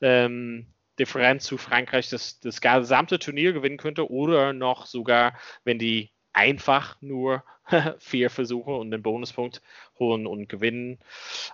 ähm, 0.00 0.66
Differenz 0.98 1.44
zu 1.44 1.58
Frankreich 1.58 2.08
das, 2.10 2.40
das 2.40 2.60
gesamte 2.60 3.18
Turnier 3.18 3.52
gewinnen 3.52 3.78
könnte 3.78 4.10
oder 4.10 4.52
noch 4.52 4.86
sogar, 4.86 5.34
wenn 5.64 5.78
die 5.78 6.10
einfach 6.32 6.96
nur 7.00 7.44
vier 7.98 8.30
Versuche 8.30 8.70
und 8.70 8.90
den 8.90 9.02
Bonuspunkt 9.02 9.62
holen 9.98 10.26
und 10.26 10.48
gewinnen. 10.48 10.98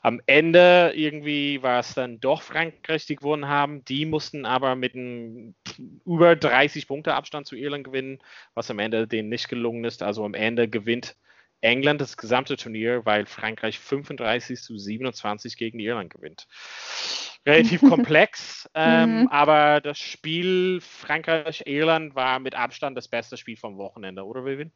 Am 0.03 0.21
Ende 0.27 0.93
irgendwie 0.95 1.63
war 1.63 1.81
es 1.81 1.95
dann 1.95 2.21
doch 2.21 2.43
Frankreich, 2.43 3.07
die 3.07 3.17
gewonnen 3.17 3.49
haben. 3.49 3.85
Die 3.85 4.07
mussten 4.07 4.45
aber 4.45 4.75
mit 4.75 4.95
einem 4.95 5.55
über 6.05 6.37
30 6.37 6.89
Punkte 6.89 7.15
Abstand 7.15 7.47
zu 7.47 7.57
Irland 7.57 7.85
gewinnen, 7.85 8.19
was 8.55 8.71
am 8.71 8.79
Ende 8.79 9.07
denen 9.07 9.29
nicht 9.29 9.49
gelungen 9.49 9.85
ist. 9.85 10.03
Also 10.03 10.25
am 10.25 10.35
Ende 10.35 10.69
gewinnt 10.69 11.17
England 11.61 12.01
das 12.01 12.17
gesamte 12.17 12.57
Turnier, 12.57 13.05
weil 13.05 13.27
Frankreich 13.27 13.79
35 13.79 14.61
zu 14.61 14.79
27 14.79 15.57
gegen 15.57 15.79
Irland 15.79 16.13
gewinnt. 16.13 16.47
Relativ 17.47 17.81
komplex, 17.89 18.69
ähm, 18.75 19.23
mhm. 19.23 19.29
aber 19.29 19.81
das 19.81 19.99
Spiel 19.99 20.81
Frankreich-Irland 20.81 22.15
war 22.15 22.39
mit 22.39 22.55
Abstand 22.55 22.97
das 22.97 23.09
beste 23.09 23.37
Spiel 23.37 23.57
vom 23.57 23.77
Wochenende, 23.79 24.25
oder 24.25 24.45
Vivian? 24.45 24.73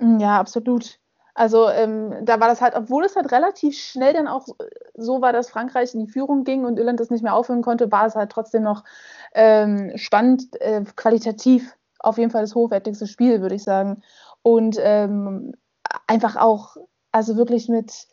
Ja, 0.00 0.38
absolut. 0.40 0.98
Also 1.34 1.68
ähm, 1.70 2.14
da 2.24 2.40
war 2.40 2.48
das 2.48 2.60
halt, 2.60 2.74
obwohl 2.74 3.04
es 3.04 3.16
halt 3.16 3.32
relativ 3.32 3.76
schnell 3.78 4.12
dann 4.12 4.28
auch 4.28 4.46
so 4.94 5.22
war, 5.22 5.32
dass 5.32 5.48
Frankreich 5.48 5.94
in 5.94 6.00
die 6.00 6.12
Führung 6.12 6.44
ging 6.44 6.64
und 6.66 6.78
Irland 6.78 7.00
das 7.00 7.08
nicht 7.10 7.22
mehr 7.22 7.34
aufhören 7.34 7.62
konnte, 7.62 7.90
war 7.90 8.04
es 8.06 8.14
halt 8.14 8.30
trotzdem 8.30 8.62
noch 8.64 8.84
ähm, 9.34 9.92
spannend, 9.96 10.60
äh, 10.60 10.82
qualitativ 10.96 11.74
auf 12.00 12.18
jeden 12.18 12.30
Fall 12.30 12.42
das 12.42 12.54
hochwertigste 12.54 13.06
Spiel, 13.06 13.40
würde 13.40 13.54
ich 13.54 13.62
sagen. 13.64 14.02
Und 14.42 14.76
ähm, 14.80 15.54
einfach 16.06 16.36
auch, 16.36 16.76
also 17.12 17.36
wirklich 17.36 17.68
mit 17.68 18.06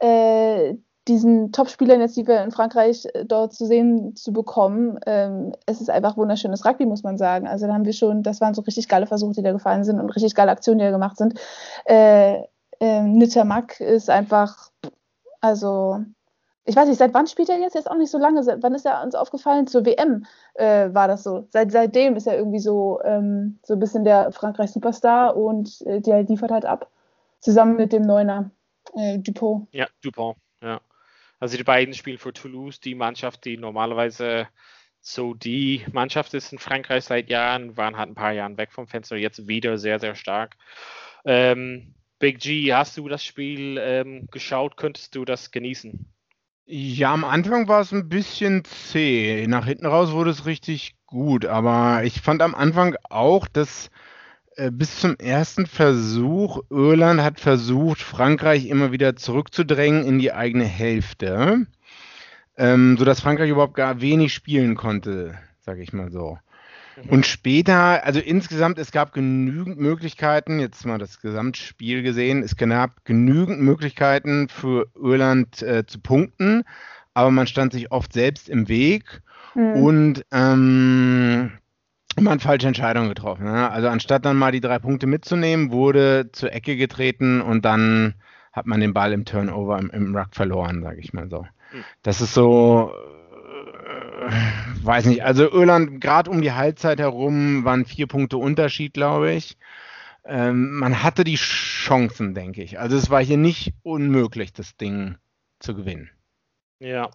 äh, 0.00 0.74
diesen 1.08 1.52
Top-Spielern 1.52 2.00
jetzt, 2.00 2.16
die 2.16 2.26
wir 2.26 2.42
in 2.42 2.50
Frankreich 2.50 3.06
äh, 3.12 3.24
dort 3.24 3.52
zu 3.52 3.66
sehen 3.66 4.16
zu 4.16 4.32
bekommen, 4.32 4.98
ähm, 5.06 5.52
es 5.66 5.80
ist 5.80 5.90
einfach 5.90 6.16
wunderschönes 6.16 6.64
Rugby, 6.64 6.86
muss 6.86 7.02
man 7.02 7.18
sagen. 7.18 7.46
Also 7.46 7.66
da 7.66 7.74
haben 7.74 7.84
wir 7.84 7.92
schon, 7.92 8.22
das 8.22 8.40
waren 8.40 8.54
so 8.54 8.62
richtig 8.62 8.88
geile 8.88 9.06
Versuche, 9.06 9.34
die 9.34 9.42
da 9.42 9.52
gefallen 9.52 9.84
sind 9.84 10.00
und 10.00 10.10
richtig 10.10 10.34
geile 10.34 10.50
Aktionen, 10.50 10.78
die 10.78 10.84
da 10.84 10.90
gemacht 10.90 11.16
sind. 11.16 11.38
Äh, 11.84 12.42
äh, 12.80 13.02
Nitamak 13.02 13.80
ist 13.80 14.10
einfach, 14.10 14.70
also 15.40 16.00
ich 16.66 16.74
weiß 16.74 16.88
nicht, 16.88 16.98
seit 16.98 17.12
wann 17.12 17.26
spielt 17.26 17.50
er 17.50 17.58
jetzt? 17.58 17.74
Jetzt 17.74 17.90
auch 17.90 17.96
nicht 17.96 18.10
so 18.10 18.18
lange. 18.18 18.42
Seit 18.42 18.62
wann 18.62 18.74
ist 18.74 18.86
er 18.86 19.02
uns 19.02 19.14
aufgefallen? 19.14 19.66
Zur 19.66 19.84
WM 19.84 20.24
äh, 20.54 20.88
war 20.94 21.08
das 21.08 21.22
so. 21.22 21.46
Seit, 21.50 21.70
seitdem 21.70 22.16
ist 22.16 22.26
er 22.26 22.38
irgendwie 22.38 22.58
so, 22.58 23.00
ähm, 23.04 23.58
so 23.62 23.74
ein 23.74 23.80
bisschen 23.80 24.04
der 24.04 24.32
Frankreich-Superstar 24.32 25.36
und 25.36 25.82
äh, 25.82 26.00
der 26.00 26.22
liefert 26.22 26.50
halt 26.50 26.64
ab. 26.64 26.88
Zusammen 27.40 27.76
mit 27.76 27.92
dem 27.92 28.02
Neuner 28.02 28.50
äh, 28.94 29.18
Dupont. 29.18 29.68
Ja, 29.72 29.86
Dupont, 30.02 30.36
ja. 30.62 30.80
Also 31.44 31.58
die 31.58 31.62
beiden 31.62 31.92
spielen 31.92 32.16
für 32.16 32.32
Toulouse, 32.32 32.80
die 32.80 32.94
Mannschaft, 32.94 33.44
die 33.44 33.58
normalerweise 33.58 34.48
so 35.02 35.34
die 35.34 35.84
Mannschaft 35.92 36.32
ist 36.32 36.52
in 36.52 36.58
Frankreich 36.58 37.04
seit 37.04 37.28
Jahren, 37.28 37.76
waren 37.76 37.98
halt 37.98 38.08
ein 38.08 38.14
paar 38.14 38.32
Jahren 38.32 38.56
weg 38.56 38.72
vom 38.72 38.86
Fenster, 38.86 39.16
jetzt 39.16 39.46
wieder 39.46 39.76
sehr, 39.76 40.00
sehr 40.00 40.14
stark. 40.14 40.56
Ähm, 41.26 41.92
Big 42.18 42.38
G, 42.38 42.72
hast 42.72 42.96
du 42.96 43.08
das 43.08 43.22
Spiel 43.22 43.76
ähm, 43.78 44.26
geschaut? 44.30 44.78
Könntest 44.78 45.14
du 45.16 45.26
das 45.26 45.50
genießen? 45.50 46.06
Ja, 46.64 47.12
am 47.12 47.24
Anfang 47.24 47.68
war 47.68 47.82
es 47.82 47.92
ein 47.92 48.08
bisschen 48.08 48.64
zäh. 48.64 49.46
Nach 49.46 49.66
hinten 49.66 49.84
raus 49.84 50.12
wurde 50.12 50.30
es 50.30 50.46
richtig 50.46 50.94
gut. 51.04 51.44
Aber 51.44 52.04
ich 52.04 52.22
fand 52.22 52.40
am 52.40 52.54
Anfang 52.54 52.96
auch, 53.10 53.48
dass 53.48 53.90
bis 54.70 55.00
zum 55.00 55.16
ersten 55.18 55.66
Versuch 55.66 56.62
Irland 56.70 57.20
hat 57.20 57.40
versucht, 57.40 58.00
Frankreich 58.00 58.66
immer 58.66 58.92
wieder 58.92 59.16
zurückzudrängen 59.16 60.04
in 60.04 60.18
die 60.18 60.32
eigene 60.32 60.64
Hälfte, 60.64 61.66
ähm, 62.56 62.96
sodass 62.96 63.20
Frankreich 63.20 63.50
überhaupt 63.50 63.74
gar 63.74 64.00
wenig 64.00 64.32
spielen 64.32 64.76
konnte, 64.76 65.38
sage 65.60 65.82
ich 65.82 65.92
mal 65.92 66.10
so. 66.10 66.38
Mhm. 66.96 67.10
Und 67.10 67.26
später, 67.26 68.04
also 68.04 68.20
insgesamt, 68.20 68.78
es 68.78 68.92
gab 68.92 69.12
genügend 69.12 69.78
Möglichkeiten, 69.78 70.60
jetzt 70.60 70.86
mal 70.86 70.98
das 70.98 71.20
Gesamtspiel 71.20 72.02
gesehen, 72.02 72.42
es 72.42 72.56
gab 72.56 73.04
genügend 73.04 73.60
Möglichkeiten 73.60 74.48
für 74.48 74.86
Irland 74.94 75.62
äh, 75.62 75.86
zu 75.86 75.98
punkten, 76.00 76.64
aber 77.12 77.30
man 77.30 77.46
stand 77.46 77.72
sich 77.72 77.90
oft 77.90 78.12
selbst 78.12 78.48
im 78.48 78.68
Weg 78.68 79.22
mhm. 79.54 79.72
und 79.72 80.26
ähm, 80.32 81.52
man 82.22 82.40
falsche 82.40 82.68
Entscheidungen 82.68 83.08
getroffen. 83.08 83.44
Ne? 83.44 83.70
Also 83.70 83.88
anstatt 83.88 84.24
dann 84.24 84.36
mal 84.36 84.52
die 84.52 84.60
drei 84.60 84.78
Punkte 84.78 85.06
mitzunehmen, 85.06 85.72
wurde 85.72 86.30
zur 86.32 86.52
Ecke 86.52 86.76
getreten 86.76 87.40
und 87.40 87.64
dann 87.64 88.14
hat 88.52 88.66
man 88.66 88.80
den 88.80 88.94
Ball 88.94 89.12
im 89.12 89.24
Turnover 89.24 89.78
im, 89.78 89.90
im 89.90 90.16
Ruck 90.16 90.28
verloren, 90.32 90.82
sage 90.82 91.00
ich 91.00 91.12
mal 91.12 91.28
so. 91.28 91.46
Das 92.02 92.20
ist 92.20 92.34
so 92.34 92.92
weiß 94.82 95.06
nicht, 95.06 95.22
also 95.22 95.50
Irland 95.50 96.00
gerade 96.00 96.30
um 96.30 96.42
die 96.42 96.52
Halbzeit 96.52 97.00
herum 97.00 97.64
waren 97.64 97.84
vier 97.84 98.06
Punkte 98.06 98.36
Unterschied, 98.36 98.94
glaube 98.94 99.32
ich. 99.32 99.56
Ähm, 100.24 100.78
man 100.78 101.02
hatte 101.02 101.24
die 101.24 101.36
Chancen, 101.36 102.34
denke 102.34 102.62
ich. 102.62 102.78
Also 102.78 102.96
es 102.96 103.10
war 103.10 103.22
hier 103.22 103.36
nicht 103.36 103.74
unmöglich, 103.82 104.52
das 104.52 104.76
Ding 104.76 105.16
zu 105.58 105.74
gewinnen. 105.74 106.10
Ja. 106.78 107.10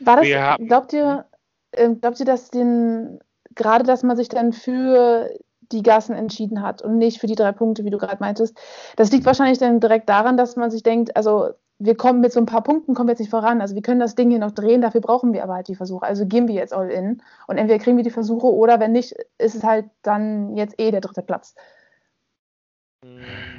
War 0.00 0.16
das, 0.16 0.66
glaubt 0.66 0.92
ihr, 0.92 1.26
äh, 1.72 1.88
glaubt 1.94 2.20
ihr, 2.20 2.26
dass 2.26 2.50
den, 2.50 3.20
gerade, 3.54 3.84
dass 3.84 4.02
man 4.02 4.16
sich 4.16 4.28
dann 4.28 4.52
für 4.52 5.30
die 5.72 5.82
Gassen 5.82 6.14
entschieden 6.14 6.62
hat 6.62 6.82
und 6.82 6.98
nicht 6.98 7.20
für 7.20 7.26
die 7.26 7.34
drei 7.34 7.52
Punkte, 7.52 7.84
wie 7.84 7.90
du 7.90 7.98
gerade 7.98 8.18
meintest. 8.20 8.56
Das 8.96 9.10
liegt 9.10 9.26
wahrscheinlich 9.26 9.58
dann 9.58 9.80
direkt 9.80 10.08
daran, 10.08 10.36
dass 10.36 10.56
man 10.56 10.70
sich 10.70 10.82
denkt, 10.82 11.16
also 11.16 11.50
wir 11.78 11.96
kommen 11.96 12.20
mit 12.20 12.32
so 12.32 12.40
ein 12.40 12.46
paar 12.46 12.62
Punkten, 12.62 12.94
kommen 12.94 13.08
jetzt 13.08 13.18
nicht 13.18 13.30
voran. 13.30 13.60
Also 13.60 13.74
wir 13.74 13.82
können 13.82 14.00
das 14.00 14.14
Ding 14.14 14.30
hier 14.30 14.38
noch 14.38 14.52
drehen, 14.52 14.80
dafür 14.80 15.00
brauchen 15.00 15.32
wir 15.32 15.42
aber 15.42 15.54
halt 15.54 15.68
die 15.68 15.74
Versuche. 15.74 16.04
Also 16.04 16.26
gehen 16.26 16.46
wir 16.48 16.54
jetzt 16.54 16.72
all 16.72 16.90
in 16.90 17.22
und 17.46 17.58
entweder 17.58 17.82
kriegen 17.82 17.96
wir 17.96 18.04
die 18.04 18.10
Versuche 18.10 18.46
oder 18.46 18.78
wenn 18.80 18.92
nicht, 18.92 19.14
ist 19.38 19.54
es 19.54 19.64
halt 19.64 19.86
dann 20.02 20.54
jetzt 20.56 20.80
eh 20.80 20.90
der 20.90 21.00
dritte 21.00 21.22
Platz. 21.22 21.54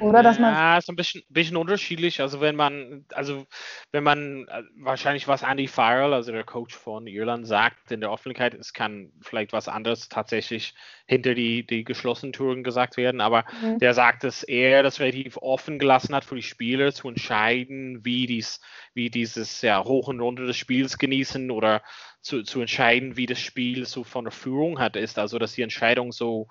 Oder 0.00 0.22
dass 0.22 0.38
man. 0.38 0.52
Ja, 0.52 0.78
ist 0.78 0.88
ein 0.88 0.96
bisschen, 0.96 1.22
bisschen 1.28 1.56
unterschiedlich. 1.56 2.20
Also 2.20 2.40
wenn 2.40 2.56
man, 2.56 3.04
also 3.12 3.46
wenn 3.92 4.04
man 4.04 4.46
äh, 4.48 4.62
wahrscheinlich 4.78 5.28
was 5.28 5.42
Andy 5.42 5.68
Farrell, 5.68 6.12
also 6.12 6.32
der 6.32 6.44
Coach 6.44 6.74
von 6.74 7.06
Irland, 7.06 7.46
sagt 7.46 7.90
in 7.90 8.00
der 8.00 8.12
Öffentlichkeit, 8.12 8.54
es 8.54 8.72
kann 8.72 9.12
vielleicht 9.22 9.52
was 9.52 9.68
anderes 9.68 10.08
tatsächlich 10.08 10.74
hinter 11.06 11.34
die, 11.34 11.66
die 11.66 11.84
geschlossenen 11.84 12.32
Touren 12.32 12.64
gesagt 12.64 12.96
werden, 12.96 13.20
aber 13.20 13.44
mhm. 13.62 13.78
der 13.78 13.94
sagt, 13.94 14.24
dass 14.24 14.42
er 14.42 14.82
das 14.82 15.00
relativ 15.00 15.36
offen 15.38 15.78
gelassen 15.78 16.14
hat 16.14 16.24
für 16.24 16.36
die 16.36 16.42
Spieler 16.42 16.92
zu 16.92 17.08
entscheiden, 17.08 18.04
wie 18.04 18.26
dies, 18.26 18.60
wie 18.94 19.10
dieses 19.10 19.62
ja, 19.62 19.84
Hoch 19.84 20.08
und 20.08 20.20
Runter 20.20 20.46
des 20.46 20.56
Spiels 20.56 20.98
genießen 20.98 21.50
oder 21.50 21.82
zu, 22.20 22.42
zu 22.42 22.60
entscheiden, 22.60 23.16
wie 23.16 23.26
das 23.26 23.38
Spiel 23.38 23.86
so 23.86 24.02
von 24.02 24.24
der 24.24 24.32
Führung 24.32 24.78
hat 24.80 24.96
ist. 24.96 25.18
Also 25.18 25.38
dass 25.38 25.52
die 25.52 25.62
Entscheidung 25.62 26.10
so 26.10 26.48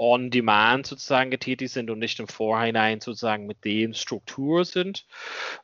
on 0.00 0.30
demand 0.30 0.86
sozusagen 0.86 1.30
getätigt 1.30 1.74
sind 1.74 1.90
und 1.90 1.98
nicht 1.98 2.18
im 2.18 2.26
Vorhinein 2.26 3.00
sozusagen 3.00 3.46
mit 3.46 3.64
dem 3.66 3.92
Struktur 3.92 4.64
sind. 4.64 5.06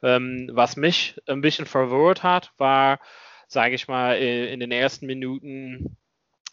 Ähm, 0.03 0.51
was 0.53 0.77
mich 0.77 1.20
ein 1.27 1.40
bisschen 1.40 1.64
verwirrt 1.64 2.22
hat, 2.22 2.53
war, 2.59 3.01
sage 3.49 3.75
ich 3.75 3.88
mal, 3.88 4.16
äh, 4.16 4.53
in 4.53 4.61
den 4.61 4.70
ersten 4.70 5.07
Minuten 5.07 5.96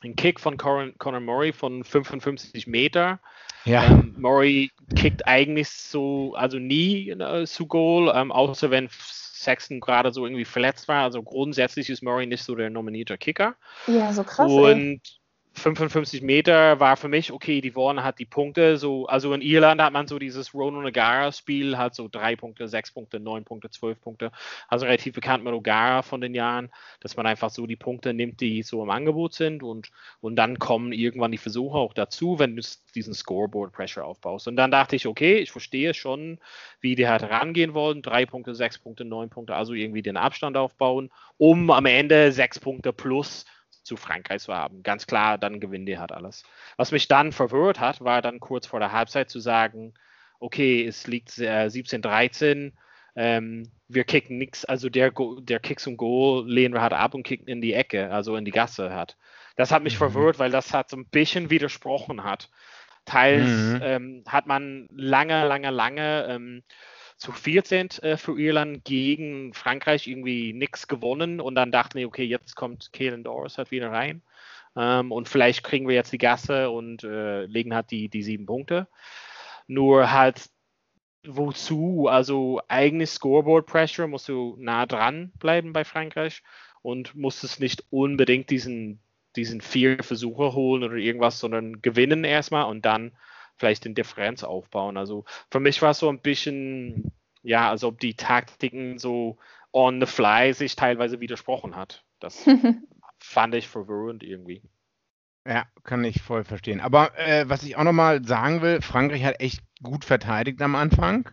ein 0.02 0.16
Kick 0.16 0.40
von 0.40 0.56
Conor, 0.58 0.92
Conor 0.98 1.20
Murray 1.20 1.52
von 1.52 1.84
55 1.84 2.68
Meter. 2.68 3.20
Ja. 3.66 3.86
Ähm, 3.86 4.16
Murray 4.18 4.72
kickt 4.96 5.28
eigentlich 5.28 5.70
so, 5.70 6.36
also 6.36 6.60
nie 6.60 7.10
äh, 7.10 7.46
zu 7.46 7.68
Goal, 7.68 8.14
ähm, 8.16 8.32
außer 8.32 8.72
wenn 8.72 8.88
Sexton 8.90 9.82
gerade 9.82 10.14
so 10.14 10.26
irgendwie 10.26 10.46
verletzt 10.46 10.88
war. 10.88 11.04
Also 11.04 11.22
grundsätzlich 11.22 11.90
ist 11.90 12.02
Murray 12.02 12.28
nicht 12.28 12.44
so 12.44 12.56
der 12.56 12.70
nominierte 12.70 13.18
Kicker. 13.18 13.56
Ja, 13.88 14.14
so 14.14 14.24
krass. 14.24 14.50
Und 14.50 14.70
ey 14.70 15.23
55 15.56 16.24
Meter 16.24 16.80
war 16.80 16.98
für 16.98 17.08
mich, 17.08 17.32
okay, 17.32 17.62
die 17.62 17.76
Warner 17.76 18.04
hat 18.04 18.18
die 18.18 18.26
Punkte, 18.26 18.78
so, 18.78 19.06
also 19.06 19.34
in 19.34 19.42
Irland 19.42 19.82
hat 19.82 19.94
man 19.94 20.08
so 20.08 20.18
dieses 20.18 20.54
Ronan 20.54 20.86
O'Gara-Spiel, 20.86 21.78
hat 21.78 21.94
so 21.94 22.10
drei 22.12 22.36
Punkte, 22.36 22.68
sechs 22.68 22.92
Punkte, 22.92 23.20
neun 23.20 23.44
Punkte, 23.44 23.70
zwölf 23.70 24.02
Punkte, 24.02 24.32
also 24.68 24.86
relativ 24.86 25.14
bekannt 25.14 25.44
mit 25.44 25.54
O'Gara 25.54 26.02
von 26.02 26.22
den 26.22 26.34
Jahren, 26.34 26.72
dass 27.02 27.16
man 27.18 27.28
einfach 27.28 27.52
so 27.52 27.68
die 27.68 27.76
Punkte 27.76 28.14
nimmt, 28.14 28.42
die 28.42 28.64
so 28.64 28.82
im 28.82 28.90
Angebot 28.90 29.36
sind 29.36 29.62
und, 29.62 29.92
und 30.22 30.36
dann 30.36 30.58
kommen 30.58 30.92
irgendwann 30.92 31.32
die 31.32 31.38
Versuche 31.38 31.78
auch 31.78 31.94
dazu, 31.94 32.40
wenn 32.40 32.56
du 32.56 32.64
diesen 32.96 33.14
Scoreboard-Pressure 33.14 34.04
aufbaust. 34.04 34.48
Und 34.48 34.56
dann 34.56 34.72
dachte 34.72 34.96
ich, 34.96 35.06
okay, 35.06 35.38
ich 35.38 35.52
verstehe 35.52 35.94
schon, 35.94 36.40
wie 36.82 36.96
die 36.96 37.08
halt 37.08 37.24
rangehen 37.24 37.76
wollen, 37.76 38.02
drei 38.02 38.26
Punkte, 38.26 38.56
sechs 38.56 38.80
Punkte, 38.80 39.06
neun 39.06 39.30
Punkte, 39.30 39.56
also 39.56 39.74
irgendwie 39.74 40.02
den 40.02 40.18
Abstand 40.18 40.58
aufbauen, 40.58 41.12
um 41.38 41.70
am 41.70 41.86
Ende 41.86 42.32
sechs 42.32 42.60
Punkte 42.60 42.92
plus 42.92 43.46
zu 43.84 43.98
Frankreich 43.98 44.42
zu 44.42 44.54
haben. 44.54 44.84
Ganz 44.84 45.08
klar, 45.08 45.38
dann 45.38 45.60
gewinnen 45.60 45.86
die 45.86 46.00
halt 46.00 46.12
alles. 46.12 46.44
Was 46.78 46.92
mich 46.92 47.08
dann 47.08 47.32
verwirrt 47.32 47.80
hat, 47.80 48.02
war 48.02 48.22
dann 48.22 48.40
kurz 48.40 48.68
vor 48.68 48.80
der 48.80 48.92
Halbzeit 48.92 49.30
zu 49.30 49.40
sagen, 49.40 49.94
okay, 50.40 50.86
es 50.86 51.08
liegt 51.08 51.38
äh, 51.40 51.68
17-13, 51.68 52.74
ähm, 53.16 53.72
wir 53.88 54.04
kicken 54.04 54.38
nichts, 54.38 54.66
also 54.66 54.90
der, 54.90 55.12
der 55.40 55.60
Kick 55.60 55.80
zum 55.80 55.98
Goal 55.98 56.50
lehnen 56.50 56.74
wir 56.74 56.82
halt 56.82 56.94
ab 56.94 57.14
und 57.14 57.24
kicken 57.24 57.48
in 57.48 57.62
die 57.62 57.74
Ecke, 57.74 58.12
also 58.12 58.36
in 58.36 58.46
die 58.46 58.52
Gasse 58.52 58.94
hat. 58.94 59.18
Das 59.56 59.72
hat 59.72 59.84
mich 59.84 59.94
mhm. 59.96 60.00
verwirrt, 60.00 60.40
weil 60.40 60.52
das 60.52 60.74
hat 60.74 60.90
so 60.90 60.98
ein 60.98 61.06
bisschen 61.06 61.50
widersprochen 61.50 62.24
hat. 62.24 62.50
Teils 63.06 63.50
mhm. 63.50 63.80
ähm, 63.84 64.24
hat 64.28 64.48
man 64.48 64.88
lange, 64.92 65.46
lange, 65.46 65.70
lange 65.70 66.26
ähm, 66.30 66.64
zu 67.18 67.32
14 67.32 67.90
äh, 68.02 68.18
für 68.18 68.40
Irland 68.40 68.84
gegen 68.86 69.54
Frankreich 69.54 70.08
irgendwie 70.08 70.54
nichts 70.54 70.88
gewonnen 70.88 71.40
und 71.40 71.56
dann 71.56 71.72
dachten 71.72 71.98
wir, 71.98 72.08
okay, 72.08 72.24
jetzt 72.24 72.56
kommt 72.56 72.92
Kalen 72.94 73.24
Doris 73.24 73.58
halt 73.58 73.72
wieder 73.72 73.92
rein 73.92 74.22
ähm, 74.76 75.12
und 75.12 75.30
vielleicht 75.30 75.64
kriegen 75.64 75.88
wir 75.88 75.96
jetzt 75.96 76.12
die 76.12 76.18
Gasse 76.18 76.70
und 76.70 77.04
äh, 77.04 77.46
legen 77.46 77.76
halt 77.76 77.92
die, 77.92 78.10
die 78.10 78.24
sieben 78.24 78.46
Punkte. 78.46 78.88
Nur 79.68 80.12
halt 80.12 80.50
wozu? 81.26 82.08
Also 82.10 82.62
eigentlich 82.68 83.10
Scoreboard 83.12 83.66
Pressure 83.66 84.08
musst 84.08 84.30
du 84.30 84.56
nah 84.60 84.86
dran 84.86 85.32
bleiben 85.40 85.74
bei 85.74 85.86
Frankreich 85.86 86.44
und 86.82 87.16
musst 87.16 87.44
es 87.44 87.60
nicht 87.60 87.84
unbedingt 87.90 88.50
diesen, 88.50 89.00
diesen 89.36 89.62
vier 89.62 90.04
Versuche 90.04 90.54
holen 90.54 90.84
oder 90.84 90.96
irgendwas, 90.96 91.40
sondern 91.40 91.82
gewinnen 91.82 92.24
erstmal 92.24 92.66
und 92.66 92.86
dann 92.86 93.14
vielleicht 93.58 93.86
in 93.86 93.96
Differenz 93.96 94.44
aufbauen. 94.44 94.98
Also 94.98 95.26
für 95.52 95.60
mich 95.60 95.82
war 95.82 95.92
es 95.92 96.00
so 96.00 96.10
ein 96.10 96.20
bisschen, 96.20 97.12
ja, 97.42 97.70
als 97.70 97.84
ob 97.84 98.00
die 98.00 98.16
Taktiken 98.16 98.98
so 98.98 99.38
on 99.72 100.00
the 100.00 100.08
fly 100.08 100.54
sich 100.54 100.76
teilweise 100.76 101.20
widersprochen 101.20 101.76
hat. 101.76 102.04
Das 102.20 102.46
fand 103.20 103.56
ich 103.56 103.68
verwirrend 103.68 104.24
irgendwie. 104.24 104.62
Ja, 105.46 105.66
kann 105.84 106.04
ich 106.06 106.22
voll 106.22 106.44
verstehen. 106.44 106.80
Aber 106.80 107.18
äh, 107.18 107.50
was 107.50 107.64
ich 107.64 107.76
auch 107.76 107.84
nochmal 107.84 108.24
sagen 108.24 108.62
will, 108.62 108.82
Frankreich 108.82 109.26
hat 109.26 109.42
echt 109.42 109.62
gut 109.82 110.06
verteidigt 110.06 110.62
am 110.62 110.76
Anfang. 110.76 111.30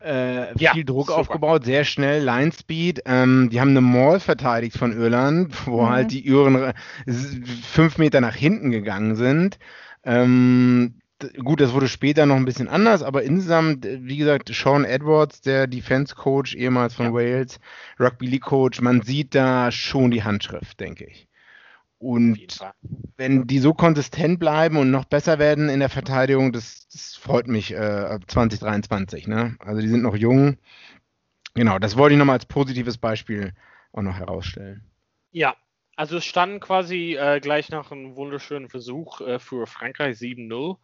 Äh, 0.00 0.56
viel 0.56 0.62
ja, 0.62 0.72
Druck 0.84 1.08
super. 1.08 1.18
aufgebaut, 1.18 1.64
sehr 1.64 1.84
schnell, 1.84 2.22
Line 2.22 2.52
Speed. 2.52 3.02
Ähm, 3.04 3.50
die 3.50 3.60
haben 3.60 3.70
eine 3.70 3.80
Mall 3.80 4.20
verteidigt 4.20 4.76
von 4.76 4.92
Irland, 4.92 5.66
wo 5.66 5.82
mhm. 5.82 5.88
halt 5.88 6.10
die 6.12 6.26
Iren 6.26 6.72
fünf 7.06 7.98
Meter 7.98 8.20
nach 8.20 8.34
hinten 8.34 8.70
gegangen 8.70 9.16
sind. 9.16 9.58
Ähm, 10.04 11.00
gut, 11.42 11.60
das 11.60 11.72
wurde 11.72 11.88
später 11.88 12.26
noch 12.26 12.36
ein 12.36 12.44
bisschen 12.44 12.68
anders, 12.68 13.02
aber 13.02 13.22
insgesamt, 13.22 13.84
wie 13.84 14.16
gesagt, 14.16 14.50
Sean 14.52 14.84
Edwards, 14.84 15.40
der 15.40 15.66
Defense 15.66 16.14
Coach 16.14 16.54
ehemals 16.54 16.94
von 16.94 17.06
ja. 17.06 17.14
Wales, 17.14 17.60
Rugby 17.98 18.26
League 18.26 18.42
Coach, 18.42 18.80
man 18.80 19.02
sieht 19.02 19.34
da 19.34 19.70
schon 19.70 20.10
die 20.10 20.22
Handschrift, 20.22 20.78
denke 20.80 21.04
ich. 21.04 21.28
Und 21.98 22.60
wenn 23.16 23.48
die 23.48 23.58
so 23.58 23.74
konsistent 23.74 24.38
bleiben 24.38 24.76
und 24.76 24.92
noch 24.92 25.04
besser 25.04 25.40
werden 25.40 25.68
in 25.68 25.80
der 25.80 25.88
Verteidigung, 25.88 26.52
das, 26.52 26.86
das 26.88 27.16
freut 27.16 27.48
mich 27.48 27.74
äh, 27.74 28.18
2023. 28.28 29.26
Ne? 29.26 29.56
Also 29.58 29.80
die 29.80 29.88
sind 29.88 30.02
noch 30.02 30.14
jung. 30.14 30.58
Genau, 31.54 31.80
das 31.80 31.96
wollte 31.96 32.14
ich 32.14 32.18
nochmal 32.18 32.36
als 32.36 32.46
positives 32.46 32.98
Beispiel 32.98 33.52
auch 33.92 34.02
noch 34.02 34.16
herausstellen. 34.16 34.84
Ja, 35.32 35.56
also 35.98 36.18
es 36.18 36.24
stand 36.24 36.60
quasi 36.60 37.16
äh, 37.16 37.40
gleich 37.40 37.70
nach 37.70 37.90
einem 37.90 38.14
wunderschönen 38.14 38.68
Versuch 38.68 39.20
äh, 39.20 39.40
für 39.40 39.66
Frankreich 39.66 40.18
7-0. 40.18 40.76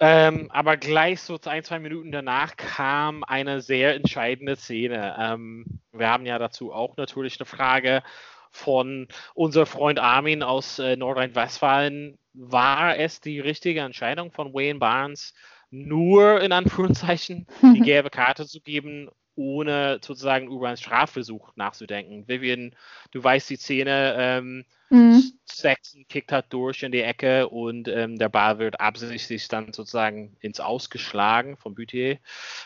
Ähm, 0.00 0.50
aber 0.50 0.76
gleich 0.76 1.20
so 1.20 1.38
ein, 1.44 1.62
zwei 1.62 1.78
Minuten 1.78 2.10
danach 2.10 2.56
kam 2.56 3.22
eine 3.22 3.60
sehr 3.60 3.94
entscheidende 3.94 4.56
Szene. 4.56 5.16
Ähm, 5.16 5.64
wir 5.92 6.08
haben 6.08 6.26
ja 6.26 6.40
dazu 6.40 6.72
auch 6.72 6.96
natürlich 6.96 7.38
eine 7.38 7.46
Frage 7.46 8.02
von 8.50 9.06
unser 9.34 9.64
Freund 9.64 10.00
Armin 10.00 10.42
aus 10.42 10.80
äh, 10.80 10.96
Nordrhein-Westfalen. 10.96 12.18
War 12.32 12.98
es 12.98 13.20
die 13.20 13.38
richtige 13.38 13.82
Entscheidung 13.82 14.32
von 14.32 14.52
Wayne 14.52 14.80
Barnes, 14.80 15.34
nur 15.70 16.40
in 16.40 16.50
Anführungszeichen 16.50 17.46
die 17.62 17.80
gelbe 17.80 18.10
Karte 18.10 18.44
zu 18.44 18.60
geben 18.60 19.08
ohne 19.40 19.98
sozusagen 20.02 20.50
über 20.50 20.68
einen 20.68 20.76
Strafversuch 20.76 21.56
nachzudenken. 21.56 22.28
Vivian, 22.28 22.76
du 23.10 23.24
weißt 23.24 23.48
die 23.48 23.56
Szene, 23.56 24.14
ähm, 24.18 24.64
mhm. 24.90 25.32
Saxon 25.46 26.06
kickt 26.08 26.30
halt 26.30 26.46
durch 26.50 26.82
in 26.82 26.92
die 26.92 27.00
Ecke 27.00 27.48
und 27.48 27.88
ähm, 27.88 28.18
der 28.18 28.28
Ball 28.28 28.58
wird 28.58 28.80
absichtlich 28.80 29.48
dann 29.48 29.72
sozusagen 29.72 30.36
ins 30.40 30.60
Ausgeschlagen 30.60 31.56
von 31.56 31.74
Butier. 31.74 32.18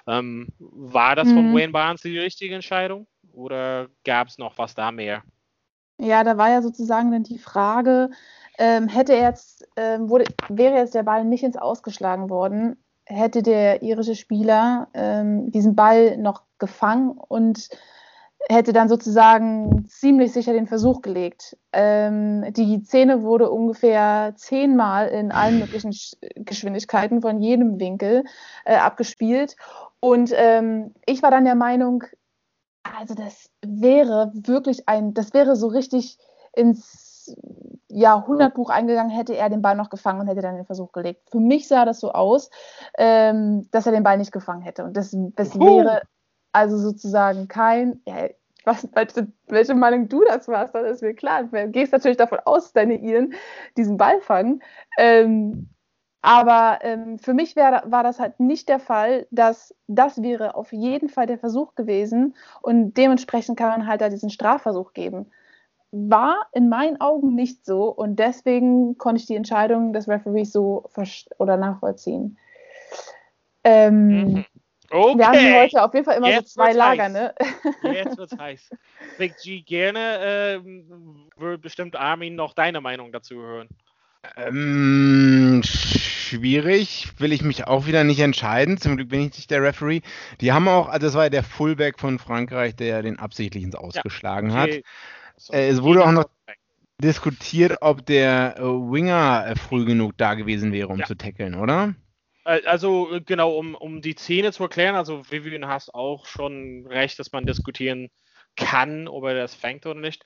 Ähm, 0.09 0.49
war 0.59 1.15
das 1.15 1.29
mhm. 1.29 1.35
von 1.35 1.55
Wayne 1.55 1.73
Barnes 1.73 2.03
die 2.03 2.19
richtige 2.19 2.57
Entscheidung 2.57 3.07
oder 3.33 3.89
gab 4.05 4.27
es 4.27 4.39
noch 4.39 4.59
was 4.59 4.75
da 4.75 4.91
mehr? 4.91 5.23
Ja, 6.01 6.25
da 6.25 6.37
war 6.37 6.51
ja 6.51 6.61
sozusagen 6.61 7.13
dann 7.13 7.23
die 7.23 7.39
Frage, 7.39 8.11
ähm, 8.59 8.89
hätte 8.89 9.15
er 9.15 9.29
jetzt, 9.29 9.69
ähm, 9.77 10.09
wurde, 10.09 10.25
wäre 10.49 10.77
jetzt 10.77 10.95
der 10.95 11.05
Ball 11.05 11.25
nicht 11.25 11.45
ins 11.45 11.57
Ausgeschlagen 11.57 12.31
worden, 12.31 12.84
hätte 13.07 13.43
der 13.43 13.83
irische 13.83 14.14
Spieler 14.14 14.88
ähm, 14.95 15.51
diesen 15.51 15.75
Ball 15.75 16.17
noch 16.17 16.43
gefangen 16.59 17.12
und 17.12 17.69
hätte 18.49 18.73
dann 18.73 18.88
sozusagen 18.88 19.87
ziemlich 19.88 20.33
sicher 20.33 20.53
den 20.53 20.67
Versuch 20.67 21.01
gelegt. 21.01 21.57
Ähm, 21.73 22.53
die 22.53 22.83
Szene 22.85 23.23
wurde 23.23 23.51
ungefähr 23.51 24.35
zehnmal 24.37 25.09
in 25.09 25.33
allen 25.33 25.59
möglichen 25.61 25.95
Geschwindigkeiten 26.37 27.23
von 27.23 27.40
jedem 27.40 27.79
Winkel 27.81 28.25
äh, 28.64 28.77
abgespielt. 28.77 29.57
Und 30.01 30.33
ähm, 30.35 30.95
ich 31.07 31.23
war 31.23 31.31
dann 31.31 31.47
der 31.47 31.55
Meinung, 31.55 32.05
also 32.83 33.14
das 33.14 33.49
wäre 33.64 34.31
wirklich 34.35 34.88
ein, 34.88 35.14
das 35.14 35.33
wäre 35.33 35.57
so 35.57 35.69
richtig 35.69 36.19
ins 36.55 37.04
Jahrhundertbuch 37.89 38.71
eingegangen, 38.71 39.11
hätte 39.11 39.37
er 39.37 39.49
den 39.49 39.63
Ball 39.63 39.77
noch 39.77 39.91
gefangen 39.91 40.21
und 40.21 40.27
hätte 40.27 40.43
dann 40.43 40.57
den 40.57 40.67
Versuch 40.67 40.93
gelegt. 40.93 41.31
Für 41.31 41.39
mich 41.39 41.69
sah 41.69 41.85
das 41.85 42.01
so 42.01 42.13
aus, 42.13 42.51
ähm, 42.99 43.69
dass 43.71 43.87
er 43.87 43.93
den 43.93 44.03
Ball 44.03 44.19
nicht 44.19 44.33
gefangen 44.33 44.63
hätte. 44.63 44.85
Und 44.85 44.97
das, 44.97 45.17
das 45.37 45.59
wäre 45.59 46.03
also 46.53 46.77
sozusagen 46.77 47.49
kein, 47.49 48.01
ja, 48.07 48.29
was, 48.65 48.89
welche, 48.95 49.29
welche, 49.47 49.75
Meinung 49.75 50.09
du 50.09 50.25
dazu 50.25 50.53
hast, 50.57 50.75
dann 50.75 50.87
ist 50.87 51.03
mir 51.03 51.15
klar. 51.15 51.45
Du 51.45 51.69
gehst 51.69 51.93
natürlich 51.93 52.17
davon 52.17 52.39
aus, 52.45 52.65
dass 52.65 52.73
deine 52.73 52.97
Iren 52.97 53.35
diesen 53.77 53.97
Ball 53.97 54.21
fangen. 54.21 54.63
Ähm, 54.99 55.69
aber 56.23 56.79
ähm, 56.81 57.19
für 57.19 57.35
mich 57.35 57.55
wär, 57.55 57.83
war 57.87 58.03
das 58.03 58.19
halt 58.19 58.41
nicht 58.41 58.71
der 58.71 58.81
Fall, 58.81 59.27
dass 59.31 59.75
das 59.87 60.23
wäre 60.23 60.55
auf 60.55 60.73
jeden 60.73 61.11
Fall 61.11 61.27
der 61.27 61.39
Versuch 61.39 61.75
gewesen 61.75 62.35
und 62.63 62.97
dementsprechend 62.97 63.59
kann 63.59 63.69
man 63.69 63.87
halt 63.87 64.01
da 64.01 64.09
diesen 64.09 64.31
Strafversuch 64.31 64.95
geben 64.95 65.31
war 65.94 66.48
in 66.52 66.68
meinen 66.68 67.00
Augen 67.00 67.37
nicht 67.37 67.64
so 67.64 67.85
und 67.85 68.16
deswegen 68.16 68.98
konnte 68.98 69.20
ich 69.20 69.26
die 69.26 69.37
Entscheidung 69.37 69.92
des 69.92 70.09
Referees 70.09 70.50
so 70.52 70.90
oder 71.38 71.57
nachvollziehen. 71.57 72.37
Ähm, 73.62 74.09
mhm. 74.09 74.44
okay. 74.90 75.18
Wir 75.18 75.28
haben 75.28 75.54
heute 75.54 75.85
auf 75.85 75.94
jeden 75.94 76.04
Fall 76.04 76.16
immer 76.16 76.30
Jetzt 76.30 76.54
so 76.54 76.61
zwei 76.61 76.72
Lager, 76.72 77.04
heiß. 77.04 77.12
ne? 77.12 77.35
Jetzt 77.94 78.18
wird's 78.18 78.37
heiß. 78.37 78.70
Big 79.18 79.37
G, 79.42 79.61
gerne 79.61 80.18
ähm, 80.20 81.28
würde 81.37 81.59
bestimmt 81.59 81.94
Armin 81.94 82.35
noch 82.35 82.54
deine 82.54 82.80
Meinung 82.80 83.12
dazu 83.12 83.37
hören. 83.37 83.68
Ähm, 84.37 85.62
schwierig, 85.64 87.09
will 87.18 87.33
ich 87.33 87.42
mich 87.42 87.66
auch 87.66 87.87
wieder 87.87 88.02
nicht 88.02 88.20
entscheiden. 88.20 88.78
Zum 88.78 88.96
Glück 88.96 89.11
bin 89.11 89.20
ich 89.20 89.37
nicht 89.37 89.50
der 89.50 89.62
Referee. 89.62 90.00
Die 90.40 90.52
haben 90.52 90.66
auch, 90.66 90.88
also 90.88 91.07
das 91.07 91.14
war 91.14 91.24
ja 91.24 91.30
der 91.30 91.44
Fullback 91.44 92.00
von 92.00 92.18
Frankreich, 92.18 92.74
der 92.74 93.02
den 93.02 93.18
absichtlich 93.18 93.62
ins 93.62 93.76
Ausgeschlagen 93.76 94.50
ja, 94.50 94.62
okay. 94.62 94.76
hat. 94.78 94.85
Äh, 95.51 95.68
es 95.68 95.83
wurde 95.83 96.05
auch 96.05 96.12
noch 96.12 96.29
diskutiert, 97.03 97.79
ob 97.81 98.07
der 98.07 98.57
äh, 98.59 98.62
Winger 98.62 99.47
äh, 99.47 99.57
früh 99.57 99.85
genug 99.85 100.16
da 100.16 100.35
gewesen 100.35 100.73
wäre, 100.73 100.88
um 100.88 101.01
ja. 101.01 101.07
zu 101.07 101.16
tackeln, 101.16 101.55
oder? 101.55 101.94
Also 102.44 103.20
genau, 103.25 103.57
um, 103.57 103.75
um 103.75 104.03
die 104.03 104.12
Szene 104.12 104.53
zu 104.53 104.64
erklären, 104.64 104.97
also 104.97 105.23
Vivian 105.31 105.66
hast 105.66 105.94
auch 105.94 106.27
schon 106.27 106.87
recht, 106.87 107.18
dass 107.18 107.33
man 107.33 107.47
diskutieren 107.47 108.11
kann, 108.55 109.09
ob 109.09 109.25
er 109.25 109.35
das 109.35 109.55
fängt 109.55 109.87
oder 109.87 109.99
nicht. 109.99 110.25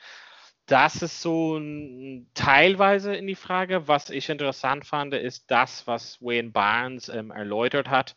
Das 0.67 1.01
ist 1.01 1.23
so 1.23 1.57
ein, 1.57 2.29
teilweise 2.35 3.15
in 3.15 3.27
die 3.27 3.37
Frage. 3.37 3.89
Was 3.89 4.11
ich 4.11 4.29
interessant 4.29 4.85
fand, 4.85 5.15
ist 5.15 5.51
das, 5.51 5.87
was 5.87 6.21
Wayne 6.21 6.51
Barnes 6.51 7.09
ähm, 7.09 7.31
erläutert 7.31 7.89
hat. 7.89 8.17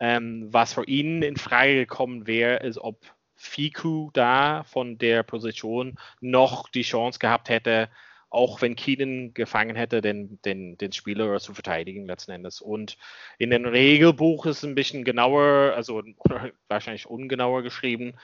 Ähm, 0.00 0.48
was 0.50 0.74
für 0.74 0.84
ihn 0.84 1.22
in 1.22 1.36
Frage 1.36 1.74
gekommen 1.76 2.26
wäre, 2.26 2.58
ist, 2.58 2.78
ob 2.78 3.00
Fiku 3.38 4.10
da 4.12 4.64
von 4.64 4.98
der 4.98 5.22
Position 5.22 5.96
noch 6.20 6.68
die 6.68 6.82
Chance 6.82 7.20
gehabt 7.20 7.48
hätte, 7.48 7.88
auch 8.30 8.60
wenn 8.60 8.76
Keenan 8.76 9.32
gefangen 9.32 9.76
hätte, 9.76 10.00
den, 10.00 10.42
den, 10.42 10.76
den 10.76 10.92
Spieler 10.92 11.38
zu 11.38 11.54
verteidigen 11.54 12.04
letzten 12.04 12.32
Endes. 12.32 12.60
Und 12.60 12.98
in 13.38 13.50
dem 13.50 13.64
Regelbuch 13.64 14.44
ist 14.46 14.64
ein 14.64 14.74
bisschen 14.74 15.04
genauer, 15.04 15.72
also 15.74 16.02
wahrscheinlich 16.68 17.06
ungenauer 17.06 17.62
geschrieben, 17.62 18.14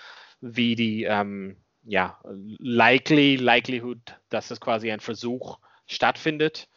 wie 0.40 0.74
die 0.74 1.05
ähm, 1.05 1.57
ja, 1.85 2.18
likely, 2.59 3.37
likelihood, 3.37 4.18
dass 4.31 4.50
es 4.50 4.61
quasi 4.61 4.90
ein 4.90 5.00
Versuch 5.00 5.59
stattfindet. 5.87 6.68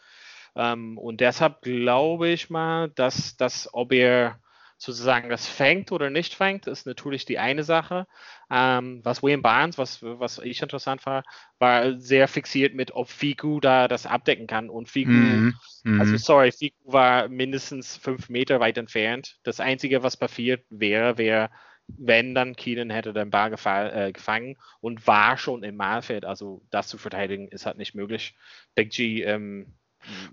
Ähm, 0.55 0.97
und 0.97 1.21
deshalb 1.21 1.61
glaube 1.61 2.29
ich 2.29 2.49
mal, 2.49 2.89
dass, 2.89 3.35
dass 3.35 3.69
ob 3.73 3.93
er 3.93 4.39
sozusagen 4.77 5.29
das 5.29 5.47
fängt 5.47 5.91
oder 5.91 6.09
nicht 6.09 6.35
fängt, 6.35 6.67
ist 6.67 6.85
natürlich 6.85 7.25
die 7.25 7.39
eine 7.39 7.63
Sache. 7.63 8.07
Ähm, 8.51 9.01
was 9.03 9.23
Wayne 9.23 9.41
Barnes, 9.41 9.77
was, 9.77 10.03
was 10.03 10.37
ich 10.39 10.61
interessant 10.61 11.05
war, 11.05 11.23
war 11.59 11.99
sehr 11.99 12.27
fixiert 12.27 12.75
mit, 12.75 12.91
ob 12.91 13.09
Figu 13.09 13.59
da 13.59 13.87
das 13.87 14.05
abdecken 14.05 14.47
kann. 14.47 14.69
Und 14.69 14.87
Figu, 14.87 15.11
mm 15.11 15.53
-hmm. 15.83 15.99
also 15.99 16.17
sorry, 16.17 16.51
Figu 16.51 16.75
war 16.85 17.27
mindestens 17.27 17.97
fünf 17.97 18.29
Meter 18.29 18.59
weit 18.59 18.77
entfernt. 18.77 19.37
Das 19.43 19.59
Einzige, 19.59 20.03
was 20.03 20.15
passiert 20.15 20.63
wäre, 20.69 21.17
wäre, 21.17 21.49
wenn 21.87 22.35
dann 22.35 22.55
Keenan 22.55 22.89
hätte 22.89 23.13
den 23.13 23.29
Ball 23.29 23.53
äh, 23.53 24.11
gefangen 24.11 24.57
und 24.81 25.07
war 25.07 25.37
schon 25.37 25.63
im 25.63 25.75
Mahlfeld. 25.75 26.25
Also 26.25 26.61
das 26.69 26.87
zu 26.87 26.97
verteidigen 26.97 27.47
ist 27.47 27.65
halt 27.65 27.77
nicht 27.77 27.95
möglich. 27.95 28.35
Big 28.75 28.91
G 28.91 29.23
ähm, 29.23 29.73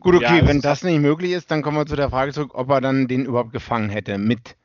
Gut, 0.01 0.15
okay, 0.15 0.39
ja, 0.39 0.47
wenn 0.47 0.61
das 0.61 0.83
nicht 0.83 1.01
möglich 1.01 1.33
ist, 1.33 1.51
dann 1.51 1.63
kommen 1.63 1.77
wir 1.77 1.87
zu 1.87 1.97
der 1.97 2.11
Frage 2.11 2.33
zurück, 2.33 2.55
ob 2.55 2.71
er 2.71 2.81
dann 2.81 3.09
den 3.09 3.25
überhaupt 3.25 3.53
gefangen 3.53 3.89
hätte, 3.89 4.19
mit 4.19 4.57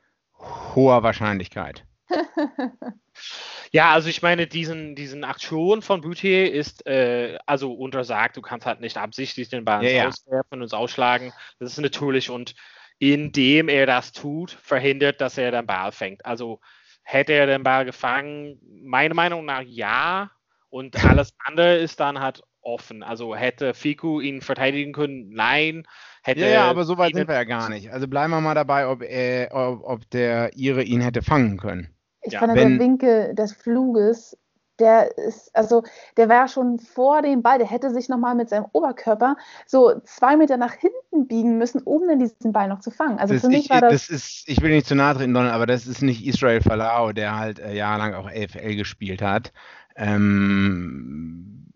hoher 0.74 1.02
Wahrscheinlichkeit. 1.02 1.84
ja, 3.72 3.92
also 3.92 4.08
ich 4.08 4.22
meine, 4.22 4.46
diesen, 4.46 4.94
diesen 4.94 5.24
Aktion 5.24 5.82
von 5.82 6.00
Boutier 6.00 6.52
ist 6.52 6.86
äh, 6.86 7.38
also 7.46 7.72
untersagt, 7.72 8.36
du 8.36 8.42
kannst 8.42 8.66
halt 8.66 8.80
nicht 8.80 8.96
absichtlich 8.96 9.48
den 9.48 9.64
Ball 9.64 9.84
ja, 9.84 10.08
auswerfen 10.08 10.52
und 10.52 10.62
uns 10.62 10.72
ausschlagen. 10.72 11.32
Das 11.58 11.72
ist 11.72 11.78
natürlich 11.78 12.30
und 12.30 12.54
indem 12.98 13.68
er 13.68 13.86
das 13.86 14.12
tut, 14.12 14.50
verhindert, 14.50 15.20
dass 15.20 15.38
er 15.38 15.50
den 15.50 15.66
Ball 15.66 15.92
fängt. 15.92 16.24
Also 16.26 16.60
hätte 17.02 17.32
er 17.32 17.46
den 17.46 17.62
Ball 17.62 17.84
gefangen, 17.84 18.58
meiner 18.82 19.14
Meinung 19.14 19.44
nach 19.44 19.62
ja. 19.62 20.30
Und 20.68 20.94
alles 21.04 21.34
andere 21.44 21.76
ist 21.76 22.00
dann 22.00 22.20
halt 22.20 22.42
offen. 22.62 23.02
Also 23.02 23.34
hätte 23.34 23.74
Fiku 23.74 24.20
ihn 24.20 24.40
verteidigen 24.40 24.92
können? 24.92 25.30
Nein. 25.30 25.86
Hätte 26.22 26.40
ja, 26.40 26.48
ja, 26.48 26.64
aber 26.64 26.84
so 26.84 26.98
weit 26.98 27.14
sind 27.14 27.28
wir 27.28 27.34
ja 27.34 27.44
gar 27.44 27.68
nicht. 27.68 27.92
Also 27.92 28.06
bleiben 28.06 28.32
wir 28.32 28.40
mal 28.40 28.54
dabei, 28.54 28.86
ob, 28.88 29.02
er, 29.02 29.54
ob, 29.54 29.82
ob 29.84 30.10
der 30.10 30.56
Ire 30.56 30.82
ihn 30.82 31.00
hätte 31.00 31.22
fangen 31.22 31.56
können. 31.56 31.94
Ich 32.22 32.34
ja. 32.34 32.40
fand, 32.40 32.54
Wenn, 32.54 32.78
der 32.78 32.86
Winkel 32.86 33.34
des 33.34 33.52
Fluges, 33.52 34.36
der 34.78 35.16
ist, 35.18 35.54
also 35.54 35.82
der 36.16 36.28
war 36.28 36.48
schon 36.48 36.78
vor 36.78 37.22
dem 37.22 37.42
Ball, 37.42 37.58
der 37.58 37.68
hätte 37.68 37.90
sich 37.90 38.08
nochmal 38.08 38.34
mit 38.34 38.48
seinem 38.48 38.66
Oberkörper 38.72 39.36
so 39.66 40.00
zwei 40.04 40.36
Meter 40.36 40.56
nach 40.56 40.74
hinten 40.74 41.28
biegen 41.28 41.58
müssen, 41.58 41.82
um 41.82 42.08
dann 42.08 42.18
diesen 42.18 42.52
Ball 42.52 42.68
noch 42.68 42.80
zu 42.80 42.90
fangen. 42.90 43.18
Also 43.18 43.34
das 43.34 43.42
für 43.42 43.48
mich 43.48 43.64
ich, 43.64 43.70
war 43.70 43.80
das. 43.80 43.92
Das 43.92 44.10
ist, 44.10 44.48
ich 44.48 44.60
will 44.62 44.70
nicht 44.70 44.86
zu 44.86 44.94
nahe 44.94 45.14
treten, 45.14 45.36
aber 45.36 45.66
das 45.66 45.86
ist 45.86 46.02
nicht 46.02 46.26
Israel 46.26 46.60
Falau, 46.60 47.12
der 47.12 47.38
halt 47.38 47.58
äh, 47.58 47.74
jahrelang 47.74 48.14
auch 48.14 48.26
AFL 48.26 48.74
gespielt 48.76 49.22
hat. 49.22 49.52
Ähm, 49.96 51.66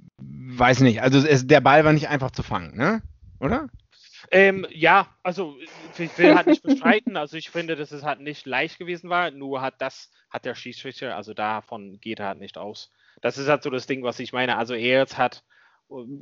weiß 0.56 0.80
nicht, 0.80 1.02
also 1.02 1.18
es, 1.18 1.46
der 1.46 1.60
Ball 1.60 1.84
war 1.84 1.92
nicht 1.92 2.08
einfach 2.08 2.30
zu 2.30 2.42
fangen, 2.42 2.76
ne? 2.76 3.02
Oder? 3.40 3.68
Ähm, 4.30 4.66
ja, 4.70 5.08
also 5.22 5.56
ich 5.98 6.18
will 6.18 6.34
halt 6.34 6.46
nicht 6.46 6.62
bestreiten. 6.62 7.16
Also 7.16 7.36
ich 7.36 7.50
finde, 7.50 7.76
dass 7.76 7.92
es 7.92 8.02
halt 8.02 8.20
nicht 8.20 8.46
leicht 8.46 8.78
gewesen 8.78 9.10
war. 9.10 9.30
Nur 9.30 9.60
hat 9.60 9.74
das, 9.78 10.10
hat 10.30 10.44
der 10.44 10.54
Schiedsrichter, 10.54 11.16
also 11.16 11.34
davon 11.34 12.00
geht 12.00 12.20
er 12.20 12.28
halt 12.28 12.40
nicht 12.40 12.58
aus. 12.58 12.90
Das 13.20 13.38
ist 13.38 13.48
halt 13.48 13.62
so 13.62 13.70
das 13.70 13.86
Ding, 13.86 14.02
was 14.02 14.18
ich 14.18 14.32
meine. 14.32 14.56
Also 14.56 14.74
er 14.74 14.98
jetzt 14.98 15.18
hat, 15.18 15.44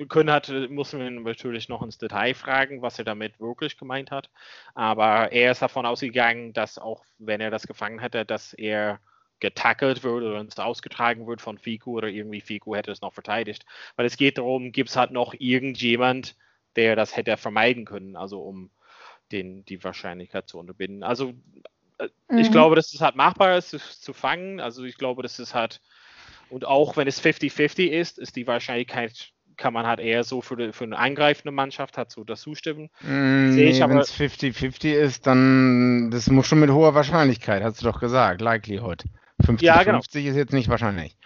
können 0.09 0.31
hat, 0.31 0.53
muss 0.69 0.93
man 0.93 1.23
natürlich 1.23 1.69
noch 1.69 1.83
ins 1.83 1.99
Detail 1.99 2.35
fragen, 2.35 2.83
was 2.83 2.99
er 2.99 3.05
damit 3.05 3.39
wirklich 3.41 3.79
gemeint 3.79 4.11
hat. 4.11 4.31
Aber 4.75 5.33
er 5.33 5.53
ist 5.53 5.63
davon 5.63 5.87
ausgegangen, 5.87 6.53
dass 6.53 6.79
auch 6.79 7.05
wenn 7.19 7.41
er 7.41 7.51
das 7.51 7.67
gefangen 7.67 8.01
hätte, 8.01 8.25
dass 8.25 8.53
er 8.53 9.01
getackelt 9.43 10.05
wird 10.05 10.23
oder 10.23 10.39
uns 10.39 10.57
ausgetragen 10.57 11.27
wird 11.27 11.41
von 11.43 11.59
Fiku 11.59 11.99
oder 11.99 12.09
irgendwie 12.09 12.41
Fiku 12.41 12.77
hätte 12.77 12.93
es 12.93 13.01
noch 13.01 13.13
verteidigt. 13.13 13.67
Weil 13.97 14.07
es 14.07 14.17
geht 14.17 14.39
darum, 14.39 14.71
gibt 14.71 14.89
es 14.89 14.97
halt 14.97 15.11
noch 15.11 15.35
irgendjemand, 15.37 16.37
der 16.77 16.95
das 16.95 17.17
hätte 17.17 17.37
vermeiden 17.37 17.85
können, 17.85 18.17
also 18.17 18.41
um 18.41 18.71
den, 19.33 19.65
die 19.65 19.83
Wahrscheinlichkeit 19.83 20.49
zu 20.49 20.61
unterbinden. 20.61 21.03
Also 21.03 21.33
äh, 21.99 22.09
mhm. 22.29 22.39
ich 22.39 22.53
glaube, 22.53 22.77
dass 22.77 22.95
es 22.95 23.01
halt 23.01 23.17
machbar 23.17 23.59
ist, 23.59 23.75
es 23.75 24.01
zu 24.01 24.13
fangen. 24.13 24.61
Also 24.61 24.85
ich 24.85 24.97
glaube, 24.97 25.23
dass 25.23 25.41
es 25.41 25.55
halt, 25.55 25.81
und 26.49 26.65
auch 26.65 26.97
wenn 26.97 27.09
es 27.09 27.21
50-50 27.21 27.89
ist, 27.89 28.19
ist 28.19 28.37
die 28.37 28.47
Wahrscheinlichkeit 28.47 29.33
kann 29.57 29.75
man 29.75 29.87
halt 29.87 30.01
eher 30.01 30.23
so 30.25 30.41
für, 30.41 30.57
die, 30.57 30.73
für 30.73 30.85
eine 30.85 30.99
angreifende 30.99 31.51
Mannschaft 31.51 31.99
hat 31.99 32.11
so 32.11 32.25
das 32.25 32.41
zustimmen. 32.41 32.91
Mm, 33.01 33.51
nee, 33.51 33.79
wenn 33.81 33.99
es 33.99 34.15
50-50 34.15 34.93
ist, 34.93 35.27
dann 35.27 36.11
das 36.11 36.31
muss 36.31 36.47
schon 36.47 36.61
mit 36.61 36.71
hoher 36.71 36.95
Wahrscheinlichkeit, 36.95 37.63
hast 37.63 37.83
du 37.83 37.87
doch 37.87 38.01
gesagt, 38.01 38.41
Likelihood. 38.41 39.05
50-50 39.43 39.63
ja, 39.63 39.83
genau. 39.83 39.99
ist 39.99 40.15
jetzt 40.15 40.53
nicht 40.53 40.69
wahrscheinlich. 40.69 41.17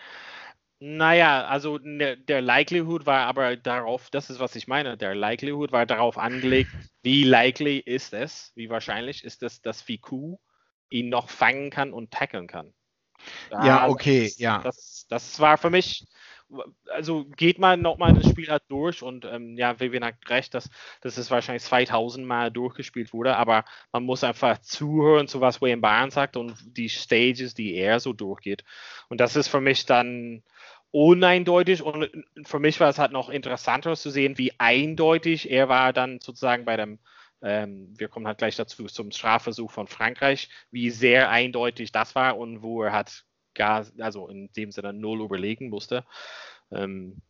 Naja, 0.79 1.47
also 1.47 1.79
ne, 1.83 2.19
der 2.19 2.43
Likelihood 2.43 3.07
war 3.07 3.27
aber 3.27 3.57
darauf, 3.57 4.11
das 4.11 4.29
ist 4.29 4.41
was 4.41 4.57
ich 4.57 4.69
meine, 4.69 4.99
der 4.99 5.15
Likelihood 5.15 5.73
war 5.73 5.87
darauf 5.87 6.19
angelegt, 6.19 6.71
wie 7.03 7.25
likely 7.25 7.79
ist 7.79 8.13
es, 8.13 8.53
wie 8.57 8.69
wahrscheinlich 8.69 9.25
ist 9.25 9.43
es, 9.43 9.63
dass 9.63 9.81
VQ 9.81 10.37
ihn 10.91 11.09
noch 11.09 11.31
fangen 11.31 11.71
kann 11.71 11.95
und 11.95 12.11
tackeln 12.11 12.47
kann. 12.47 12.75
ja, 13.51 13.89
okay, 13.89 14.25
das, 14.25 14.39
ja. 14.39 14.59
Das, 14.63 15.07
das 15.09 15.41
war 15.41 15.57
für 15.57 15.71
mich, 15.71 16.07
also 16.89 17.25
geht 17.37 17.59
mal 17.59 17.77
nochmal 17.77 18.15
das 18.15 18.29
Spiel 18.29 18.49
halt 18.49 18.63
durch 18.69 19.03
und 19.03 19.25
ähm, 19.25 19.57
ja, 19.57 19.79
Vivian 19.81 20.05
hat 20.05 20.15
recht, 20.29 20.55
dass, 20.55 20.71
dass 21.01 21.19
es 21.19 21.31
wahrscheinlich 21.31 21.63
2000 21.65 22.27
Mal 22.27 22.51
durchgespielt 22.51 23.13
wurde, 23.13 23.37
aber 23.37 23.65
man 23.93 24.05
muss 24.05 24.25
einfach 24.25 24.59
zuhören 24.59 25.29
zu 25.29 25.41
was 25.41 25.61
Wayne 25.61 25.81
Barnes 25.81 26.15
sagt 26.15 26.37
und 26.37 26.57
die 26.65 26.89
Stages, 26.89 27.55
die 27.55 27.75
er 27.75 28.01
so 28.01 28.13
durchgeht. 28.13 28.65
Und 29.09 29.21
das 29.21 29.37
ist 29.37 29.49
für 29.49 29.61
mich 29.61 29.87
dann 29.87 30.43
uneindeutig 30.91 31.83
und 31.83 32.09
für 32.45 32.59
mich 32.59 32.81
war 32.81 32.89
es 32.89 32.99
halt 32.99 33.13
noch 33.13 33.29
interessanter 33.29 33.97
zu 33.97 34.11
sehen, 34.11 34.39
wie 34.39 34.53
eindeutig 34.59 35.51
er 35.51 35.69
war 35.69 35.93
dann 35.93 36.21
sozusagen 36.21 36.65
bei 36.65 36.77
dem 36.77 36.99
ähm, 37.43 37.93
wir 37.99 38.09
kommen 38.09 38.27
halt 38.27 38.39
gleich 38.39 38.57
dazu 38.57 38.87
zum 38.87 39.11
Strafversuch 39.11 39.71
von 39.71 39.89
Frankreich, 39.89 40.49
wie 40.71 40.91
sehr 40.91 41.29
eindeutig 41.29 41.93
das 41.93 42.15
war 42.15 42.39
und 42.39 42.63
wo 42.63 42.83
er 42.83 42.93
hat 42.93 43.25
gar, 43.57 43.85
also 43.99 44.29
in 44.29 44.51
dem 44.53 44.71
Sinne 44.71 44.93
null 44.93 45.21
überlegen 45.21 45.69
musste. 45.69 46.05
Ähm, 46.71 47.21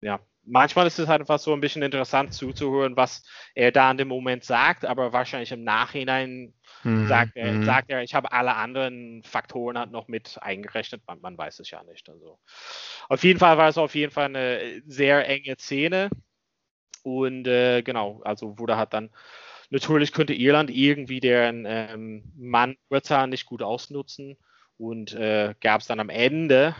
ja, 0.00 0.20
manchmal 0.44 0.86
ist 0.86 0.98
es 0.98 1.08
halt 1.08 1.20
einfach 1.20 1.38
so 1.38 1.52
ein 1.52 1.60
bisschen 1.60 1.82
interessant 1.82 2.34
zuzuhören, 2.34 2.96
was 2.96 3.22
er 3.54 3.72
da 3.72 3.90
in 3.90 3.98
dem 3.98 4.08
Moment 4.08 4.44
sagt, 4.44 4.84
aber 4.84 5.12
wahrscheinlich 5.12 5.52
im 5.52 5.64
Nachhinein 5.64 6.54
mhm. 6.82 7.06
sagt, 7.06 7.36
er, 7.36 7.52
mhm. 7.52 7.64
sagt 7.64 7.90
er, 7.90 8.02
ich 8.02 8.14
habe 8.14 8.32
alle 8.32 8.54
anderen 8.54 9.22
Faktoren 9.22 9.78
halt 9.78 9.90
noch 9.90 10.08
mit 10.08 10.38
eingerechnet, 10.40 11.02
man, 11.06 11.20
man, 11.20 11.38
weiß 11.38 11.60
es 11.60 11.70
ja 11.70 11.82
nicht. 11.84 12.08
Also 12.08 12.38
auf 13.08 13.22
jeden 13.24 13.38
Fall 13.38 13.58
war 13.58 13.68
es 13.68 13.78
auf 13.78 13.94
jeden 13.94 14.12
Fall 14.12 14.26
eine 14.26 14.82
sehr 14.86 15.28
enge 15.28 15.56
Szene 15.58 16.10
und 17.02 17.46
äh, 17.46 17.82
genau, 17.82 18.20
also 18.24 18.58
wurde 18.58 18.76
halt 18.76 18.92
dann 18.92 19.10
Natürlich 19.70 20.12
könnte 20.12 20.32
Irland 20.32 20.70
irgendwie 20.70 21.20
deren 21.20 21.66
ähm, 21.68 22.32
Mann 22.36 22.76
Überzahl 22.88 23.26
nicht 23.26 23.44
gut 23.44 23.62
ausnutzen 23.62 24.38
und 24.78 25.14
äh, 25.14 25.54
gab 25.60 25.80
es 25.80 25.86
dann 25.86 26.00
am 26.00 26.08
Ende 26.08 26.74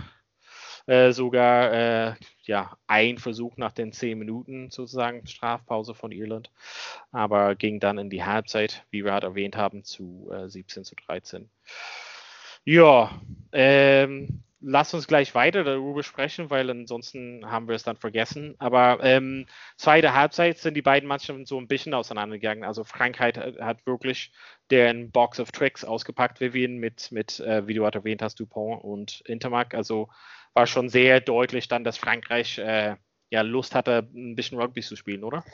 äh, 0.86 1.12
sogar 1.12 1.72
äh, 1.72 2.14
ja, 2.44 2.78
ein 2.86 3.18
Versuch 3.18 3.56
nach 3.58 3.72
den 3.72 3.92
zehn 3.92 4.18
Minuten 4.18 4.70
sozusagen 4.70 5.26
Strafpause 5.26 5.94
von 5.94 6.12
Irland, 6.12 6.50
aber 7.12 7.54
ging 7.54 7.78
dann 7.78 7.98
in 7.98 8.08
die 8.08 8.24
Halbzeit, 8.24 8.86
wie 8.90 9.04
wir 9.04 9.12
halt 9.12 9.24
erwähnt 9.24 9.56
haben, 9.56 9.84
zu 9.84 10.30
17 10.46 10.80
äh, 10.80 10.84
zu 10.84 10.94
13. 10.94 11.50
Ja, 12.64 13.20
ähm, 13.52 14.42
lass 14.60 14.92
uns 14.94 15.06
gleich 15.06 15.34
weiter 15.34 15.64
darüber 15.64 16.02
sprechen, 16.02 16.50
weil 16.50 16.68
ansonsten 16.70 17.48
haben 17.50 17.68
wir 17.68 17.74
es 17.74 17.82
dann 17.82 17.96
vergessen. 17.96 18.54
Aber 18.58 18.98
ähm, 19.02 19.46
zweite 19.76 20.14
Halbzeit 20.14 20.58
sind 20.58 20.74
die 20.74 20.82
beiden 20.82 21.08
Mannschaften 21.08 21.46
so 21.46 21.58
ein 21.58 21.68
bisschen 21.68 21.94
auseinandergegangen. 21.94 22.64
Also 22.64 22.84
Frankreich 22.84 23.36
hat 23.36 23.86
wirklich 23.86 24.32
deren 24.70 25.10
Box 25.10 25.40
of 25.40 25.52
Tricks 25.52 25.84
ausgepackt, 25.84 26.40
Vivian, 26.40 26.78
mit, 26.78 27.12
mit 27.12 27.40
äh, 27.40 27.66
wie 27.66 27.74
du 27.74 27.84
halt 27.84 27.94
erwähnt 27.94 28.22
hast, 28.22 28.40
Dupont 28.40 28.82
und 28.82 29.20
Intermark. 29.26 29.74
Also 29.74 30.08
war 30.54 30.66
schon 30.66 30.88
sehr 30.88 31.20
deutlich 31.20 31.68
dann, 31.68 31.84
dass 31.84 31.98
Frankreich 31.98 32.58
äh, 32.58 32.96
ja 33.30 33.42
Lust 33.42 33.74
hatte, 33.74 34.08
ein 34.14 34.34
bisschen 34.34 34.58
Rugby 34.58 34.80
zu 34.80 34.96
spielen, 34.96 35.22
oder? 35.22 35.44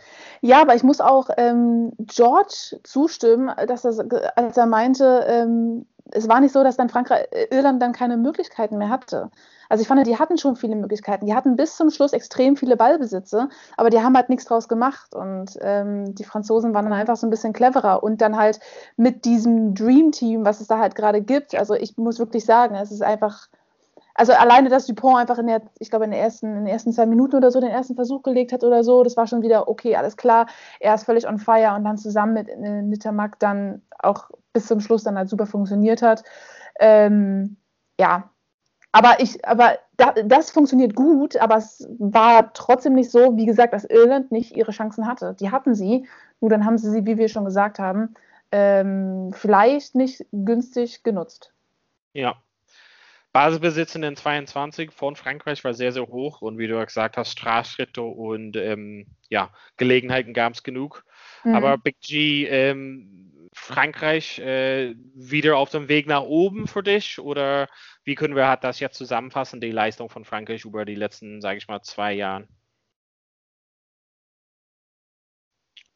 Ja, 0.40 0.62
aber 0.62 0.74
ich 0.74 0.82
muss 0.82 1.00
auch 1.00 1.28
ähm, 1.36 1.92
George 1.98 2.78
zustimmen, 2.84 3.50
dass 3.66 3.82
das, 3.82 3.98
als 4.36 4.56
er 4.56 4.66
meinte, 4.66 5.26
ähm, 5.28 5.86
es 6.10 6.28
war 6.28 6.40
nicht 6.40 6.52
so, 6.52 6.62
dass 6.62 6.76
dann 6.76 6.88
Frankreich, 6.88 7.26
äh, 7.30 7.46
Irland 7.50 7.80
dann 7.82 7.92
keine 7.92 8.16
Möglichkeiten 8.16 8.78
mehr 8.78 8.90
hatte. 8.90 9.30
Also 9.68 9.82
ich 9.82 9.88
fand, 9.88 10.06
die 10.06 10.18
hatten 10.18 10.38
schon 10.38 10.56
viele 10.56 10.76
Möglichkeiten. 10.76 11.26
Die 11.26 11.34
hatten 11.34 11.56
bis 11.56 11.76
zum 11.76 11.90
Schluss 11.90 12.12
extrem 12.12 12.56
viele 12.56 12.76
Ballbesitze, 12.76 13.48
aber 13.76 13.90
die 13.90 14.00
haben 14.00 14.14
halt 14.14 14.28
nichts 14.28 14.44
draus 14.44 14.68
gemacht. 14.68 15.14
Und 15.14 15.58
ähm, 15.62 16.14
die 16.14 16.24
Franzosen 16.24 16.74
waren 16.74 16.84
dann 16.84 16.92
einfach 16.92 17.16
so 17.16 17.26
ein 17.26 17.30
bisschen 17.30 17.52
cleverer. 17.52 18.02
Und 18.02 18.20
dann 18.20 18.36
halt 18.36 18.60
mit 18.96 19.24
diesem 19.24 19.74
Dream 19.74 20.12
Team, 20.12 20.44
was 20.44 20.60
es 20.60 20.66
da 20.66 20.78
halt 20.78 20.94
gerade 20.94 21.22
gibt. 21.22 21.54
Also 21.54 21.74
ich 21.74 21.96
muss 21.96 22.18
wirklich 22.18 22.44
sagen, 22.44 22.74
es 22.74 22.92
ist 22.92 23.02
einfach 23.02 23.48
also 24.14 24.32
alleine, 24.32 24.68
dass 24.68 24.86
Dupont 24.86 25.18
einfach 25.18 25.38
in 25.38 25.48
der, 25.48 25.62
ich 25.80 25.90
glaube, 25.90 26.04
in, 26.04 26.12
der 26.12 26.20
ersten, 26.20 26.46
in 26.46 26.64
den 26.64 26.66
ersten 26.66 26.92
zwei 26.92 27.06
Minuten 27.06 27.36
oder 27.36 27.50
so 27.50 27.60
den 27.60 27.70
ersten 27.70 27.96
Versuch 27.96 28.22
gelegt 28.22 28.52
hat 28.52 28.62
oder 28.62 28.84
so, 28.84 29.02
das 29.02 29.16
war 29.16 29.26
schon 29.26 29.42
wieder 29.42 29.68
okay, 29.68 29.96
alles 29.96 30.16
klar. 30.16 30.46
Er 30.78 30.94
ist 30.94 31.04
völlig 31.04 31.26
on 31.28 31.38
fire 31.38 31.74
und 31.74 31.84
dann 31.84 31.98
zusammen 31.98 32.34
mit 32.34 32.48
äh, 32.48 32.82
Nittermack 32.82 33.38
dann 33.40 33.82
auch 33.98 34.30
bis 34.52 34.66
zum 34.66 34.80
Schluss 34.80 35.02
dann 35.02 35.18
halt 35.18 35.28
super 35.28 35.46
funktioniert 35.46 36.00
hat. 36.00 36.22
Ähm, 36.78 37.56
ja, 37.98 38.30
aber 38.92 39.18
ich, 39.18 39.44
aber 39.44 39.78
da, 39.96 40.12
das 40.12 40.52
funktioniert 40.52 40.94
gut, 40.94 41.36
aber 41.36 41.56
es 41.56 41.88
war 41.98 42.52
trotzdem 42.52 42.94
nicht 42.94 43.10
so, 43.10 43.36
wie 43.36 43.46
gesagt, 43.46 43.72
dass 43.72 43.84
Irland 43.84 44.30
nicht 44.30 44.56
ihre 44.56 44.70
Chancen 44.70 45.08
hatte. 45.08 45.34
Die 45.40 45.50
hatten 45.50 45.74
sie, 45.74 46.06
nur 46.40 46.50
dann 46.50 46.64
haben 46.64 46.78
sie 46.78 46.90
sie, 46.90 47.04
wie 47.04 47.18
wir 47.18 47.28
schon 47.28 47.44
gesagt 47.44 47.80
haben, 47.80 48.14
ähm, 48.52 49.32
vielleicht 49.32 49.96
nicht 49.96 50.24
günstig 50.30 51.02
genutzt. 51.02 51.52
Ja, 52.12 52.36
Basisbesitz 53.34 53.96
in 53.96 54.02
den 54.02 54.14
22 54.14 54.92
von 54.92 55.16
Frankreich 55.16 55.64
war 55.64 55.74
sehr, 55.74 55.90
sehr 55.90 56.06
hoch 56.06 56.40
und 56.40 56.56
wie 56.56 56.68
du 56.68 56.78
gesagt 56.84 57.16
hast, 57.16 57.32
Strafschritte 57.32 58.00
und 58.00 58.56
ähm, 58.56 59.08
ja, 59.28 59.52
Gelegenheiten 59.76 60.32
gab 60.34 60.52
es 60.52 60.62
genug. 60.62 61.04
Mhm. 61.42 61.56
Aber 61.56 61.76
Big 61.76 62.00
G, 62.00 62.46
ähm, 62.46 63.48
Frankreich 63.52 64.38
äh, 64.38 64.94
wieder 65.16 65.56
auf 65.56 65.70
dem 65.70 65.88
Weg 65.88 66.06
nach 66.06 66.22
oben 66.22 66.68
für 66.68 66.84
dich 66.84 67.18
oder 67.18 67.68
wie 68.04 68.14
können 68.14 68.36
wir 68.36 68.46
halt 68.46 68.62
das 68.62 68.78
jetzt 68.78 68.96
zusammenfassen, 68.96 69.60
die 69.60 69.72
Leistung 69.72 70.08
von 70.10 70.24
Frankreich 70.24 70.64
über 70.64 70.84
die 70.84 70.94
letzten, 70.94 71.40
sage 71.40 71.58
ich 71.58 71.66
mal, 71.66 71.82
zwei 71.82 72.12
Jahren? 72.12 72.46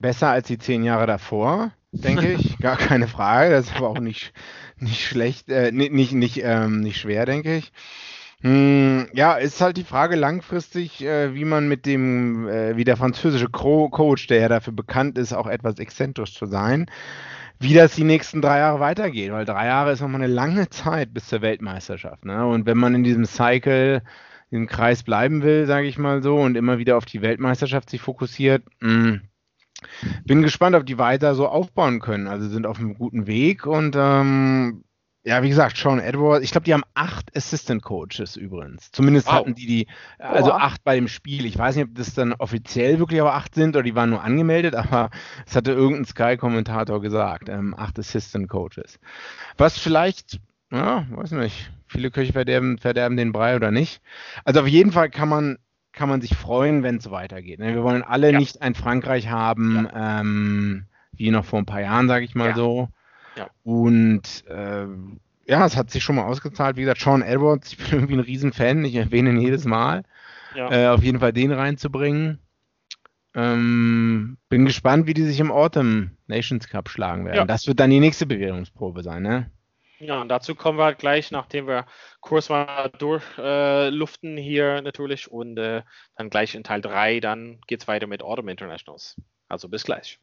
Besser 0.01 0.31
als 0.31 0.49
die 0.49 0.59
zehn 0.59 0.83
Jahre 0.83 1.07
davor 1.07 1.73
denke 1.93 2.33
ich. 2.33 2.59
Gar 2.61 2.77
keine 2.77 3.09
Frage. 3.09 3.51
Das 3.51 3.67
ist 3.67 3.77
aber 3.77 3.89
auch 3.89 4.01
nicht, 4.01 4.33
nicht 4.79 5.05
schlecht, 5.05 5.49
äh, 5.49 5.73
nicht, 5.73 5.93
nicht, 5.93 6.13
nicht, 6.13 6.41
ähm, 6.43 6.81
nicht 6.81 6.99
schwer, 6.99 7.27
denke 7.27 7.57
ich. 7.57 7.73
Hm, 8.41 9.09
ja, 9.15 9.35
ist 9.35 9.61
halt 9.61 9.77
die 9.77 9.85
Frage 9.85 10.15
langfristig, 10.15 11.05
äh, 11.05 11.35
wie 11.35 11.45
man 11.45 11.67
mit 11.67 11.87
dem, 11.87 12.49
äh, 12.49 12.77
wie 12.77 12.85
der 12.85 12.97
französische 12.97 13.49
Co 13.49 13.89
Coach, 13.89 14.29
der 14.29 14.41
ja 14.41 14.49
dafür 14.49 14.73
bekannt 14.73 15.19
ist, 15.19 15.33
auch 15.33 15.49
etwas 15.49 15.79
exzentrisch 15.81 16.35
zu 16.35 16.47
sein, 16.47 16.87
wie 17.59 17.75
das 17.75 17.97
die 17.97 18.05
nächsten 18.05 18.41
drei 18.41 18.59
Jahre 18.59 18.79
weitergeht, 18.79 19.33
weil 19.33 19.45
drei 19.45 19.67
Jahre 19.67 19.91
ist 19.93 20.01
nochmal 20.01 20.23
eine 20.23 20.33
lange 20.33 20.71
Zeit 20.71 21.13
bis 21.13 21.27
zur 21.27 21.43
Weltmeisterschaft. 21.43 22.25
Ne? 22.25 22.47
Und 22.47 22.67
wenn 22.67 22.79
man 22.79 22.95
in 22.95 23.03
diesem 23.03 23.25
Cycle, 23.25 24.03
im 24.51 24.67
Kreis 24.67 25.03
bleiben 25.03 25.43
will, 25.43 25.67
sage 25.67 25.89
ich 25.89 25.99
mal 25.99 26.23
so, 26.23 26.37
und 26.37 26.57
immer 26.57 26.79
wieder 26.79 26.97
auf 26.97 27.05
die 27.05 27.23
Weltmeisterschaft 27.23 27.91
sich 27.91 28.01
fokussiert, 28.01 28.63
mh, 28.81 28.91
hm, 28.91 29.21
bin 30.25 30.43
gespannt, 30.43 30.77
ob 30.77 30.87
die 30.87 30.99
weiter 30.99 31.35
so 31.35 31.49
aufbauen 31.49 32.01
können. 32.01 32.27
Also 32.27 32.49
sind 32.49 32.67
auf 32.67 32.79
einem 32.79 32.95
guten 32.95 33.27
Weg 33.27 33.67
und 33.67 33.97
ähm, 33.97 34.85
ja, 35.25 35.43
wie 35.43 35.49
gesagt, 35.49 35.77
Sean 35.77 35.99
Edwards, 35.99 36.43
ich 36.43 36.53
glaube, 36.53 36.65
die 36.65 36.73
haben 36.73 36.85
acht 36.95 37.37
Assistant 37.37 37.83
Coaches 37.83 38.37
übrigens. 38.37 38.91
Zumindest 38.93 39.27
wow. 39.27 39.35
hatten 39.35 39.55
die 39.55 39.67
die, 39.67 39.87
also 40.19 40.51
Boah. 40.51 40.63
acht 40.63 40.85
bei 40.85 40.95
dem 40.95 41.07
Spiel. 41.07 41.45
Ich 41.45 41.59
weiß 41.59 41.77
nicht, 41.77 41.87
ob 41.87 41.95
das 41.95 42.15
dann 42.15 42.33
offiziell 42.33 42.99
wirklich 42.99 43.21
aber 43.21 43.35
acht 43.35 43.55
sind 43.55 43.77
oder 43.77 43.83
die 43.83 43.95
waren 43.95 44.11
nur 44.11 44.23
angemeldet, 44.23 44.75
aber 44.75 45.11
es 45.47 45.55
hatte 45.55 45.73
irgendein 45.73 46.07
Sky-Kommentator 46.07 47.03
gesagt. 47.03 47.49
Ähm, 47.49 47.75
acht 47.77 47.99
Assistant 47.99 48.49
Coaches. 48.49 48.99
Was 49.59 49.79
vielleicht, 49.79 50.41
ja, 50.71 51.05
weiß 51.11 51.33
nicht, 51.33 51.71
viele 51.89 52.11
Köche 52.11 52.33
verderben, 52.33 52.79
verderben 52.79 53.17
den 53.17 53.33
Brei 53.33 53.57
oder 53.57 53.71
nicht. 53.71 54.01
Also 54.45 54.61
auf 54.61 54.69
jeden 54.69 54.93
Fall 54.93 55.11
kann 55.11 55.29
man 55.29 55.59
kann 55.99 56.09
man 56.09 56.21
sich 56.21 56.37
freuen, 56.37 56.83
wenn 56.83 56.97
es 56.97 57.11
weitergeht. 57.11 57.59
Ne? 57.59 57.75
Wir 57.75 57.83
wollen 57.83 58.03
alle 58.03 58.33
ja. 58.33 58.39
nicht 58.39 58.63
ein 58.63 58.75
Frankreich 58.75 59.29
haben, 59.29 59.89
ja. 59.93 60.21
ähm, 60.21 60.87
wie 61.13 61.31
noch 61.31 61.45
vor 61.45 61.59
ein 61.59 61.67
paar 61.67 61.81
Jahren, 61.81 62.07
sage 62.07 62.25
ich 62.25 62.35
mal 62.35 62.51
ja. 62.51 62.55
so. 62.55 62.89
Und 63.65 64.45
äh, 64.49 64.87
ja, 65.47 65.67
es 65.67 65.77
hat 65.77 65.91
sich 65.91 66.05
schon 66.05 66.17
mal 66.17 66.25
ausgezahlt. 66.25 66.77
Wie 66.77 66.83
gesagt, 66.83 67.01
Sean 67.01 67.23
Edwards, 67.23 67.73
ich 67.73 67.79
bin 67.79 67.87
irgendwie 67.91 68.15
ein 68.15 68.21
Riesenfan, 68.21 68.85
ich 68.85 68.95
erwähne 68.95 69.31
ihn 69.31 69.41
jedes 69.41 69.65
Mal. 69.65 70.05
Äh, 70.55 70.87
auf 70.87 71.03
jeden 71.03 71.21
Fall 71.21 71.33
den 71.33 71.53
reinzubringen. 71.53 72.39
Ähm, 73.35 74.39
bin 74.49 74.65
gespannt, 74.65 75.07
wie 75.07 75.15
die 75.15 75.23
sich 75.23 75.39
im 75.41 75.53
Autumn 75.53 76.13
Nations 76.27 76.69
Cup 76.69 76.89
schlagen 76.89 77.27
werden. 77.27 77.47
Das 77.47 77.67
wird 77.67 77.79
dann 77.81 77.91
die 77.91 78.01
nächste 78.01 78.27
Bewährungsprobe 78.27 79.03
sein, 79.03 79.23
ne? 79.23 79.51
Ja, 80.01 80.21
und 80.21 80.29
dazu 80.29 80.55
kommen 80.55 80.79
wir 80.79 80.85
halt 80.85 80.99
gleich, 80.99 81.33
nachdem 81.33 81.67
wir 81.67 81.87
kurz 82.21 82.49
mal 82.49 82.89
durchluften 82.99 84.39
äh, 84.39 84.43
hier 84.43 84.81
natürlich 84.81 85.31
und 85.31 85.59
äh, 85.59 85.83
dann 86.17 86.31
gleich 86.31 86.55
in 86.55 86.63
Teil 86.63 86.81
3, 86.81 87.19
dann 87.21 87.61
geht 87.67 87.83
es 87.83 87.89
weiter 87.89 88.07
mit 88.07 88.23
Autumn 88.23 88.49
Internationals. 88.49 89.17
Also 89.49 89.69
bis 89.69 89.83
gleich. 89.85 90.21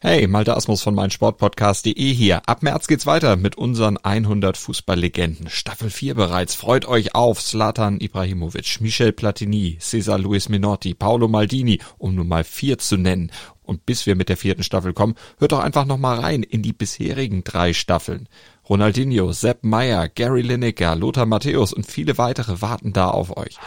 Hey, 0.00 0.26
Malte 0.26 0.54
Asmus 0.54 0.82
von 0.82 0.94
meinsportpodcast.de 0.94 2.12
hier. 2.12 2.42
Ab 2.46 2.62
März 2.62 2.86
geht's 2.86 3.06
weiter 3.06 3.36
mit 3.36 3.56
unseren 3.56 3.96
100 3.96 4.56
Fußballlegenden. 4.56 5.48
Staffel 5.48 5.88
4 5.88 6.14
bereits. 6.14 6.54
Freut 6.54 6.84
euch 6.84 7.14
auf 7.14 7.42
Zlatan 7.42 7.98
Ibrahimovic, 8.00 8.82
Michel 8.82 9.12
Platini, 9.12 9.78
Cesar 9.80 10.18
Luis 10.18 10.50
Minotti, 10.50 10.92
Paolo 10.92 11.26
Maldini, 11.26 11.80
um 11.96 12.14
nur 12.14 12.26
mal 12.26 12.44
vier 12.44 12.76
zu 12.76 12.98
nennen. 12.98 13.32
Und 13.64 13.86
bis 13.86 14.06
wir 14.06 14.14
mit 14.14 14.28
der 14.28 14.36
vierten 14.36 14.62
Staffel 14.62 14.92
kommen, 14.92 15.14
hört 15.38 15.52
doch 15.52 15.60
einfach 15.60 15.84
noch 15.86 15.98
mal 15.98 16.20
rein 16.20 16.42
in 16.42 16.62
die 16.62 16.72
bisherigen 16.72 17.42
drei 17.44 17.72
Staffeln. 17.72 18.28
Ronaldinho, 18.68 19.32
Sepp 19.32 19.64
Meyer, 19.64 20.08
Gary 20.08 20.42
Lineker, 20.42 20.94
Lothar 20.94 21.26
Matthäus 21.26 21.72
und 21.72 21.86
viele 21.86 22.18
weitere 22.18 22.60
warten 22.60 22.92
da 22.92 23.08
auf 23.08 23.36
euch. 23.36 23.58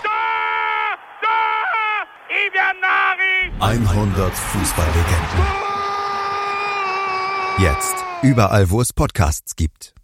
100 3.60 4.34
Fußballlegenden. 4.34 5.68
Jetzt. 7.60 7.96
Überall, 8.22 8.70
wo 8.70 8.82
es 8.82 8.94
Podcasts 8.94 9.56
gibt. 9.56 9.96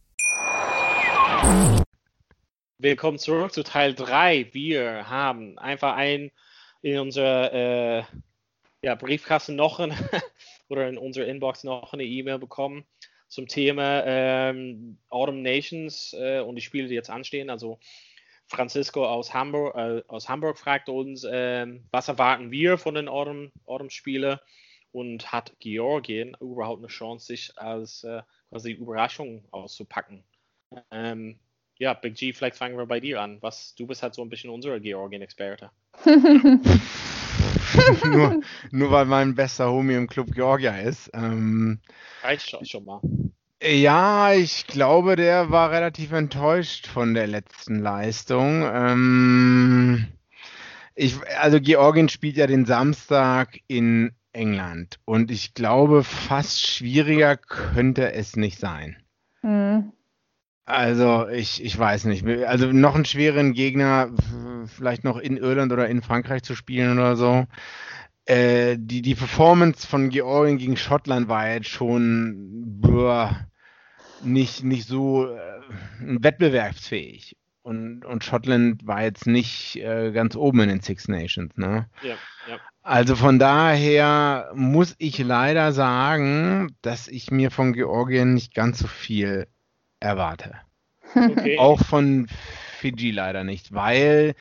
Willkommen 2.79 3.19
zurück 3.19 3.53
zu 3.53 3.63
Teil 3.63 3.93
3. 3.93 4.49
Wir 4.53 5.09
haben 5.09 5.57
einfach 5.59 5.95
ein 5.95 6.31
in 6.81 6.99
unserer 6.99 7.53
äh, 7.53 8.03
ja, 8.83 8.95
Briefkasten 8.95 9.55
noch 9.55 9.79
ein, 9.79 9.93
oder 10.69 10.87
in 10.87 10.97
unserer 10.97 11.25
Inbox 11.25 11.63
noch 11.63 11.93
eine 11.93 12.03
E-Mail 12.03 12.37
bekommen 12.37 12.85
zum 13.27 13.47
Thema 13.47 14.03
ähm, 14.05 14.99
Autumn 15.09 15.41
Nations 15.41 16.13
äh, 16.19 16.39
und 16.41 16.55
die 16.55 16.61
Spiele, 16.61 16.87
die 16.87 16.93
jetzt 16.93 17.09
anstehen. 17.09 17.49
Also 17.49 17.79
Francisco 18.45 19.05
aus 19.05 19.33
Hamburg, 19.33 19.75
äh, 19.75 20.03
aus 20.07 20.29
Hamburg 20.29 20.59
fragt 20.59 20.89
uns, 20.89 21.25
ähm, 21.27 21.85
was 21.89 22.07
erwarten 22.07 22.51
wir 22.51 22.77
von 22.77 22.93
den 22.93 23.07
Autumn, 23.07 23.51
Autumn 23.65 23.89
Spiele? 23.89 24.39
und 24.93 25.31
hat 25.31 25.53
Georgien 25.59 26.37
überhaupt 26.39 26.79
eine 26.79 26.87
Chance, 26.87 27.25
sich 27.25 27.57
als 27.57 28.03
äh, 28.03 28.21
quasi 28.49 28.71
Überraschung 28.71 29.43
auszupacken. 29.51 30.23
Ähm, 30.91 31.39
ja, 31.77 31.93
Big 31.93 32.15
G, 32.15 32.31
vielleicht 32.31 32.55
fangen 32.55 32.77
wir 32.77 32.85
bei 32.85 32.99
dir 32.99 33.19
an. 33.19 33.41
Was, 33.41 33.73
du 33.75 33.87
bist 33.87 34.03
halt 34.03 34.13
so 34.13 34.21
ein 34.21 34.29
bisschen 34.29 34.51
unser 34.51 34.79
Georgien-Experte. 34.79 35.71
nur, 38.05 38.41
nur 38.71 38.91
weil 38.91 39.05
mein 39.05 39.35
bester 39.35 39.69
Homie 39.69 39.95
im 39.95 40.07
Club 40.07 40.31
Georgia 40.33 40.77
ist. 40.77 41.09
Ähm, 41.13 41.79
Reicht 42.21 42.49
schon, 42.49 42.65
schon 42.65 42.85
mal. 42.85 43.01
Ja, 43.61 44.33
ich 44.33 44.67
glaube, 44.67 45.15
der 45.15 45.49
war 45.49 45.71
relativ 45.71 46.11
enttäuscht 46.11 46.87
von 46.87 47.13
der 47.13 47.27
letzten 47.27 47.79
Leistung. 47.79 48.63
Ähm, 48.65 50.07
ich, 50.95 51.15
also 51.39 51.61
Georgien 51.61 52.09
spielt 52.09 52.35
ja 52.35 52.45
den 52.45 52.65
Samstag 52.65 53.59
in 53.67 54.11
England. 54.33 54.99
Und 55.05 55.31
ich 55.31 55.53
glaube, 55.53 56.03
fast 56.03 56.67
schwieriger 56.67 57.37
könnte 57.37 58.11
es 58.11 58.35
nicht 58.35 58.59
sein. 58.59 58.97
Mhm. 59.41 59.93
Also, 60.65 61.27
ich, 61.27 61.63
ich 61.63 61.77
weiß 61.77 62.05
nicht. 62.05 62.25
Also, 62.25 62.71
noch 62.71 62.95
einen 62.95 63.05
schweren 63.05 63.53
Gegner, 63.53 64.11
vielleicht 64.65 65.03
noch 65.03 65.17
in 65.17 65.37
Irland 65.37 65.71
oder 65.73 65.89
in 65.89 66.01
Frankreich 66.01 66.43
zu 66.43 66.55
spielen 66.55 66.97
oder 66.97 67.15
so. 67.15 67.45
Äh, 68.25 68.77
die, 68.79 69.01
die 69.01 69.15
Performance 69.15 69.85
von 69.85 70.09
Georgien 70.09 70.57
gegen 70.57 70.77
Schottland 70.77 71.27
war 71.27 71.49
jetzt 71.49 71.67
schon 71.67 72.63
boah, 72.79 73.45
nicht, 74.23 74.63
nicht 74.63 74.87
so 74.87 75.27
äh, 75.27 75.59
wettbewerbsfähig. 75.99 77.35
Und, 77.63 78.05
und 78.05 78.23
Schottland 78.23 78.85
war 78.85 79.03
jetzt 79.03 79.25
nicht 79.25 79.77
äh, 79.77 80.11
ganz 80.11 80.35
oben 80.35 80.61
in 80.61 80.69
den 80.69 80.81
Six 80.81 81.07
Nations, 81.07 81.55
ne? 81.55 81.89
Ja, 82.01 82.15
ja. 82.49 82.59
Also 82.81 83.15
von 83.15 83.39
daher 83.39 84.51
muss 84.53 84.95
ich 84.97 85.17
leider 85.19 85.71
sagen, 85.71 86.75
dass 86.81 87.07
ich 87.07 87.31
mir 87.31 87.51
von 87.51 87.71
Georgien 87.71 88.33
nicht 88.33 88.53
ganz 88.53 88.79
so 88.79 88.87
viel 88.87 89.47
erwarte. 90.03 90.55
Okay. 91.15 91.57
Auch 91.59 91.83
von 91.83 92.27
Fiji 92.79 93.11
leider 93.11 93.43
nicht, 93.43 93.73
weil 93.73 94.35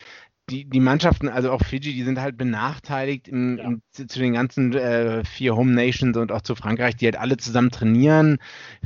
die, 0.51 0.65
die 0.65 0.81
Mannschaften, 0.81 1.29
also 1.29 1.53
auch 1.53 1.63
Fiji, 1.63 1.95
die 1.95 2.03
sind 2.03 2.21
halt 2.21 2.37
benachteiligt 2.37 3.29
im, 3.29 3.59
ja. 3.59 3.65
im, 3.65 3.83
zu, 3.91 4.07
zu, 4.07 4.19
den 4.19 4.35
ganzen 4.35 4.73
äh, 4.75 5.25
vier 5.25 5.55
Home 5.55 5.73
Nations 5.73 6.17
und 6.17 6.33
auch 6.33 6.43
zu 6.43 6.55
Frankreich, 6.55 6.97
die 6.97 7.07
halt 7.07 7.17
alle 7.17 7.37
zusammen 7.37 7.71
trainieren, 7.71 8.39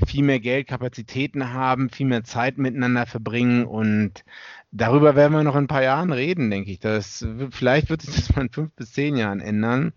viel 0.07 0.23
mehr 0.23 0.41
Geld, 0.41 0.69
Kapazitäten 0.69 1.53
haben, 1.53 1.89
viel 1.89 2.07
mehr 2.07 2.25
Zeit 2.25 2.59
miteinander 2.59 3.07
verbringen 3.07 3.65
und 3.65 4.25
darüber 4.71 5.17
werden 5.17 5.33
wir 5.33 5.43
noch 5.43 5.57
in 5.57 5.65
ein 5.65 5.69
paar 5.69 5.83
Jahren 5.83 6.13
reden, 6.13 6.51
denke 6.51 6.71
ich. 6.71 6.79
Das, 6.79 7.27
vielleicht 7.51 7.89
wird 7.89 8.03
sich 8.03 8.15
das 8.15 8.37
mal 8.37 8.43
in 8.43 8.53
fünf 8.53 8.73
bis 8.75 8.93
zehn 8.93 9.17
Jahren 9.17 9.41
ändern. 9.41 9.93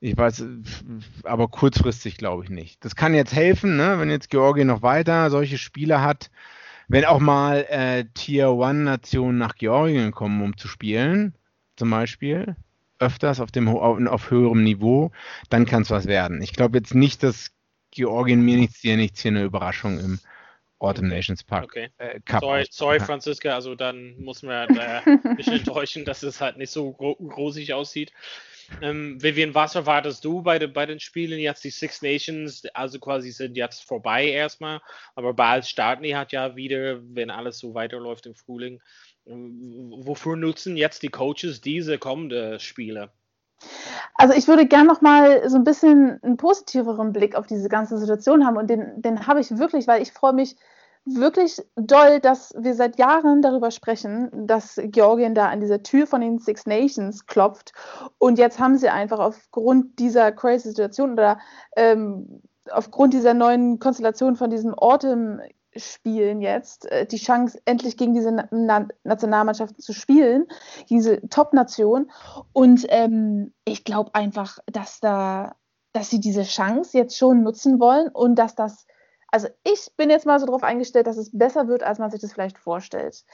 Ich 0.00 0.16
weiß, 0.16 0.44
aber 1.24 1.48
kurzfristig 1.48 2.16
glaube 2.16 2.44
ich 2.44 2.50
nicht. 2.50 2.84
Das 2.84 2.96
kann 2.96 3.14
jetzt 3.14 3.34
helfen, 3.34 3.76
ne? 3.76 3.98
wenn 3.98 4.08
jetzt 4.08 4.30
Georgien 4.30 4.66
noch 4.66 4.82
weiter 4.82 5.28
solche 5.30 5.58
Spiele 5.58 6.00
hat, 6.00 6.30
wenn 6.88 7.04
auch 7.04 7.20
mal 7.20 7.66
äh, 7.68 8.06
Tier 8.14 8.50
One 8.50 8.80
Nationen 8.80 9.38
nach 9.38 9.56
Georgien 9.56 10.10
kommen, 10.10 10.42
um 10.42 10.56
zu 10.56 10.68
spielen, 10.68 11.34
zum 11.76 11.90
Beispiel, 11.90 12.56
öfters 12.98 13.40
auf 13.40 13.50
dem 13.50 13.68
auf, 13.68 13.98
auf 14.06 14.30
höherem 14.30 14.64
Niveau, 14.64 15.12
dann 15.50 15.66
kann 15.66 15.82
es 15.82 15.90
was 15.90 16.06
werden. 16.06 16.42
Ich 16.42 16.52
glaube 16.52 16.78
jetzt 16.78 16.94
nicht, 16.94 17.22
dass 17.22 17.50
Georgien 17.90 18.42
mir 18.42 18.56
nichts 18.56 18.80
hier 18.80 18.96
nichts 18.96 19.20
hier 19.20 19.32
eine 19.32 19.44
Überraschung 19.44 19.98
im 19.98 20.18
Autumn 20.78 21.08
Nations 21.08 21.44
Park. 21.44 21.64
Okay. 21.64 21.90
Äh, 21.98 22.20
sorry, 22.40 22.66
sorry, 22.70 23.00
Franziska, 23.00 23.54
also 23.54 23.74
dann 23.74 24.16
muss 24.18 24.42
man 24.42 24.68
ein 24.76 25.22
bisschen 25.36 25.58
enttäuschen, 25.58 26.04
dass 26.04 26.22
es 26.22 26.40
halt 26.40 26.56
nicht 26.56 26.70
so 26.70 26.88
rosig 26.88 27.74
aussieht. 27.74 28.12
Ähm, 28.82 29.22
Vivian, 29.22 29.54
was 29.54 29.74
erwartest 29.74 30.24
du 30.24 30.42
bei, 30.42 30.58
de, 30.58 30.68
bei 30.68 30.86
den 30.86 31.00
Spielen 31.00 31.38
jetzt? 31.38 31.64
Die 31.64 31.70
Six 31.70 32.02
Nations, 32.02 32.64
also 32.74 32.98
quasi 32.98 33.30
sind 33.30 33.56
jetzt 33.56 33.84
vorbei 33.84 34.28
erstmal, 34.28 34.80
aber 35.14 35.34
bald 35.34 35.66
starten 35.66 36.02
die 36.02 36.16
halt 36.16 36.32
ja 36.32 36.56
wieder, 36.56 37.00
wenn 37.02 37.30
alles 37.30 37.58
so 37.58 37.74
weiterläuft 37.74 38.26
im 38.26 38.34
Frühling. 38.34 38.80
Ähm, 39.26 39.92
wofür 39.98 40.36
nutzen 40.36 40.76
jetzt 40.76 41.02
die 41.02 41.08
Coaches 41.08 41.60
diese 41.60 41.98
kommenden 41.98 42.58
Spiele? 42.58 43.10
Also 44.14 44.34
ich 44.34 44.48
würde 44.48 44.66
gerne 44.66 44.88
noch 44.88 45.00
mal 45.00 45.48
so 45.48 45.56
ein 45.56 45.64
bisschen 45.64 46.18
einen 46.22 46.36
positiveren 46.36 47.12
Blick 47.12 47.34
auf 47.34 47.46
diese 47.46 47.68
ganze 47.68 47.98
Situation 47.98 48.46
haben 48.46 48.56
und 48.56 48.68
den, 48.68 49.02
den 49.02 49.26
habe 49.26 49.40
ich 49.40 49.56
wirklich, 49.58 49.86
weil 49.86 50.02
ich 50.02 50.12
freue 50.12 50.32
mich 50.32 50.56
wirklich 51.04 51.62
doll, 51.76 52.20
dass 52.20 52.54
wir 52.58 52.74
seit 52.74 52.98
Jahren 52.98 53.42
darüber 53.42 53.70
sprechen, 53.70 54.30
dass 54.46 54.80
Georgien 54.82 55.34
da 55.34 55.48
an 55.48 55.60
dieser 55.60 55.82
Tür 55.82 56.06
von 56.06 56.20
den 56.20 56.38
Six 56.38 56.66
Nations 56.66 57.26
klopft 57.26 57.72
und 58.18 58.38
jetzt 58.38 58.58
haben 58.58 58.76
sie 58.78 58.88
einfach 58.88 59.18
aufgrund 59.18 59.98
dieser 59.98 60.32
crazy 60.32 60.68
Situation 60.68 61.12
oder 61.12 61.38
ähm, 61.76 62.42
aufgrund 62.70 63.14
dieser 63.14 63.34
neuen 63.34 63.78
Konstellation 63.78 64.36
von 64.36 64.50
diesem 64.50 64.74
Autumn 64.74 65.40
spielen 65.76 66.40
jetzt, 66.40 66.86
äh, 66.86 67.06
die 67.06 67.18
Chance, 67.18 67.60
endlich 67.64 67.96
gegen 67.96 68.14
diese 68.14 68.32
Na 68.50 68.88
Nationalmannschaften 69.04 69.80
zu 69.80 69.92
spielen, 69.92 70.46
diese 70.88 71.20
Top-Nation. 71.28 72.10
Und 72.52 72.86
ähm, 72.88 73.52
ich 73.64 73.84
glaube 73.84 74.14
einfach, 74.14 74.58
dass 74.66 75.00
da, 75.00 75.54
dass 75.92 76.10
sie 76.10 76.20
diese 76.20 76.42
Chance 76.42 76.96
jetzt 76.98 77.16
schon 77.16 77.42
nutzen 77.42 77.78
wollen 77.78 78.08
und 78.08 78.36
dass 78.36 78.54
das, 78.54 78.86
also 79.30 79.48
ich 79.64 79.90
bin 79.96 80.10
jetzt 80.10 80.26
mal 80.26 80.38
so 80.38 80.46
darauf 80.46 80.62
eingestellt, 80.62 81.06
dass 81.06 81.16
es 81.16 81.36
besser 81.36 81.68
wird, 81.68 81.82
als 81.82 81.98
man 81.98 82.10
sich 82.10 82.20
das 82.20 82.32
vielleicht 82.32 82.58
vorstellt. 82.58 83.24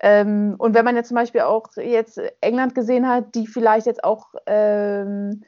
Ähm, 0.00 0.54
und 0.58 0.74
wenn 0.74 0.84
man 0.84 0.96
jetzt 0.96 1.08
zum 1.08 1.16
Beispiel 1.16 1.42
auch 1.42 1.68
jetzt 1.76 2.20
England 2.40 2.74
gesehen 2.74 3.08
hat, 3.08 3.34
die 3.34 3.46
vielleicht 3.46 3.86
jetzt 3.86 4.04
auch 4.04 4.34
ähm, 4.46 5.44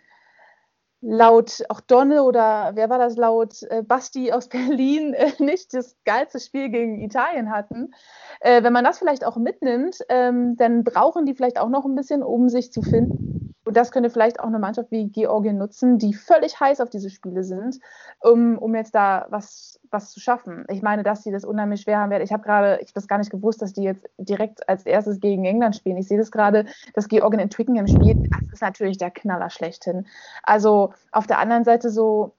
laut 1.01 1.63
auch 1.69 1.81
Donne 1.81 2.23
oder 2.23 2.73
wer 2.75 2.89
war 2.89 2.99
das 2.99 3.17
laut 3.17 3.63
äh, 3.65 3.83
Basti 3.83 4.33
aus 4.33 4.49
Berlin 4.51 5.15
äh, 5.15 5.33
nicht 5.39 5.75
das 5.75 5.97
geilste 6.05 6.41
Spiel 6.41 6.71
gegen 6.71 7.01
Italien 7.01 7.51
hatten. 7.51 7.93
Äh, 8.41 8.63
wenn 8.63 8.73
man 8.73 8.85
das 8.85 8.99
vielleicht 8.99 9.25
auch 9.25 9.37
mitnimmt, 9.37 9.99
ähm, 10.09 10.57
dann 10.57 10.85
brauchen 10.85 11.27
die 11.27 11.35
vielleicht 11.35 11.59
auch 11.59 11.69
noch 11.69 11.85
ein 11.85 11.95
bisschen, 11.95 12.23
um 12.23 12.49
sich 12.49 12.73
zu 12.73 12.83
finden. 12.83 13.34
Und 13.65 13.77
das 13.77 13.93
könnte 13.93 14.11
vielleicht 14.11 14.41
auch 14.41 14.47
eine 14.47 14.59
Mannschaft 14.59 14.91
wie 14.91 15.09
Georgien 15.09 15.57
nutzen, 15.57 15.99
die 15.99 16.13
völlig 16.13 16.61
heiß 16.61 16.81
auf 16.81 16.91
diese 16.91 17.09
Spiele 17.09 17.45
sind, 17.45 17.81
um, 18.21 18.59
um 18.59 18.75
jetzt 18.75 18.95
da 18.95 19.27
was, 19.31 19.81
was 19.91 20.11
zu 20.11 20.21
schaffen. 20.21 20.67
Ich 20.69 20.83
meine, 20.83 21.03
dass 21.03 21.23
sie 21.23 21.33
das 21.33 21.45
unheimlich 21.45 21.81
schwer 21.81 21.99
haben 21.99 22.11
werden. 22.11 22.23
Ich 22.23 22.33
habe 22.33 22.43
gerade, 22.43 22.75
ich 22.77 22.89
habe 22.89 22.95
das 22.95 23.09
gar 23.09 23.19
nicht 23.19 23.31
gewusst, 23.31 23.63
dass 23.63 23.73
die 23.73 23.85
jetzt 23.85 24.07
direkt 24.19 24.69
als 24.69 24.85
erstes 24.85 25.19
gegen 25.19 25.47
England 25.47 25.77
spielen. 25.77 25.97
Ich 25.97 26.09
sehe 26.09 26.19
das 26.19 26.31
gerade, 26.31 26.67
dass 26.93 27.09
Georgien 27.09 27.41
in 27.41 27.51
Twickenham 27.51 27.87
spielt. 27.87 28.31
Das 28.31 28.53
ist 28.53 28.63
natürlich 28.63 28.99
der 28.99 29.11
Knaller 29.11 29.49
schlechthin. 29.49 30.07
Also 30.43 30.93
auf 31.11 31.27
der 31.27 31.39
anderen 31.39 31.65
Seite 31.65 31.89
so, 31.89 32.35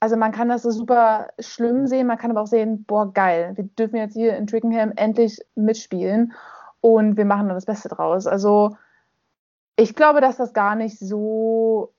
also 0.00 0.16
man 0.16 0.32
kann 0.32 0.48
das 0.48 0.62
so 0.62 0.70
super 0.70 1.28
schlimm 1.38 1.86
sehen, 1.86 2.06
man 2.06 2.18
kann 2.18 2.30
aber 2.30 2.40
auch 2.40 2.46
sehen, 2.46 2.84
boah, 2.84 3.12
geil, 3.12 3.52
wir 3.56 3.64
dürfen 3.64 3.96
jetzt 3.96 4.14
hier 4.14 4.36
in 4.36 4.46
Twickenham 4.46 4.92
endlich 4.96 5.40
mitspielen 5.56 6.32
und 6.80 7.16
wir 7.16 7.24
machen 7.24 7.48
dann 7.48 7.56
das 7.56 7.66
Beste 7.66 7.88
draus. 7.88 8.26
Also 8.26 8.76
ich 9.78 9.94
glaube, 9.94 10.20
dass 10.20 10.36
das 10.36 10.52
gar 10.52 10.74
nicht 10.74 10.98
so 10.98 11.94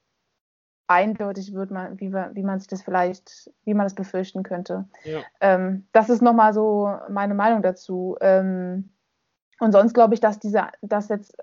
eindeutig 0.87 1.53
wird, 1.53 1.71
wie, 1.71 2.11
wie 2.11 2.43
man 2.43 2.59
sich 2.59 2.67
das 2.67 2.81
vielleicht, 2.81 3.49
wie 3.63 3.73
man 3.73 3.85
das 3.85 3.95
befürchten 3.95 4.43
könnte. 4.43 4.85
Ja. 5.05 5.21
Ähm, 5.39 5.87
das 5.93 6.09
ist 6.09 6.21
nochmal 6.21 6.53
so 6.53 6.93
meine 7.09 7.35
Meinung 7.35 7.61
dazu. 7.61 8.17
Ähm, 8.19 8.89
und 9.59 9.71
sonst 9.71 9.93
glaube 9.93 10.13
ich, 10.13 10.19
dass 10.19 10.39
diese, 10.39 10.63
dass 10.81 11.07
jetzt 11.07 11.37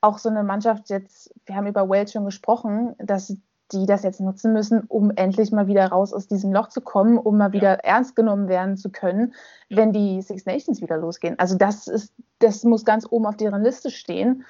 auch 0.00 0.18
so 0.18 0.30
eine 0.30 0.44
Mannschaft 0.44 0.88
jetzt, 0.88 1.34
wir 1.44 1.56
haben 1.56 1.66
über 1.66 1.88
Wales 1.88 2.12
schon 2.12 2.24
gesprochen, 2.24 2.94
dass 2.98 3.36
die 3.72 3.86
das 3.86 4.02
jetzt 4.02 4.20
nutzen 4.20 4.52
müssen, 4.52 4.84
um 4.88 5.10
endlich 5.10 5.52
mal 5.52 5.66
wieder 5.66 5.86
raus 5.88 6.14
aus 6.14 6.26
diesem 6.26 6.52
Loch 6.52 6.68
zu 6.68 6.80
kommen, 6.80 7.18
um 7.18 7.36
mal 7.36 7.52
wieder 7.52 7.72
ja. 7.72 7.80
ernst 7.96 8.16
genommen 8.16 8.48
werden 8.48 8.76
zu 8.76 8.90
können, 8.90 9.34
wenn 9.68 9.92
die 9.92 10.22
Six 10.22 10.46
Nations 10.46 10.80
wieder 10.80 10.96
losgehen. 10.96 11.38
Also 11.38 11.56
das 11.56 11.86
ist, 11.86 12.14
das 12.38 12.64
muss 12.64 12.84
ganz 12.84 13.06
oben 13.10 13.26
auf 13.26 13.36
deren 13.36 13.62
Liste 13.62 13.90
stehen. 13.90 14.44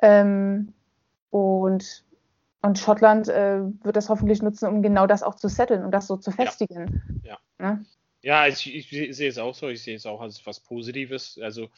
Ähm, 0.00 0.72
und, 1.30 2.04
und 2.62 2.78
Schottland 2.78 3.28
äh, 3.28 3.60
wird 3.82 3.96
das 3.96 4.08
hoffentlich 4.08 4.42
nutzen, 4.42 4.68
um 4.68 4.82
genau 4.82 5.06
das 5.06 5.22
auch 5.22 5.34
zu 5.34 5.48
setteln 5.48 5.84
und 5.84 5.92
das 5.92 6.06
so 6.06 6.16
zu 6.16 6.30
festigen. 6.30 7.22
Ja. 7.24 7.38
Ja, 7.58 7.72
ne? 7.72 7.86
ja 8.22 8.46
ich, 8.46 8.74
ich, 8.74 9.16
sehe 9.16 9.28
es 9.28 9.38
auch 9.38 9.54
so. 9.54 9.68
Ich 9.68 9.82
sehe 9.82 9.96
es 9.96 10.06
auch 10.06 10.20
als 10.20 10.44
was 10.46 10.60
Positives. 10.60 11.38
Also 11.42 11.68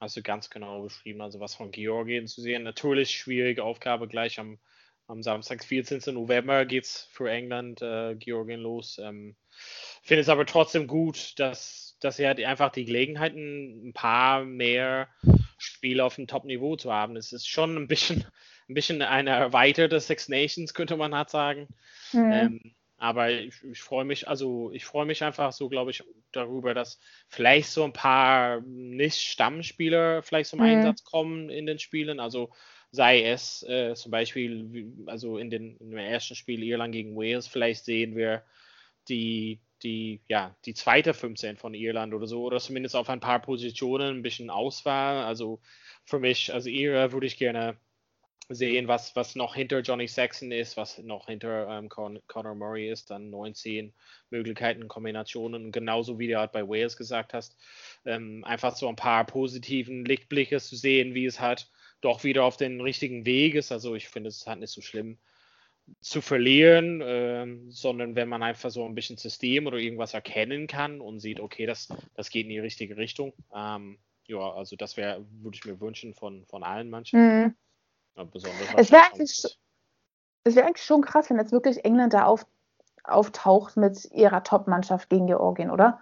hast 0.00 0.16
du 0.16 0.22
ganz 0.22 0.50
genau 0.50 0.82
beschrieben, 0.82 1.20
also 1.20 1.40
was 1.40 1.54
von 1.54 1.70
Georgien 1.70 2.26
zu 2.26 2.40
sehen. 2.40 2.62
Natürlich 2.62 3.10
schwierige 3.10 3.64
Aufgabe 3.64 4.08
gleich 4.08 4.38
am 4.38 4.58
am 5.08 5.22
Samstag, 5.22 5.64
14. 5.64 6.14
November, 6.14 6.66
geht 6.66 6.84
es 6.84 7.08
für 7.10 7.30
England, 7.30 7.80
äh, 7.80 8.14
Georgien 8.14 8.60
los. 8.60 8.98
Ähm, 9.02 9.36
Finde 10.02 10.20
es 10.20 10.28
aber 10.28 10.44
trotzdem 10.44 10.86
gut, 10.86 11.38
dass, 11.38 11.96
dass 12.00 12.16
sie 12.16 12.26
halt 12.26 12.40
einfach 12.44 12.70
die 12.70 12.84
Gelegenheiten, 12.84 13.88
ein 13.88 13.92
paar 13.94 14.44
mehr 14.44 15.08
Spiele 15.56 16.04
auf 16.04 16.16
dem 16.16 16.26
Top-Niveau 16.26 16.76
zu 16.76 16.92
haben. 16.92 17.16
Es 17.16 17.32
ist 17.32 17.48
schon 17.48 17.76
ein 17.76 17.88
bisschen, 17.88 18.26
ein 18.68 18.74
bisschen 18.74 19.02
eine 19.02 19.30
erweiterte 19.30 20.00
Six 20.00 20.28
Nations, 20.28 20.74
könnte 20.74 20.96
man 20.96 21.14
halt 21.14 21.30
sagen. 21.30 21.68
Mhm. 22.12 22.32
Ähm, 22.32 22.74
aber 22.98 23.30
ich, 23.30 23.62
ich 23.62 23.80
freue 23.80 24.04
mich, 24.04 24.28
also 24.28 24.72
ich 24.72 24.84
freue 24.84 25.06
mich 25.06 25.22
einfach 25.22 25.52
so, 25.52 25.68
glaube 25.68 25.92
ich, 25.92 26.02
darüber, 26.32 26.74
dass 26.74 26.98
vielleicht 27.28 27.70
so 27.70 27.84
ein 27.84 27.92
paar 27.92 28.60
Nicht-Stammspieler 28.62 30.22
vielleicht 30.22 30.50
zum 30.50 30.58
mhm. 30.58 30.66
Einsatz 30.66 31.04
kommen 31.04 31.48
in 31.48 31.66
den 31.66 31.78
Spielen. 31.78 32.18
Also 32.18 32.50
sei 32.90 33.22
es 33.22 33.62
äh, 33.62 33.94
zum 33.94 34.10
Beispiel, 34.10 34.92
also 35.06 35.38
in, 35.38 35.48
den, 35.48 35.76
in 35.76 35.90
dem 35.90 35.98
ersten 35.98 36.34
Spiel 36.34 36.62
Irland 36.62 36.92
gegen 36.92 37.16
Wales, 37.16 37.46
vielleicht 37.46 37.84
sehen 37.84 38.16
wir 38.16 38.42
die, 39.08 39.60
die, 39.82 40.20
ja, 40.26 40.56
die 40.64 40.74
zweite 40.74 41.14
15 41.14 41.56
von 41.56 41.74
Irland 41.74 42.14
oder 42.14 42.26
so, 42.26 42.42
oder 42.42 42.58
zumindest 42.58 42.96
auf 42.96 43.08
ein 43.08 43.20
paar 43.20 43.40
Positionen 43.40 44.18
ein 44.18 44.22
bisschen 44.22 44.50
Auswahl. 44.50 45.24
Also 45.24 45.60
für 46.04 46.18
mich, 46.18 46.52
also 46.52 46.68
ihr 46.68 47.12
würde 47.12 47.26
ich 47.26 47.38
gerne 47.38 47.76
sehen, 48.48 48.88
was, 48.88 49.14
was 49.14 49.34
noch 49.34 49.54
hinter 49.54 49.80
Johnny 49.80 50.08
Saxon 50.08 50.52
ist, 50.52 50.76
was 50.76 50.98
noch 50.98 51.26
hinter 51.26 51.68
ähm, 51.68 51.88
Con 51.88 52.20
Conor 52.26 52.54
Murray 52.54 52.90
ist, 52.90 53.10
dann 53.10 53.30
19 53.30 53.92
Möglichkeiten, 54.30 54.88
Kombinationen. 54.88 55.70
Genauso 55.70 56.18
wie 56.18 56.28
du 56.28 56.38
halt 56.38 56.52
bei 56.52 56.66
Wales 56.66 56.96
gesagt 56.96 57.34
hast, 57.34 57.56
ähm, 58.04 58.44
einfach 58.44 58.74
so 58.76 58.88
ein 58.88 58.96
paar 58.96 59.24
positiven 59.26 60.04
Lichtblicke 60.04 60.60
zu 60.60 60.76
sehen, 60.76 61.14
wie 61.14 61.26
es 61.26 61.40
halt 61.40 61.70
doch 62.00 62.24
wieder 62.24 62.44
auf 62.44 62.56
den 62.56 62.80
richtigen 62.80 63.26
Weg 63.26 63.54
ist. 63.54 63.72
Also 63.72 63.94
ich 63.94 64.08
finde, 64.08 64.28
es 64.28 64.46
halt 64.46 64.60
nicht 64.60 64.72
so 64.72 64.80
schlimm 64.80 65.18
zu 66.00 66.20
verlieren, 66.20 67.02
ähm, 67.04 67.70
sondern 67.70 68.14
wenn 68.14 68.28
man 68.28 68.42
einfach 68.42 68.70
so 68.70 68.84
ein 68.84 68.94
bisschen 68.94 69.16
System 69.16 69.66
oder 69.66 69.78
irgendwas 69.78 70.14
erkennen 70.14 70.66
kann 70.66 71.00
und 71.00 71.20
sieht, 71.20 71.40
okay, 71.40 71.66
das, 71.66 71.88
das 72.14 72.30
geht 72.30 72.44
in 72.44 72.50
die 72.50 72.58
richtige 72.58 72.96
Richtung. 72.96 73.32
Ähm, 73.54 73.98
ja, 74.26 74.52
also 74.52 74.76
das 74.76 74.96
wäre, 74.96 75.24
würde 75.40 75.56
ich 75.56 75.64
mir 75.64 75.80
wünschen 75.80 76.14
von, 76.14 76.44
von 76.46 76.62
allen 76.62 76.90
Mannschaften. 76.90 77.44
Mhm. 77.44 77.54
Ja, 78.18 78.78
es 78.78 78.92
wäre 78.92 79.02
eigentlich, 79.12 79.58
wär 80.44 80.66
eigentlich 80.66 80.84
schon 80.84 81.02
krass, 81.02 81.30
wenn 81.30 81.38
jetzt 81.38 81.52
wirklich 81.52 81.84
England 81.84 82.14
da 82.14 82.24
auf, 82.24 82.46
auftaucht 83.04 83.76
mit 83.76 84.10
ihrer 84.12 84.42
Top-Mannschaft 84.42 85.08
gegen 85.08 85.26
Georgien, 85.26 85.70
oder? 85.70 86.00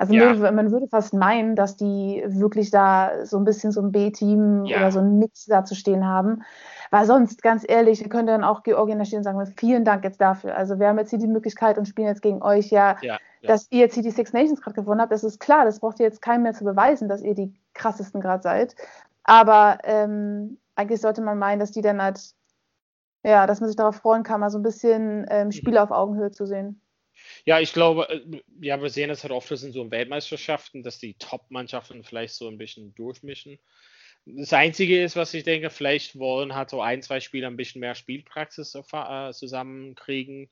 Also 0.00 0.14
ja. 0.14 0.32
man, 0.50 0.72
würde 0.72 0.88
fast 0.88 1.12
meinen, 1.12 1.56
dass 1.56 1.76
die 1.76 2.24
wirklich 2.26 2.70
da 2.70 3.26
so 3.26 3.36
ein 3.36 3.44
bisschen 3.44 3.70
so 3.70 3.82
ein 3.82 3.92
B-Team 3.92 4.64
ja. 4.64 4.78
oder 4.78 4.92
so 4.92 5.00
ein 5.00 5.18
Mix 5.18 5.44
da 5.44 5.66
zu 5.66 5.74
stehen 5.74 6.06
haben. 6.06 6.42
Weil 6.90 7.04
sonst, 7.04 7.42
ganz 7.42 7.66
ehrlich, 7.68 8.00
ihr 8.00 8.08
könnt 8.08 8.30
dann 8.30 8.42
auch 8.42 8.62
Georgien 8.62 8.98
da 8.98 9.04
stehen 9.04 9.18
und 9.18 9.24
sagen, 9.24 9.54
vielen 9.58 9.84
Dank 9.84 10.02
jetzt 10.04 10.18
dafür. 10.18 10.56
Also 10.56 10.78
wir 10.78 10.88
haben 10.88 10.98
jetzt 10.98 11.10
hier 11.10 11.18
die 11.18 11.26
Möglichkeit 11.26 11.76
und 11.76 11.86
spielen 11.86 12.08
jetzt 12.08 12.22
gegen 12.22 12.42
euch 12.42 12.70
ja, 12.70 12.96
ja 13.02 13.18
dass 13.42 13.66
ihr 13.70 13.80
jetzt 13.80 13.92
hier 13.92 14.02
die 14.02 14.10
Six 14.10 14.32
Nations 14.32 14.62
gerade 14.62 14.74
gewonnen 14.74 15.02
habt. 15.02 15.12
Das 15.12 15.22
ist 15.22 15.38
klar, 15.38 15.66
das 15.66 15.80
braucht 15.80 16.00
ihr 16.00 16.06
jetzt 16.06 16.22
keinem 16.22 16.44
mehr 16.44 16.54
zu 16.54 16.64
beweisen, 16.64 17.08
dass 17.08 17.20
ihr 17.20 17.34
die 17.34 17.52
krassesten 17.74 18.22
gerade 18.22 18.42
seid. 18.42 18.74
Aber 19.24 19.78
ähm, 19.84 20.58
eigentlich 20.80 21.00
sollte 21.00 21.20
man 21.20 21.38
meinen, 21.38 21.60
dass 21.60 21.72
die 21.72 21.82
dann 21.82 22.02
halt, 22.02 22.20
ja, 23.22 23.46
dass 23.46 23.60
man 23.60 23.68
sich 23.68 23.76
darauf 23.76 23.96
freuen 23.96 24.22
kann, 24.22 24.40
mal 24.40 24.50
so 24.50 24.58
ein 24.58 24.62
bisschen 24.62 25.26
ähm, 25.30 25.48
mhm. 25.48 25.52
Spiele 25.52 25.82
auf 25.82 25.90
Augenhöhe 25.90 26.30
zu 26.30 26.46
sehen. 26.46 26.82
Ja, 27.44 27.60
ich 27.60 27.74
glaube, 27.74 28.08
äh, 28.08 28.42
ja, 28.60 28.80
wir 28.80 28.88
sehen 28.88 29.10
es 29.10 29.22
halt 29.22 29.32
oft 29.32 29.50
in 29.50 29.72
so 29.72 29.90
Weltmeisterschaften, 29.90 30.82
dass 30.82 30.98
die 30.98 31.14
Top-Mannschaften 31.14 32.02
vielleicht 32.02 32.34
so 32.34 32.48
ein 32.48 32.56
bisschen 32.56 32.94
durchmischen. 32.94 33.58
Das 34.24 34.52
Einzige 34.52 35.02
ist, 35.02 35.16
was 35.16 35.34
ich 35.34 35.44
denke, 35.44 35.70
vielleicht 35.70 36.18
wollen 36.18 36.54
halt 36.54 36.70
so 36.70 36.80
ein, 36.80 37.02
zwei 37.02 37.20
Spieler 37.20 37.48
ein 37.48 37.56
bisschen 37.56 37.80
mehr 37.80 37.94
Spielpraxis 37.94 38.74
äh, 38.74 39.32
zusammenkriegen 39.32 40.50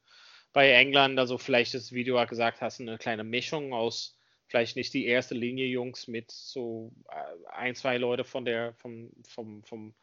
bei 0.53 0.72
England. 0.72 1.18
Also 1.18 1.39
vielleicht 1.39 1.74
ist, 1.74 1.93
wie 1.93 2.05
du 2.05 2.14
gesagt 2.26 2.61
hast, 2.61 2.81
eine 2.81 2.99
kleine 2.99 3.24
Mischung 3.24 3.72
aus 3.72 4.18
vielleicht 4.49 4.76
nicht 4.76 4.95
die 4.95 5.07
erste 5.07 5.35
Linie 5.35 5.66
Jungs 5.66 6.09
mit 6.09 6.31
so 6.31 6.93
äh, 7.11 7.53
ein, 7.53 7.74
zwei 7.74 7.99
Leute 7.99 8.24
von 8.24 8.45
der, 8.45 8.74
vom, 8.74 9.11
vom, 9.26 9.62
vom 9.62 9.95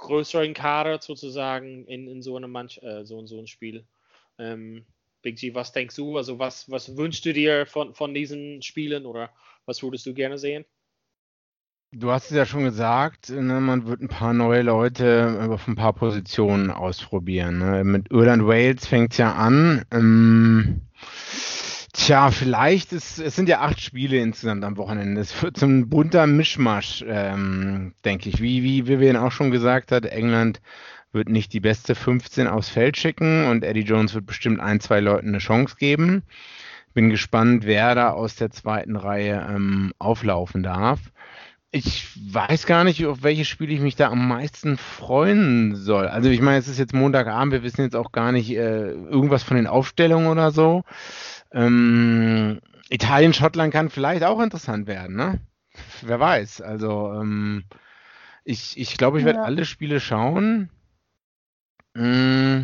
größeren 0.00 0.54
Kader 0.54 1.00
sozusagen 1.00 1.86
in, 1.86 2.08
in 2.08 2.22
so 2.22 2.36
einem 2.36 2.50
Manch, 2.50 2.82
äh, 2.82 3.04
so, 3.04 3.24
so 3.26 3.38
ein 3.38 3.46
Spiel. 3.46 3.84
Ähm, 4.38 4.84
Big 5.22 5.36
G, 5.36 5.54
was 5.54 5.72
denkst 5.72 5.96
du? 5.96 6.16
Also 6.16 6.38
was, 6.38 6.70
was 6.70 6.96
wünschst 6.96 7.24
du 7.24 7.32
dir 7.32 7.66
von, 7.66 7.94
von 7.94 8.14
diesen 8.14 8.62
Spielen 8.62 9.06
oder 9.06 9.30
was 9.66 9.82
würdest 9.82 10.06
du 10.06 10.14
gerne 10.14 10.38
sehen? 10.38 10.64
Du 11.92 12.12
hast 12.12 12.30
es 12.30 12.36
ja 12.36 12.46
schon 12.46 12.62
gesagt, 12.62 13.30
ne, 13.30 13.60
man 13.60 13.86
wird 13.86 14.00
ein 14.00 14.08
paar 14.08 14.32
neue 14.32 14.62
Leute 14.62 15.48
auf 15.50 15.66
ein 15.66 15.74
paar 15.74 15.92
Positionen 15.92 16.70
ausprobieren. 16.70 17.58
Ne? 17.58 17.82
Mit 17.82 18.12
Irland 18.12 18.46
Wales 18.46 18.86
fängt 18.86 19.12
es 19.12 19.18
ja 19.18 19.34
an. 19.34 19.84
Ähm, 19.90 20.82
tja, 22.00 22.30
vielleicht, 22.30 22.92
ist, 22.92 23.18
es 23.18 23.36
sind 23.36 23.48
ja 23.48 23.60
acht 23.60 23.80
Spiele 23.80 24.18
insgesamt 24.18 24.64
am 24.64 24.76
Wochenende. 24.76 25.20
Es 25.20 25.42
wird 25.42 25.60
ein 25.62 25.88
bunter 25.88 26.26
Mischmasch, 26.26 27.04
ähm, 27.06 27.92
denke 28.04 28.28
ich. 28.28 28.40
Wie, 28.40 28.62
wie 28.62 28.86
Vivian 28.86 29.16
auch 29.16 29.32
schon 29.32 29.50
gesagt 29.50 29.92
hat, 29.92 30.06
England 30.06 30.60
wird 31.12 31.28
nicht 31.28 31.52
die 31.52 31.60
beste 31.60 31.94
15 31.94 32.46
aufs 32.46 32.68
Feld 32.68 32.96
schicken 32.96 33.46
und 33.48 33.64
Eddie 33.64 33.82
Jones 33.82 34.14
wird 34.14 34.26
bestimmt 34.26 34.60
ein, 34.60 34.80
zwei 34.80 35.00
Leuten 35.00 35.28
eine 35.28 35.38
Chance 35.38 35.76
geben. 35.78 36.22
Bin 36.94 37.10
gespannt, 37.10 37.64
wer 37.66 37.94
da 37.94 38.10
aus 38.10 38.34
der 38.34 38.50
zweiten 38.50 38.96
Reihe 38.96 39.46
ähm, 39.48 39.92
auflaufen 39.98 40.62
darf. 40.62 41.00
Ich 41.72 42.08
weiß 42.32 42.66
gar 42.66 42.82
nicht, 42.82 43.06
auf 43.06 43.22
welches 43.22 43.46
Spiel 43.46 43.70
ich 43.70 43.78
mich 43.78 43.94
da 43.94 44.10
am 44.10 44.26
meisten 44.26 44.76
freuen 44.76 45.76
soll. 45.76 46.08
Also 46.08 46.28
ich 46.28 46.40
meine, 46.40 46.58
es 46.58 46.66
ist 46.66 46.80
jetzt 46.80 46.94
Montagabend, 46.94 47.52
wir 47.52 47.62
wissen 47.62 47.82
jetzt 47.82 47.94
auch 47.94 48.10
gar 48.10 48.32
nicht 48.32 48.50
äh, 48.50 48.90
irgendwas 48.90 49.44
von 49.44 49.56
den 49.56 49.68
Aufstellungen 49.68 50.26
oder 50.28 50.50
so. 50.50 50.82
Ähm, 51.52 52.60
Italien, 52.88 53.32
Schottland 53.32 53.72
kann 53.72 53.90
vielleicht 53.90 54.24
auch 54.24 54.40
interessant 54.40 54.86
werden, 54.86 55.16
ne? 55.16 55.40
Wer 56.02 56.20
weiß. 56.20 56.60
Also 56.60 57.12
ähm, 57.12 57.64
ich, 58.44 58.78
ich 58.78 58.96
glaube, 58.96 59.18
ich 59.18 59.24
werde 59.24 59.40
ja. 59.40 59.44
alle 59.44 59.64
Spiele 59.64 60.00
schauen. 60.00 60.70
Mm. 61.94 62.62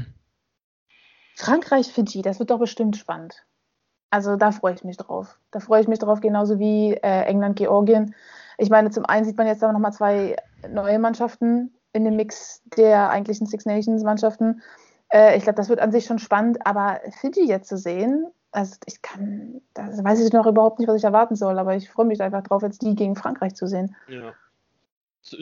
Frankreich, 1.37 1.93
Fiji, 1.93 2.23
das 2.23 2.39
wird 2.39 2.51
doch 2.51 2.59
bestimmt 2.59 2.97
spannend. 2.97 3.45
Also 4.11 4.37
da 4.37 4.53
freue 4.53 4.75
ich 4.75 4.85
mich 4.85 4.97
drauf. 4.97 5.39
Da 5.51 5.61
freue 5.61 5.83
ich 5.83 5.89
mich 5.89 5.99
drauf, 5.99 6.21
genauso 6.21 6.59
wie 6.59 6.95
äh, 6.95 7.23
England, 7.25 7.57
Georgien. 7.57 8.15
Ich 8.59 8.71
meine, 8.71 8.91
zum 8.91 9.05
einen 9.05 9.25
sieht 9.25 9.37
man 9.37 9.47
jetzt 9.47 9.63
aber 9.63 9.73
nochmal 9.73 9.93
zwei 9.93 10.37
neue 10.71 10.99
Mannschaften 10.99 11.75
in 11.93 12.05
dem 12.05 12.17
Mix 12.17 12.63
der 12.77 13.11
eigentlichen 13.11 13.47
Six 13.47 13.67
Nations 13.67 14.03
Mannschaften. 14.03 14.63
Äh, 15.09 15.37
ich 15.37 15.43
glaube, 15.43 15.57
das 15.57 15.69
wird 15.69 15.81
an 15.81 15.93
sich 15.93 16.07
schon 16.07 16.19
spannend, 16.19 16.67
aber 16.67 17.01
Fiji 17.21 17.47
jetzt 17.47 17.69
zu 17.69 17.77
sehen, 17.77 18.27
also 18.57 18.77
ich 18.87 19.03
kann, 19.03 19.61
da 19.75 19.87
weiß 19.87 20.27
ich 20.27 20.33
noch 20.33 20.47
überhaupt 20.47 20.79
nicht, 20.79 20.89
was 20.89 20.97
ich 20.97 21.05
erwarten 21.05 21.37
soll, 21.37 21.59
aber 21.59 21.77
ich 21.77 21.91
freue 21.91 22.07
mich 22.07 22.23
einfach 22.23 22.43
drauf, 22.43 22.63
jetzt 22.63 22.81
die 22.81 22.95
gegen 22.95 23.15
Frankreich 23.15 23.55
zu 23.55 23.67
sehen. 23.67 23.95
Ja. 24.09 24.35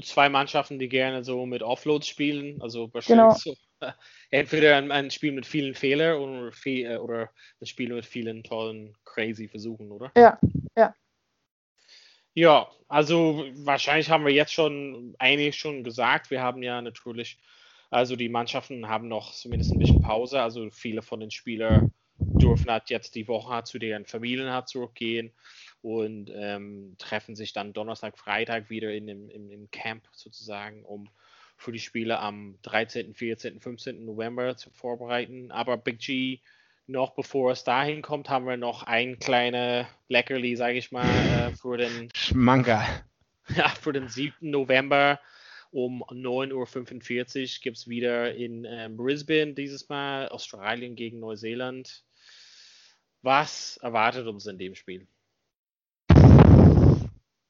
zwei 0.03 0.29
Mannschaften, 0.29 0.81
die 0.81 0.89
gerne 0.89 1.23
so 1.23 1.47
mit 1.47 1.63
Offloads 1.63 2.09
spielen, 2.09 2.61
also 2.61 2.93
wahrscheinlich 2.93 3.45
genau. 3.45 3.55
so, 3.55 3.55
entweder 4.31 4.77
ein, 4.77 4.91
ein, 4.91 5.13
Spiel 5.13 5.31
mit 5.31 5.47
vielen 5.47 5.75
Fehlern 5.75 6.19
oder, 6.19 6.51
viel, 6.51 6.91
äh, 6.91 6.97
oder 6.97 7.31
ein 7.61 7.67
Spiel 7.67 7.95
mit 7.95 8.05
vielen 8.05 8.43
tollen, 8.43 8.97
crazy 9.05 9.47
Versuchen, 9.47 9.93
oder? 9.93 10.11
Ja, 10.17 10.37
ja. 10.77 10.93
Ja, 12.37 12.69
also 12.89 13.45
wahrscheinlich 13.59 14.11
haben 14.11 14.25
wir 14.25 14.33
jetzt 14.33 14.53
schon 14.53 15.15
einiges 15.21 15.55
schon 15.55 15.85
gesagt. 15.85 16.33
Wir 16.33 16.43
haben 16.43 16.65
ja 16.65 16.83
natürlich, 16.83 17.39
also 17.91 18.17
die 18.17 18.29
Mannschaften 18.29 18.89
haben 18.89 19.07
noch 19.07 19.33
zumindest 19.33 19.71
ein 19.71 19.79
bisschen 19.79 20.03
Pause. 20.03 20.43
Also 20.43 20.69
viele 20.71 21.01
von 21.01 21.21
den 21.21 21.31
Spielern 21.31 21.93
dürfen 22.45 22.71
halt 22.71 22.91
jetzt 22.91 23.15
die 23.15 23.29
Woche 23.29 23.65
zu 23.65 23.79
deren 23.79 24.07
Familien 24.07 24.51
halt 24.51 24.69
zurückgehen 24.69 25.33
und 25.83 26.31
ähm, 26.35 26.97
treffen 26.99 27.37
sich 27.37 27.53
dann 27.53 27.73
Donnerstag, 27.73 28.19
Freitag 28.19 28.71
wieder 28.71 28.93
in 28.93 29.07
dem, 29.07 29.29
im, 29.29 29.51
im 29.51 29.71
Camp 29.71 30.09
sozusagen, 30.13 30.85
um 30.85 31.09
für 31.57 31.73
die 31.73 31.79
Spiele 31.79 32.19
am 32.19 32.59
13., 32.63 33.15
14., 33.15 33.61
15. 33.61 34.05
November 34.05 34.57
zu 34.57 34.71
vorbereiten. 34.71 35.51
Aber 35.51 35.77
Big 35.77 35.99
G 35.99 36.41
noch 36.87 37.15
bevor 37.15 37.53
es 37.53 37.65
dahin 37.65 38.03
kommt, 38.03 38.29
haben 38.29 38.47
wir 38.47 38.57
noch 38.57 38.83
ein 38.83 39.19
kleine 39.19 39.87
Leckerli, 40.09 40.57
sage 40.57 40.79
ich 40.79 40.93
mal, 40.93 41.07
äh, 41.07 41.51
für 41.57 41.77
den 41.77 42.09
Schmanker. 42.15 42.85
Ja, 43.55 43.69
für 43.69 43.93
den 43.93 44.09
7. 44.09 44.33
November 44.41 45.21
um 45.71 46.03
9.45 46.05 46.53
Uhr 46.55 47.63
gibt 47.63 47.77
es 47.77 47.89
wieder 47.89 48.35
in 48.35 48.65
äh, 48.65 48.89
Brisbane 48.91 49.53
dieses 49.53 49.91
Mal 49.91 50.29
Australien 50.31 50.97
gegen 50.97 51.21
Neuseeland. 51.21 52.05
Was 53.25 53.79
erwartet 53.79 54.27
uns 54.27 54.45
in 54.45 54.59
dem 54.59 54.75
Spiel? 54.75 55.07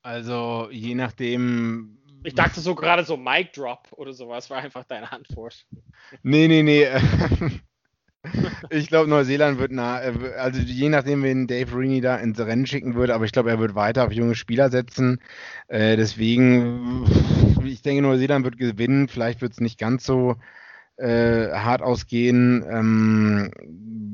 Also 0.02 0.68
je 0.70 0.94
nachdem. 0.94 1.98
Ich 2.22 2.36
dachte 2.36 2.60
so 2.60 2.76
gerade 2.76 3.02
so 3.04 3.16
Mic 3.16 3.52
Drop 3.54 3.88
oder 3.90 4.12
sowas 4.12 4.48
war 4.50 4.58
einfach 4.58 4.84
deine 4.84 5.10
Antwort. 5.10 5.66
Nee, 6.22 6.46
nee, 6.46 6.62
nee. 6.62 6.86
ich 8.70 8.86
glaube, 8.86 9.10
Neuseeland 9.10 9.58
wird 9.58 9.72
nah, 9.72 9.96
also 9.96 10.60
je 10.60 10.88
nachdem, 10.88 11.24
wen 11.24 11.48
Dave 11.48 11.76
Rini 11.76 12.00
da 12.00 12.18
ins 12.18 12.38
Rennen 12.38 12.66
schicken 12.66 12.94
würde, 12.94 13.12
aber 13.12 13.24
ich 13.24 13.32
glaube, 13.32 13.50
er 13.50 13.58
wird 13.58 13.74
weiter 13.74 14.06
auf 14.06 14.12
junge 14.12 14.36
Spieler 14.36 14.70
setzen. 14.70 15.20
Äh, 15.66 15.96
deswegen, 15.96 17.04
ich 17.64 17.82
denke, 17.82 18.02
Neuseeland 18.02 18.44
wird 18.44 18.58
gewinnen. 18.58 19.08
Vielleicht 19.08 19.40
wird 19.40 19.54
es 19.54 19.60
nicht 19.60 19.80
ganz 19.80 20.06
so 20.06 20.36
äh, 20.96 21.50
hart 21.52 21.82
ausgehen, 21.82 22.64
ähm, 22.68 23.50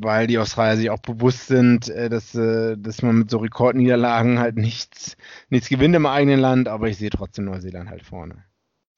weil 0.02 0.26
die 0.26 0.38
Australier 0.38 0.76
sich 0.76 0.90
auch 0.90 1.00
bewusst 1.00 1.46
sind, 1.46 1.88
äh, 1.88 2.08
dass, 2.08 2.34
äh, 2.34 2.76
dass 2.78 3.02
man 3.02 3.18
mit 3.18 3.30
so 3.30 3.38
Rekordniederlagen 3.38 4.38
halt 4.38 4.56
nichts, 4.56 5.16
nichts 5.48 5.68
gewinnt 5.68 5.94
im 5.94 6.06
eigenen 6.06 6.40
Land, 6.40 6.68
aber 6.68 6.88
ich 6.88 6.96
sehe 6.96 7.10
trotzdem 7.10 7.44
Neuseeland 7.46 7.90
halt 7.90 8.02
vorne. 8.02 8.44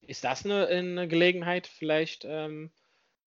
Ist 0.01 0.25
das 0.25 0.45
eine, 0.45 0.67
eine 0.67 1.09
Gelegenheit, 1.09 1.67
vielleicht 1.67 2.25
ähm, 2.29 2.71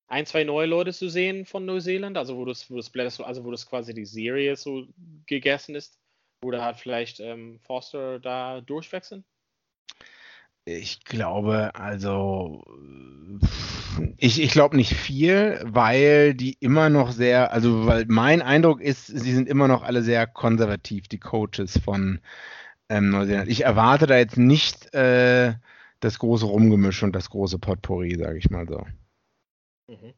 ein, 0.08 0.26
zwei 0.26 0.44
neue 0.44 0.68
Leute 0.68 0.94
zu 0.94 1.10
sehen 1.10 1.46
von 1.46 1.66
Neuseeland, 1.66 2.18
also 2.18 2.38
wo 2.38 2.46
das, 2.46 2.70
wo 2.70 2.78
das, 2.78 3.20
also 3.20 3.44
wo 3.44 3.52
das 3.52 3.66
quasi 3.66 3.94
die 3.94 4.06
Serie 4.06 4.56
so 4.56 4.86
gegessen 5.26 5.76
ist, 5.76 6.00
oder 6.44 6.64
hat 6.64 6.80
vielleicht 6.80 7.20
ähm, 7.20 7.60
Forster 7.62 8.20
da 8.20 8.62
durchwechseln? 8.62 9.26
Ich 10.68 11.04
glaube, 11.06 11.76
also 11.76 12.64
ich, 14.18 14.42
ich 14.42 14.52
glaube 14.52 14.76
nicht 14.76 14.96
viel, 14.96 15.60
weil 15.64 16.34
die 16.34 16.58
immer 16.60 16.90
noch 16.90 17.12
sehr, 17.12 17.54
also 17.54 17.86
weil 17.86 18.06
mein 18.08 18.42
Eindruck 18.42 18.82
ist, 18.82 19.06
sie 19.06 19.32
sind 19.32 19.48
immer 19.48 19.68
noch 19.68 19.84
alle 19.84 20.02
sehr 20.02 20.26
konservativ, 20.26 21.08
die 21.08 21.20
Coaches 21.20 21.80
von 21.84 22.20
ähm, 22.90 23.12
Neuseeland. 23.12 23.48
Ich 23.48 23.64
erwarte 23.64 24.08
da 24.08 24.18
jetzt 24.18 24.38
nicht 24.38 24.92
äh, 24.96 25.54
das 26.00 26.18
große 26.18 26.48
Rumgemisch 26.48 27.04
und 27.04 27.16
das 27.16 27.30
große 27.30 27.60
Potpourri, 27.60 28.16
sage 28.18 28.40
ich 28.40 28.50
mal 28.50 28.68
so. 28.68 28.86
Mhm. 29.88 30.14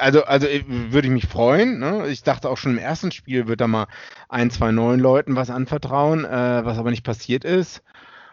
Also, 0.00 0.24
also 0.24 0.48
äh, 0.48 0.64
würde 0.66 1.06
ich 1.06 1.14
mich 1.14 1.26
freuen. 1.28 1.78
Ne? 1.78 2.08
Ich 2.08 2.24
dachte 2.24 2.50
auch 2.50 2.56
schon 2.56 2.72
im 2.72 2.78
ersten 2.78 3.12
Spiel 3.12 3.46
wird 3.46 3.60
da 3.60 3.68
mal 3.68 3.86
ein, 4.28 4.50
zwei 4.50 4.72
neuen 4.72 4.98
Leuten 4.98 5.36
was 5.36 5.50
anvertrauen, 5.50 6.24
äh, 6.24 6.64
was 6.64 6.78
aber 6.78 6.90
nicht 6.90 7.04
passiert 7.04 7.44
ist. 7.44 7.84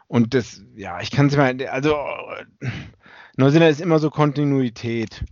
Und 0.10 0.34
das, 0.34 0.64
ja, 0.76 1.00
ich 1.02 1.12
kann 1.12 1.28
es 1.28 1.38
mal, 1.38 1.56
also 1.68 1.96
Neuseeland 3.38 3.72
ist 3.72 3.80
immer 3.80 4.00
so 4.00 4.10
Kontinuität. 4.10 5.24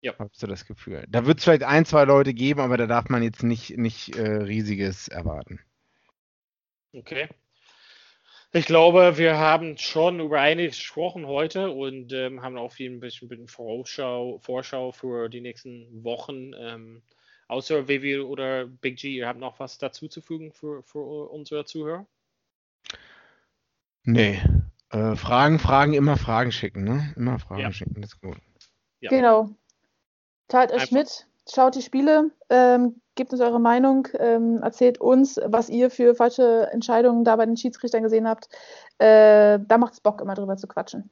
Ja. 0.00 0.14
Hast 0.18 0.42
du 0.42 0.48
das 0.48 0.66
Gefühl? 0.66 1.04
Da 1.08 1.26
wird 1.26 1.38
es 1.38 1.44
vielleicht 1.44 1.62
ein, 1.62 1.84
zwei 1.84 2.04
Leute 2.04 2.34
geben, 2.34 2.60
aber 2.60 2.76
da 2.76 2.88
darf 2.88 3.08
man 3.08 3.22
jetzt 3.22 3.44
nicht, 3.44 3.78
nicht 3.78 4.16
äh, 4.16 4.42
riesiges 4.42 5.06
erwarten. 5.06 5.60
Okay. 6.92 7.28
Ich 8.52 8.66
glaube, 8.66 9.16
wir 9.16 9.38
haben 9.38 9.78
schon 9.78 10.18
über 10.18 10.40
einiges 10.40 10.76
gesprochen 10.76 11.26
heute 11.26 11.70
und 11.70 12.12
ähm, 12.12 12.42
haben 12.42 12.58
auch 12.58 12.72
viel 12.72 12.90
ein 12.90 13.00
bisschen, 13.00 13.28
bisschen 13.28 13.46
Vorschau, 13.46 14.40
Vorschau 14.42 14.90
für 14.90 15.28
die 15.28 15.40
nächsten 15.40 16.02
Wochen. 16.02 16.52
Ähm, 16.58 17.02
außer 17.46 17.86
Vivi 17.86 18.18
oder 18.18 18.66
Big 18.66 18.96
G, 18.98 19.18
ihr 19.18 19.28
habt 19.28 19.38
noch 19.38 19.60
was 19.60 19.78
dazu 19.78 20.08
zu 20.08 20.20
fügen 20.20 20.52
für, 20.52 20.82
für 20.82 21.30
unsere 21.30 21.64
Zuhörer? 21.64 22.06
Nee. 24.06 24.40
Äh, 24.90 25.16
Fragen, 25.16 25.58
Fragen, 25.58 25.92
immer 25.92 26.16
Fragen 26.16 26.52
schicken, 26.52 26.84
ne? 26.84 27.12
Immer 27.16 27.38
Fragen 27.38 27.60
ja. 27.60 27.72
schicken, 27.72 28.00
das 28.00 28.12
ist 28.12 28.20
gut. 28.20 28.38
Ja. 29.00 29.10
Genau. 29.10 29.50
Teilt 30.48 30.70
euch 30.70 30.82
Einfach. 30.82 30.92
mit, 30.92 31.26
schaut 31.52 31.74
die 31.74 31.82
Spiele, 31.82 32.30
ähm, 32.48 33.00
gebt 33.16 33.32
uns 33.32 33.40
eure 33.40 33.60
Meinung, 33.60 34.06
ähm, 34.18 34.62
erzählt 34.62 34.98
uns, 35.00 35.40
was 35.44 35.68
ihr 35.68 35.90
für 35.90 36.14
falsche 36.14 36.68
Entscheidungen 36.72 37.24
da 37.24 37.34
bei 37.34 37.46
den 37.46 37.56
Schiedsrichtern 37.56 38.04
gesehen 38.04 38.28
habt. 38.28 38.48
Äh, 38.98 39.58
da 39.66 39.76
macht 39.76 39.94
es 39.94 40.00
Bock, 40.00 40.20
immer 40.20 40.34
drüber 40.34 40.56
zu 40.56 40.68
quatschen. 40.68 41.10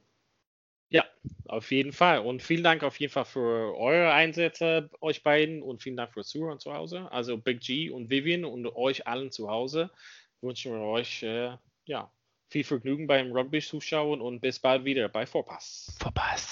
Ja, 0.87 1.03
auf 1.49 1.71
jeden 1.71 1.91
Fall. 1.91 2.19
Und 2.19 2.41
vielen 2.41 2.63
Dank 2.63 2.83
auf 2.83 2.97
jeden 2.99 3.11
Fall 3.11 3.25
für 3.25 3.77
eure 3.77 4.13
Einsätze, 4.13 4.89
euch 5.01 5.21
beiden, 5.21 5.61
und 5.61 5.81
vielen 5.81 5.97
Dank 5.97 6.13
fürs 6.13 6.29
Zuhören 6.29 6.59
zu 6.59 6.73
Hause. 6.73 7.11
Also 7.11 7.37
Big 7.37 7.59
G 7.59 7.89
und 7.89 8.09
Vivian 8.09 8.45
und 8.45 8.65
euch 8.75 9.05
allen 9.05 9.31
zu 9.31 9.49
Hause 9.49 9.91
wünschen 10.39 10.71
wir 10.71 10.81
euch 10.81 11.23
äh, 11.23 11.57
ja, 11.85 12.11
viel 12.55 12.63
Vergnügen 12.63 13.05
beim 13.05 13.33
Rugby 13.33 13.59
zuschauen 13.59 14.21
und 14.21 14.39
bis 14.39 14.59
bald 14.59 14.85
wieder 14.85 15.09
bei 15.09 15.25
Vorpass. 15.25 15.91
Vorpass. 15.99 16.47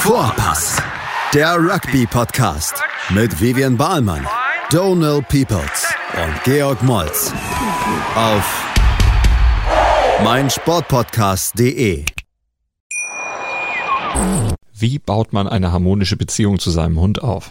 Vorpass. 0.00 0.82
Der 1.32 1.56
Rugby-Podcast 1.56 2.74
mit 3.08 3.40
Vivian 3.40 3.78
Bahlmann, 3.78 4.28
Donal 4.70 5.22
Peoples 5.22 5.94
und 6.12 6.44
Georg 6.44 6.82
Moltz 6.82 7.32
auf 8.16 8.74
meinsportpodcast.de. 10.22 12.04
Wie 14.74 14.98
baut 14.98 15.32
man 15.32 15.48
eine 15.48 15.72
harmonische 15.72 16.18
Beziehung 16.18 16.58
zu 16.58 16.70
seinem 16.70 17.00
Hund 17.00 17.22
auf? 17.22 17.50